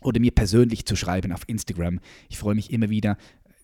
oder 0.00 0.20
mir 0.20 0.30
persönlich 0.30 0.86
zu 0.86 0.94
schreiben 0.94 1.32
auf 1.32 1.42
Instagram. 1.48 1.98
Ich 2.28 2.38
freue 2.38 2.54
mich 2.54 2.72
immer 2.72 2.88
wieder 2.88 3.16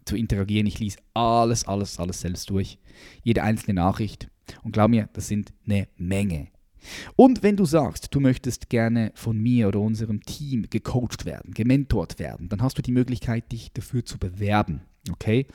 zu 0.04 0.16
interagieren. 0.16 0.66
Ich 0.66 0.80
lese 0.80 0.98
alles, 1.14 1.64
alles, 1.64 2.00
alles 2.00 2.22
selbst 2.22 2.50
durch. 2.50 2.80
Jede 3.22 3.44
einzelne 3.44 3.74
Nachricht. 3.74 4.30
Und 4.64 4.72
glaub 4.72 4.90
mir, 4.90 5.08
das 5.12 5.28
sind 5.28 5.52
eine 5.64 5.86
Menge. 5.96 6.48
Und 7.14 7.44
wenn 7.44 7.54
du 7.54 7.66
sagst, 7.66 8.12
du 8.12 8.18
möchtest 8.18 8.68
gerne 8.68 9.12
von 9.14 9.38
mir 9.38 9.68
oder 9.68 9.78
unserem 9.78 10.22
Team 10.22 10.66
gecoacht 10.68 11.24
werden, 11.24 11.54
gementort 11.54 12.18
werden, 12.18 12.48
dann 12.48 12.62
hast 12.62 12.78
du 12.78 12.82
die 12.82 12.90
Möglichkeit, 12.90 13.52
dich 13.52 13.72
dafür 13.72 14.04
zu 14.04 14.18
bewerben. 14.18 14.80
Okay? 15.08 15.46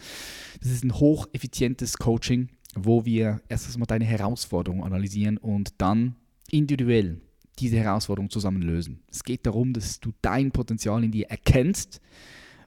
Das 0.61 0.71
ist 0.71 0.85
ein 0.85 0.93
hocheffizientes 0.93 1.97
Coaching, 1.97 2.51
wo 2.73 3.03
wir 3.03 3.41
erstens 3.49 3.77
mal 3.77 3.85
deine 3.85 4.05
Herausforderung 4.05 4.81
analysieren 4.81 5.37
und 5.37 5.73
dann 5.81 6.15
individuell 6.49 7.19
diese 7.59 7.77
Herausforderung 7.77 8.29
zusammen 8.29 8.61
lösen. 8.61 9.01
Es 9.09 9.23
geht 9.23 9.45
darum, 9.45 9.73
dass 9.73 9.99
du 9.99 10.11
dein 10.21 10.51
Potenzial 10.51 11.03
in 11.03 11.11
dir 11.11 11.27
erkennst 11.29 12.01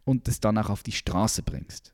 und 0.04 0.28
es 0.28 0.40
dann 0.40 0.58
auch 0.58 0.70
auf 0.70 0.82
die 0.82 0.92
Straße 0.92 1.42
bringst. 1.42 1.92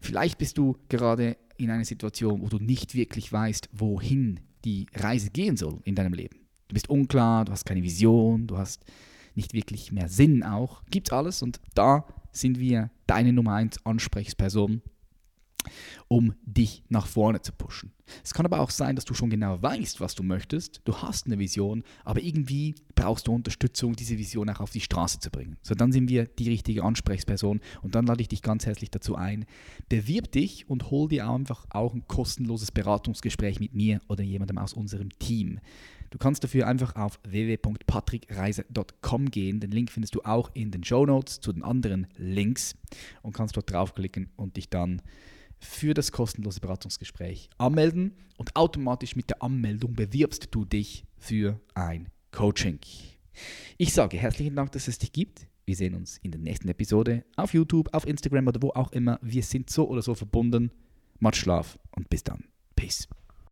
Vielleicht 0.00 0.38
bist 0.38 0.58
du 0.58 0.76
gerade 0.88 1.36
in 1.56 1.70
einer 1.70 1.84
Situation, 1.84 2.42
wo 2.42 2.48
du 2.48 2.58
nicht 2.58 2.94
wirklich 2.94 3.32
weißt, 3.32 3.68
wohin 3.72 4.40
die 4.64 4.86
Reise 4.94 5.30
gehen 5.30 5.56
soll 5.56 5.80
in 5.84 5.94
deinem 5.94 6.12
Leben. 6.12 6.36
Du 6.68 6.74
bist 6.74 6.88
unklar, 6.88 7.44
du 7.44 7.52
hast 7.52 7.64
keine 7.64 7.82
Vision, 7.82 8.46
du 8.46 8.58
hast 8.58 8.84
nicht 9.34 9.54
wirklich 9.54 9.92
mehr 9.92 10.08
Sinn 10.08 10.42
auch. 10.42 10.82
Gibt's 10.90 11.12
alles 11.12 11.42
und 11.42 11.60
da 11.74 12.04
sind 12.32 12.58
wir 12.58 12.90
deine 13.06 13.32
Nummer 13.32 13.54
1 13.54 13.84
Ansprechperson 13.86 14.82
um 16.08 16.34
dich 16.44 16.82
nach 16.88 17.06
vorne 17.06 17.42
zu 17.42 17.52
pushen. 17.52 17.92
Es 18.24 18.34
kann 18.34 18.46
aber 18.46 18.60
auch 18.60 18.70
sein, 18.70 18.96
dass 18.96 19.04
du 19.04 19.14
schon 19.14 19.30
genau 19.30 19.62
weißt, 19.62 20.00
was 20.00 20.14
du 20.14 20.22
möchtest, 20.22 20.80
du 20.84 20.96
hast 20.96 21.26
eine 21.26 21.38
Vision, 21.38 21.82
aber 22.04 22.22
irgendwie 22.22 22.74
brauchst 22.94 23.26
du 23.26 23.32
Unterstützung, 23.32 23.94
diese 23.94 24.18
Vision 24.18 24.50
auch 24.50 24.60
auf 24.60 24.70
die 24.70 24.80
Straße 24.80 25.20
zu 25.20 25.30
bringen. 25.30 25.56
So, 25.62 25.74
dann 25.74 25.92
sind 25.92 26.08
wir 26.08 26.26
die 26.26 26.48
richtige 26.48 26.84
Ansprechperson 26.84 27.60
und 27.82 27.94
dann 27.94 28.06
lade 28.06 28.20
ich 28.20 28.28
dich 28.28 28.42
ganz 28.42 28.66
herzlich 28.66 28.90
dazu 28.90 29.16
ein, 29.16 29.46
bewirb 29.88 30.30
dich 30.32 30.68
und 30.68 30.90
hol 30.90 31.08
dir 31.08 31.28
einfach 31.28 31.66
auch 31.70 31.94
ein 31.94 32.06
kostenloses 32.06 32.70
Beratungsgespräch 32.70 33.60
mit 33.60 33.74
mir 33.74 34.00
oder 34.08 34.22
jemandem 34.22 34.58
aus 34.58 34.74
unserem 34.74 35.10
Team. 35.18 35.60
Du 36.12 36.18
kannst 36.18 36.44
dafür 36.44 36.66
einfach 36.66 36.94
auf 36.94 37.18
www.patrickreise.com 37.26 39.30
gehen. 39.30 39.60
Den 39.60 39.70
Link 39.70 39.90
findest 39.90 40.14
du 40.14 40.20
auch 40.20 40.50
in 40.52 40.70
den 40.70 40.84
Show 40.84 41.06
Notes 41.06 41.40
zu 41.40 41.54
den 41.54 41.62
anderen 41.62 42.06
Links 42.18 42.76
und 43.22 43.32
kannst 43.32 43.56
dort 43.56 43.72
draufklicken 43.72 44.28
und 44.36 44.58
dich 44.58 44.68
dann 44.68 45.00
für 45.62 45.94
das 45.94 46.12
kostenlose 46.12 46.60
Beratungsgespräch 46.60 47.48
anmelden 47.58 48.16
und 48.36 48.56
automatisch 48.56 49.16
mit 49.16 49.30
der 49.30 49.42
Anmeldung 49.42 49.94
bewirbst 49.94 50.48
du 50.50 50.64
dich 50.64 51.04
für 51.16 51.60
ein 51.74 52.08
Coaching. 52.32 52.80
Ich 53.78 53.92
sage 53.92 54.16
herzlichen 54.18 54.56
Dank, 54.56 54.72
dass 54.72 54.88
es 54.88 54.98
dich 54.98 55.12
gibt. 55.12 55.46
Wir 55.64 55.76
sehen 55.76 55.94
uns 55.94 56.18
in 56.18 56.32
der 56.32 56.40
nächsten 56.40 56.68
Episode 56.68 57.24
auf 57.36 57.54
YouTube, 57.54 57.88
auf 57.94 58.06
Instagram 58.06 58.48
oder 58.48 58.60
wo 58.60 58.70
auch 58.70 58.92
immer. 58.92 59.18
Wir 59.22 59.42
sind 59.42 59.70
so 59.70 59.88
oder 59.88 60.02
so 60.02 60.14
verbunden. 60.14 60.72
Macht 61.20 61.36
Schlaf 61.36 61.78
und 61.92 62.10
bis 62.10 62.24
dann. 62.24 62.44
Peace. 62.74 63.06